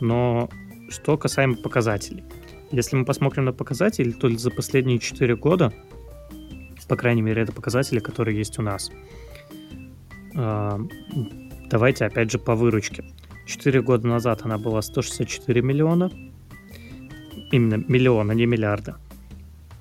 Но 0.00 0.48
что 0.88 1.16
касаемо 1.16 1.56
показателей. 1.56 2.24
Если 2.70 2.96
мы 2.96 3.04
посмотрим 3.04 3.44
на 3.44 3.52
показатели, 3.52 4.10
то 4.10 4.28
за 4.28 4.50
последние 4.50 4.98
4 4.98 5.36
года, 5.36 5.72
по 6.88 6.96
крайней 6.96 7.22
мере, 7.22 7.42
это 7.42 7.52
показатели, 7.52 8.00
которые 8.00 8.36
есть 8.36 8.58
у 8.58 8.62
нас. 8.62 8.90
А, 10.34 10.80
давайте 11.68 12.06
опять 12.06 12.30
же 12.30 12.38
по 12.38 12.54
выручке. 12.54 13.04
4 13.46 13.80
года 13.82 14.06
назад 14.06 14.42
она 14.44 14.58
была 14.58 14.82
164 14.82 15.62
миллиона. 15.62 16.10
Именно 17.52 17.76
миллиона, 17.88 18.32
не 18.32 18.44
миллиарда. 18.44 18.98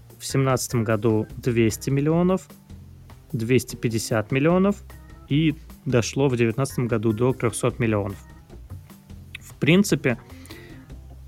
В 0.09 0.27
2017 0.27 0.75
году 0.75 1.27
200 1.37 1.89
миллионов, 1.89 2.47
250 3.33 4.31
миллионов 4.31 4.83
и 5.29 5.55
дошло 5.85 6.27
в 6.27 6.35
2019 6.35 6.79
году 6.87 7.11
до 7.11 7.33
300 7.33 7.73
миллионов. 7.79 8.17
В 9.39 9.55
принципе, 9.55 10.19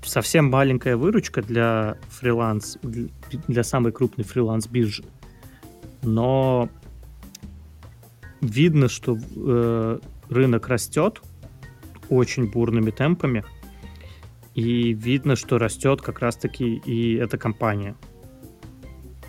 совсем 0.02 0.48
маленькая 0.50 0.96
выручка 0.96 1.42
для 1.42 1.96
фриланс, 2.08 2.78
для 2.82 3.62
самой 3.64 3.92
крупной 3.92 4.24
фриланс-биржи. 4.24 5.04
Но 6.02 6.68
видно, 8.40 8.88
что 8.88 9.18
э, 9.36 9.98
рынок 10.28 10.68
растет 10.68 11.20
очень 12.08 12.50
бурными 12.50 12.90
темпами. 12.90 13.44
И 14.54 14.92
видно, 14.92 15.36
что 15.36 15.58
растет 15.58 16.02
как 16.02 16.20
раз-таки 16.20 16.76
и 16.76 17.14
эта 17.14 17.38
компания. 17.38 17.94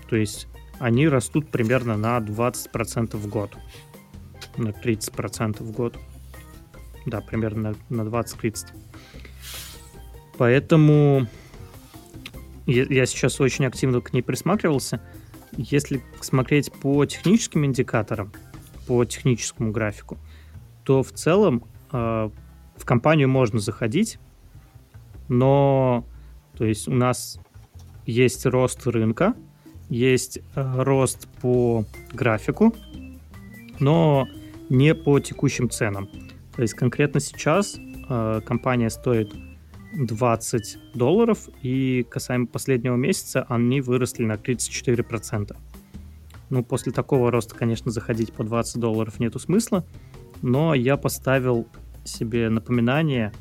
То 0.10 0.16
есть 0.16 0.48
они 0.80 1.08
растут 1.08 1.50
примерно 1.50 1.98
на 1.98 2.18
20% 2.18 3.16
в 3.16 3.28
год. 3.28 3.56
На 4.58 4.70
30% 4.70 5.62
в 5.62 5.72
год. 5.72 5.98
Да, 7.06 7.22
примерно 7.22 7.76
на 7.90 8.02
20-30%. 8.02 8.68
Поэтому 10.38 11.28
я 12.66 13.06
сейчас 13.06 13.42
очень 13.42 13.66
активно 13.66 14.00
к 14.00 14.14
ней 14.14 14.22
присматривался. 14.22 15.02
если 15.58 16.02
смотреть 16.22 16.72
по 16.72 17.06
техническим 17.06 17.66
индикаторам, 17.66 18.32
по 18.88 19.04
техническому 19.04 19.72
графику, 19.72 20.18
то 20.84 21.04
в 21.04 21.12
целом 21.12 21.66
э, 21.92 22.30
в 22.80 22.86
компанию 22.86 23.30
можно 23.30 23.60
заходить, 23.60 24.20
но 25.28 26.06
то 26.58 26.66
есть 26.66 26.88
у 26.88 26.94
нас 26.94 27.40
есть 28.06 28.46
рост 28.46 28.88
рынка, 28.88 29.36
есть 29.90 30.40
э, 30.56 30.84
рост 30.84 31.28
по 31.42 31.86
графику, 32.14 32.74
но 33.80 34.28
не 34.70 34.96
по 34.96 35.20
текущим 35.20 35.70
ценам. 35.70 36.10
То 36.56 36.62
есть 36.62 36.74
конкретно 36.74 37.20
сейчас 37.20 37.78
э, 38.10 38.42
компания 38.46 38.90
стоит 38.90 39.34
20 39.94 40.78
долларов, 40.96 41.50
и 41.62 42.06
касаемо 42.10 42.48
последнего 42.48 42.96
месяца 42.96 43.46
они 43.50 43.82
выросли 43.82 44.24
на 44.24 44.34
34%. 44.34 45.56
Ну, 46.50 46.64
после 46.64 46.92
такого 46.92 47.32
роста, 47.32 47.56
конечно, 47.56 47.92
заходить 47.92 48.34
по 48.34 48.44
20 48.44 48.80
долларов 48.80 49.20
нету 49.20 49.40
смысла, 49.40 49.86
но 50.42 50.74
я 50.74 50.98
поставил 50.98 51.68
себе 52.10 52.50
напоминание 52.50 53.32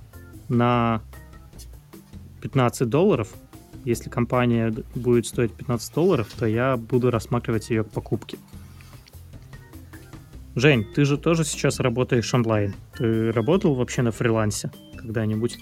на 0.48 1.02
15 2.42 2.88
долларов. 2.88 3.34
Если 3.84 4.10
компания 4.10 4.74
будет 4.94 5.26
стоить 5.26 5.52
15 5.52 5.94
долларов, 5.94 6.28
то 6.38 6.46
я 6.46 6.76
буду 6.76 7.10
рассматривать 7.10 7.70
ее 7.70 7.84
к 7.84 7.90
покупке. 7.90 8.38
Жень, 10.54 10.84
ты 10.84 11.04
же 11.04 11.16
тоже 11.18 11.44
сейчас 11.44 11.78
работаешь 11.78 12.32
онлайн. 12.34 12.74
Ты 12.96 13.30
работал 13.32 13.74
вообще 13.74 14.02
на 14.02 14.10
фрилансе 14.10 14.70
когда-нибудь? 14.96 15.58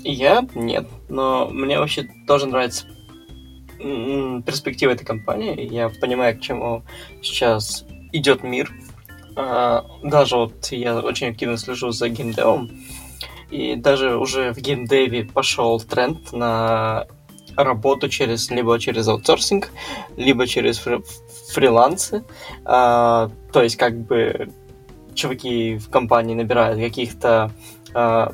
Я 0.00 0.46
нет, 0.54 0.88
но 1.08 1.48
мне 1.48 1.78
вообще 1.78 2.08
тоже 2.26 2.46
нравится 2.46 2.86
перспектива 3.78 4.90
этой 4.90 5.04
компании. 5.04 5.72
Я 5.72 5.88
понимаю, 5.88 6.36
к 6.36 6.40
чему 6.40 6.82
сейчас 7.22 7.84
идет 8.12 8.42
мир. 8.42 8.70
А, 9.36 9.84
даже 10.02 10.36
вот 10.36 10.66
я 10.70 10.98
очень 10.98 11.28
активно 11.28 11.56
слежу 11.56 11.90
за 11.90 12.08
геймдевом, 12.08 12.70
и 13.50 13.76
даже 13.76 14.16
уже 14.16 14.52
в 14.52 14.58
геймдеве 14.58 15.24
пошел 15.24 15.80
тренд 15.80 16.32
на 16.32 17.06
работу 17.56 18.08
через 18.08 18.50
либо 18.50 18.78
через 18.78 19.08
аутсорсинг, 19.08 19.70
либо 20.16 20.46
через 20.46 20.78
фри 20.78 20.98
фрилансы. 21.52 22.24
А, 22.64 23.30
то 23.52 23.62
есть 23.62 23.76
как 23.76 23.98
бы 23.98 24.50
чуваки 25.14 25.76
в 25.76 25.88
компании 25.88 26.34
набирают 26.34 26.80
каких-то 26.80 27.52
а, 27.94 28.32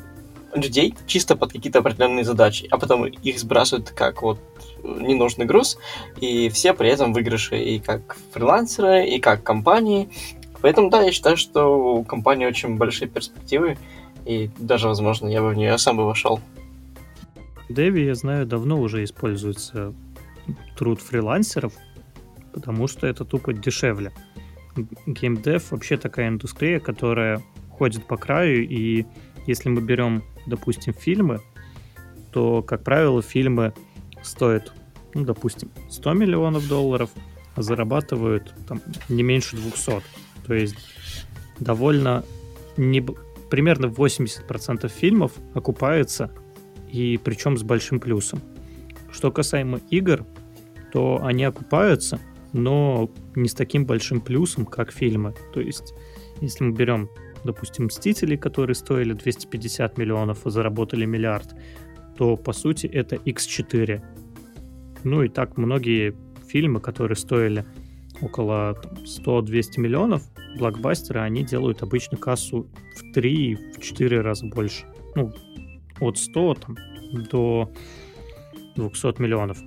людей 0.55 0.95
чисто 1.05 1.35
под 1.35 1.51
какие-то 1.51 1.79
определенные 1.79 2.25
задачи, 2.25 2.67
а 2.71 2.77
потом 2.77 3.05
их 3.05 3.39
сбрасывают 3.39 3.91
как 3.91 4.21
вот 4.21 4.39
ненужный 4.83 5.45
груз, 5.45 5.77
и 6.19 6.49
все 6.49 6.73
при 6.73 6.89
этом 6.89 7.13
выигрыши 7.13 7.59
и 7.59 7.79
как 7.79 8.17
фрилансеры, 8.31 9.07
и 9.07 9.19
как 9.19 9.43
компании. 9.43 10.09
Поэтому, 10.61 10.89
да, 10.89 11.01
я 11.01 11.11
считаю, 11.11 11.37
что 11.37 11.95
у 11.95 12.03
компании 12.03 12.45
очень 12.45 12.77
большие 12.77 13.07
перспективы, 13.07 13.77
и 14.25 14.49
даже, 14.59 14.87
возможно, 14.87 15.27
я 15.27 15.41
бы 15.41 15.49
в 15.49 15.55
нее 15.55 15.77
сам 15.77 15.97
бы 15.97 16.05
вошел. 16.05 16.39
Дэви, 17.69 18.05
я 18.05 18.15
знаю, 18.15 18.45
давно 18.45 18.79
уже 18.79 19.03
используется 19.03 19.93
труд 20.77 21.01
фрилансеров, 21.01 21.73
потому 22.53 22.87
что 22.87 23.07
это 23.07 23.25
тупо 23.25 23.53
дешевле. 23.53 24.11
Геймдев 25.05 25.71
вообще 25.71 25.97
такая 25.97 26.27
индустрия, 26.27 26.79
которая 26.79 27.41
ходит 27.69 28.05
по 28.05 28.17
краю, 28.17 28.67
и 28.67 29.05
если 29.47 29.69
мы 29.69 29.81
берем, 29.81 30.23
допустим, 30.45 30.93
фильмы, 30.93 31.41
то, 32.31 32.61
как 32.61 32.83
правило, 32.83 33.21
фильмы 33.21 33.73
стоят, 34.21 34.73
ну, 35.13 35.23
допустим, 35.25 35.69
100 35.89 36.13
миллионов 36.13 36.67
долларов, 36.67 37.09
а 37.55 37.61
зарабатывают 37.61 38.53
там, 38.67 38.81
не 39.09 39.23
меньше 39.23 39.57
200. 39.57 40.01
То 40.45 40.53
есть 40.53 40.77
довольно 41.59 42.23
не, 42.77 43.01
примерно 43.49 43.87
80% 43.87 44.89
фильмов 44.89 45.33
окупаются, 45.53 46.31
и 46.91 47.19
причем 47.23 47.57
с 47.57 47.63
большим 47.63 47.99
плюсом. 47.99 48.41
Что 49.11 49.31
касаемо 49.31 49.79
игр, 49.89 50.25
то 50.91 51.19
они 51.23 51.43
окупаются, 51.43 52.19
но 52.53 53.09
не 53.35 53.47
с 53.47 53.53
таким 53.53 53.85
большим 53.85 54.21
плюсом, 54.21 54.65
как 54.65 54.91
фильмы. 54.91 55.33
То 55.53 55.61
есть, 55.61 55.93
если 56.41 56.63
мы 56.63 56.73
берем, 56.73 57.09
допустим, 57.43 57.85
«Мстители», 57.85 58.35
которые 58.35 58.75
стоили 58.75 59.13
250 59.13 59.97
миллионов, 59.97 60.45
а 60.45 60.49
заработали 60.49 61.05
миллиард, 61.05 61.55
то, 62.17 62.35
по 62.35 62.53
сути, 62.53 62.87
это 62.87 63.15
X4. 63.15 64.01
Ну 65.03 65.23
и 65.23 65.29
так 65.29 65.57
многие 65.57 66.15
фильмы, 66.47 66.79
которые 66.81 67.15
стоили 67.15 67.65
около 68.21 68.79
100-200 69.03 69.79
миллионов, 69.79 70.23
блокбастеры, 70.57 71.21
они 71.21 71.43
делают 71.43 71.81
обычно 71.81 72.17
кассу 72.17 72.67
в 72.95 73.17
3-4 73.17 74.21
раза 74.21 74.45
больше. 74.47 74.85
Ну, 75.15 75.33
от 75.99 76.17
100 76.17 76.55
там, 76.55 76.77
до 77.29 77.71
200 78.75 79.21
миллионов. 79.21 79.57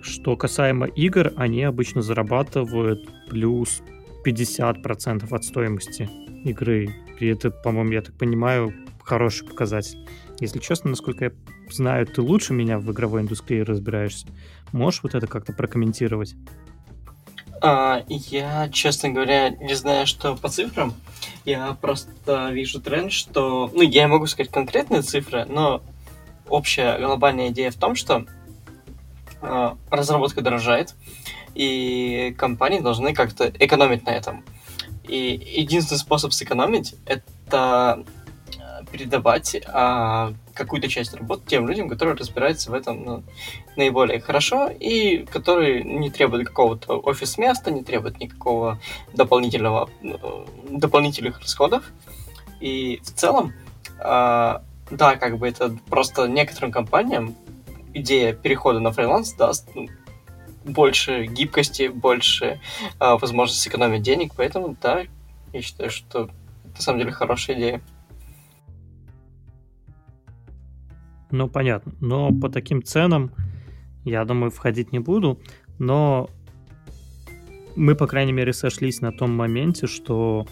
Что 0.00 0.36
касаемо 0.36 0.86
игр, 0.86 1.32
они 1.36 1.62
обычно 1.62 2.02
зарабатывают 2.02 3.08
плюс 3.28 3.82
50% 4.24 5.34
от 5.34 5.44
стоимости 5.44 6.08
игры. 6.44 6.90
И 7.20 7.26
это, 7.26 7.50
по-моему, 7.50 7.92
я 7.92 8.02
так 8.02 8.14
понимаю, 8.16 8.72
хороший 9.04 9.46
показатель. 9.46 9.98
Если 10.40 10.58
честно, 10.58 10.90
насколько 10.90 11.26
я 11.26 11.32
знаю, 11.70 12.06
ты 12.06 12.20
лучше 12.20 12.52
меня 12.52 12.78
в 12.78 12.90
игровой 12.90 13.22
индустрии 13.22 13.60
разбираешься. 13.60 14.26
Можешь 14.72 15.02
вот 15.02 15.14
это 15.14 15.26
как-то 15.26 15.52
прокомментировать? 15.52 16.34
А, 17.64 18.02
я, 18.08 18.68
честно 18.70 19.10
говоря, 19.10 19.50
не 19.50 19.74
знаю, 19.74 20.08
что 20.08 20.34
по 20.34 20.48
цифрам. 20.48 20.94
Я 21.44 21.76
просто 21.80 22.50
вижу 22.50 22.80
тренд, 22.80 23.12
что... 23.12 23.70
Ну, 23.72 23.82
я 23.82 24.08
могу 24.08 24.26
сказать 24.26 24.50
конкретные 24.50 25.02
цифры, 25.02 25.44
но 25.44 25.80
общая 26.48 26.98
глобальная 26.98 27.50
идея 27.50 27.70
в 27.70 27.76
том, 27.76 27.94
что 27.94 28.26
э, 29.42 29.70
разработка 29.90 30.40
дорожает, 30.40 30.96
и 31.54 32.34
компании 32.36 32.80
должны 32.80 33.14
как-то 33.14 33.48
экономить 33.48 34.04
на 34.06 34.10
этом. 34.10 34.44
И 35.04 35.40
единственный 35.54 35.98
способ 35.98 36.32
сэкономить— 36.32 36.96
это 37.06 38.04
передавать 38.92 39.56
а, 39.66 40.34
какую-то 40.54 40.88
часть 40.88 41.14
работы 41.14 41.42
тем 41.46 41.66
людям, 41.66 41.88
которые 41.88 42.14
разбираются 42.14 42.70
в 42.70 42.74
этом 42.74 43.04
ну, 43.04 43.22
наиболее 43.76 44.20
хорошо 44.20 44.68
и 44.68 45.24
которые 45.24 45.82
не 45.82 46.10
требуют 46.10 46.46
какого-то 46.46 46.98
офис-места, 46.98 47.70
не 47.70 47.82
требуют 47.82 48.20
никакого 48.20 48.78
дополнительного, 49.14 49.88
ну, 50.02 50.46
дополнительных 50.68 51.40
расходов. 51.40 51.84
И 52.60 53.00
в 53.02 53.12
целом, 53.14 53.54
а, 53.98 54.62
да, 54.90 55.16
как 55.16 55.38
бы 55.38 55.48
это 55.48 55.76
просто 55.88 56.28
некоторым 56.28 56.70
компаниям 56.70 57.34
идея 57.94 58.34
перехода 58.34 58.78
на 58.78 58.92
фриланс 58.92 59.32
даст 59.32 59.68
ну, 59.74 59.88
больше 60.64 61.24
гибкости, 61.24 61.88
больше 61.88 62.60
а, 62.98 63.16
возможности 63.16 63.64
сэкономить 63.64 64.02
денег, 64.02 64.32
поэтому 64.36 64.76
да, 64.80 65.04
я 65.52 65.62
считаю, 65.62 65.90
что 65.90 66.28
на 66.74 66.80
самом 66.80 67.00
деле 67.00 67.12
хорошая 67.12 67.56
идея. 67.56 67.82
Ну, 71.32 71.48
понятно. 71.48 71.92
Но 72.00 72.30
по 72.30 72.48
таким 72.48 72.82
ценам, 72.82 73.32
я 74.04 74.24
думаю, 74.24 74.50
входить 74.50 74.92
не 74.92 75.00
буду. 75.00 75.40
Но 75.78 76.30
мы, 77.74 77.94
по 77.94 78.06
крайней 78.06 78.32
мере, 78.32 78.52
сошлись 78.52 79.00
на 79.00 79.12
том 79.12 79.34
моменте, 79.34 79.86
что 79.86 80.46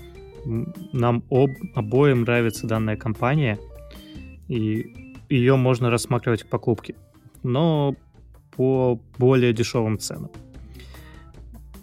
нам 0.92 1.22
об, 1.30 1.50
обоим 1.74 2.22
нравится 2.22 2.66
данная 2.66 2.96
компания, 2.96 3.58
и 4.48 5.14
ее 5.28 5.56
можно 5.56 5.90
рассматривать 5.90 6.44
к 6.44 6.48
покупке. 6.48 6.94
Но 7.42 7.94
по 8.56 8.98
более 9.18 9.52
дешевым 9.52 9.98
ценам. 9.98 10.30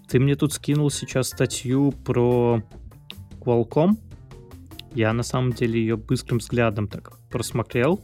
Ты 0.07 0.19
мне 0.19 0.35
тут 0.35 0.53
скинул 0.53 0.89
сейчас 0.89 1.29
статью 1.29 1.91
про 1.91 2.63
Qualcomm. 3.41 3.97
Я 4.93 5.13
на 5.13 5.23
самом 5.23 5.51
деле 5.51 5.79
ее 5.79 5.97
быстрым 5.97 6.39
взглядом 6.39 6.87
так 6.87 7.19
просмотрел. 7.29 8.01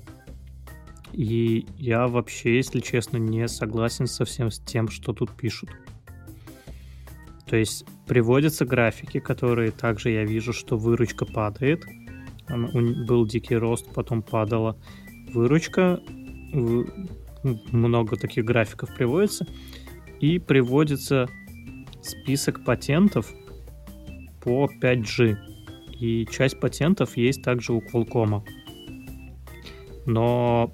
И 1.14 1.68
я 1.78 2.08
вообще, 2.08 2.56
если 2.56 2.80
честно, 2.80 3.18
не 3.18 3.48
согласен 3.48 4.08
совсем 4.08 4.50
с 4.50 4.60
тем, 4.60 4.88
что 4.88 5.14
тут 5.14 5.32
пишут. 5.32 5.70
То 7.46 7.56
есть 7.56 7.86
приводятся 8.08 8.66
графики, 8.66 9.20
которые 9.20 9.72
также 9.72 10.10
я 10.10 10.26
вижу, 10.26 10.54
что 10.54 10.76
выручка 10.76 11.26
падает. 11.26 11.86
Был 12.50 13.28
дикий 13.28 13.56
рост, 13.56 13.94
потом 13.94 14.24
падала 14.24 14.76
выручка. 15.34 16.02
Много 17.72 18.16
таких 18.18 18.44
графиков 18.44 18.96
приводится. 18.96 19.46
И 20.20 20.40
приводится 20.40 21.30
список 22.02 22.66
патентов 22.66 23.32
по 24.42 24.68
5G. 24.82 25.38
И 26.00 26.26
часть 26.26 26.60
патентов 26.60 27.18
есть 27.18 27.44
также 27.44 27.74
у 27.74 27.82
Qualcomm. 27.82 28.42
Но 30.06 30.74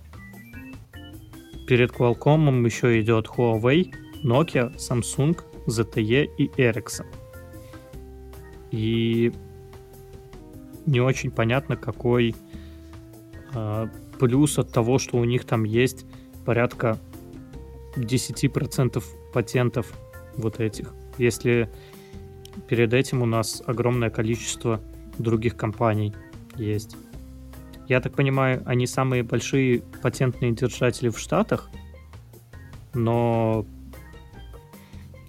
перед 1.70 1.91
Qualcomm 1.91 2.65
еще 2.65 2.99
идет 2.99 3.28
Huawei, 3.28 3.93
Nokia, 4.24 4.76
Samsung, 4.78 5.39
ZTE 5.67 6.28
и 6.36 6.47
Ericsson. 6.57 7.05
И 8.72 9.32
не 10.88 10.99
очень 10.99 11.30
понятно, 11.30 11.78
какой 11.78 12.34
э, 13.53 13.88
плюс 14.17 14.57
от 14.57 14.72
того, 14.72 14.97
что 14.97 15.17
у 15.17 15.26
них 15.26 15.45
там 15.45 15.63
есть 15.63 16.07
порядка 16.43 16.97
10% 17.97 19.03
патентов 19.32 19.93
вот 20.38 20.59
этих. 20.59 20.95
Если 21.20 21.70
перед 22.67 22.95
этим 22.95 23.22
у 23.22 23.28
нас 23.28 23.61
огромное 23.67 24.09
количество 24.09 24.82
других 25.20 25.55
компаний 25.55 26.15
есть. 26.55 26.97
Я 27.89 28.01
так 28.01 28.13
понимаю, 28.13 28.61
они 28.67 28.85
самые 28.85 29.23
большие 29.23 29.81
патентные 30.03 30.51
держатели 30.51 31.09
в 31.09 31.17
Штатах, 31.17 31.71
но 32.93 33.65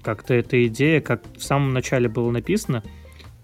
как-то 0.03 0.35
эта 0.35 0.67
идея, 0.67 1.01
как 1.01 1.23
в 1.35 1.43
самом 1.43 1.73
начале 1.73 2.11
было 2.11 2.31
написано, 2.31 2.85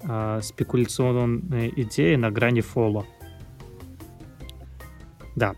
э, 0.02 0.40
спекуляционная 0.42 1.68
идея 1.68 2.18
на 2.18 2.30
грани 2.30 2.60
фола. 2.60 3.06
Да, 5.34 5.54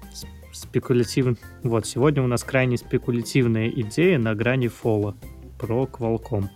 спекулятивный. 0.52 1.36
Вот, 1.64 1.84
сегодня 1.84 2.22
у 2.22 2.28
нас 2.28 2.44
крайне 2.44 2.76
спекулятивная 2.76 3.68
идея 3.70 4.20
на 4.20 4.36
грани 4.36 4.68
фола 4.68 5.16
про 5.59 5.84
Qualcomm. 5.84 6.46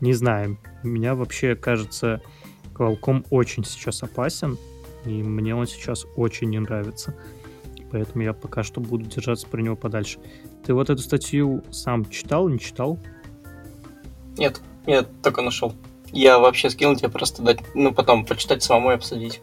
Не 0.00 0.14
знаю, 0.14 0.56
меня 0.82 1.14
вообще 1.14 1.54
кажется, 1.54 2.22
Qualcomm 2.72 3.26
очень 3.28 3.62
сейчас 3.62 4.02
опасен, 4.02 4.56
и 5.04 5.22
мне 5.22 5.54
он 5.54 5.66
сейчас 5.66 6.06
очень 6.16 6.50
не 6.50 6.58
нравится. 6.58 7.14
Поэтому 7.90 8.22
я 8.22 8.32
пока 8.32 8.62
что 8.62 8.80
буду 8.80 9.04
держаться 9.04 9.46
про 9.46 9.60
него 9.60 9.76
подальше. 9.76 10.18
Ты 10.64 10.74
вот 10.74 10.90
эту 10.90 11.02
статью 11.02 11.64
сам 11.70 12.08
читал, 12.08 12.48
не 12.48 12.58
читал? 12.58 12.98
Нет, 14.36 14.60
я 14.86 15.02
только 15.02 15.42
нашел. 15.42 15.74
Я 16.12 16.38
вообще 16.38 16.70
скинул 16.70 16.96
тебе 16.96 17.08
просто 17.08 17.42
дать, 17.42 17.60
ну, 17.74 17.92
потом 17.92 18.24
почитать 18.24 18.62
самому 18.62 18.90
и 18.90 18.94
обсудить. 18.94 19.40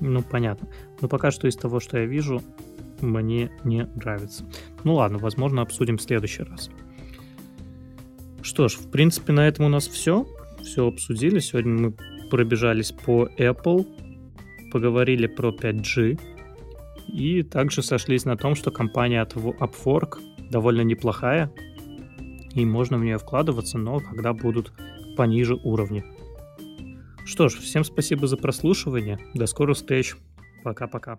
Ну, 0.00 0.22
понятно. 0.22 0.68
Но 1.00 1.08
пока 1.08 1.30
что 1.30 1.48
из 1.48 1.56
того, 1.56 1.80
что 1.80 1.98
я 1.98 2.04
вижу, 2.04 2.42
мне 3.00 3.50
не 3.64 3.86
нравится. 3.94 4.44
Ну 4.84 4.94
ладно, 4.94 5.18
возможно, 5.18 5.62
обсудим 5.62 5.98
в 5.98 6.02
следующий 6.02 6.42
раз. 6.42 6.70
Что 8.42 8.68
ж, 8.68 8.74
в 8.74 8.90
принципе, 8.90 9.32
на 9.32 9.46
этом 9.48 9.66
у 9.66 9.68
нас 9.68 9.88
все. 9.88 10.26
Все 10.62 10.86
обсудили. 10.86 11.38
Сегодня 11.38 11.72
мы 11.72 11.94
пробежались 12.30 12.92
по 12.92 13.28
Apple, 13.38 13.86
поговорили 14.74 15.28
про 15.28 15.50
5G 15.50 16.20
и 17.06 17.44
также 17.44 17.80
сошлись 17.80 18.24
на 18.24 18.36
том, 18.36 18.56
что 18.56 18.72
компания 18.72 19.22
от 19.22 19.34
Upwork 19.36 20.18
довольно 20.50 20.80
неплохая, 20.80 21.52
и 22.54 22.64
можно 22.64 22.98
в 22.98 23.04
нее 23.04 23.18
вкладываться, 23.18 23.78
но 23.78 24.00
когда 24.00 24.32
будут 24.32 24.72
пониже 25.16 25.54
уровни. 25.54 26.04
Что 27.24 27.48
ж, 27.48 27.54
всем 27.54 27.84
спасибо 27.84 28.26
за 28.26 28.36
прослушивание. 28.36 29.20
До 29.32 29.46
скорых 29.46 29.76
встреч. 29.76 30.16
Пока-пока. 30.64 31.18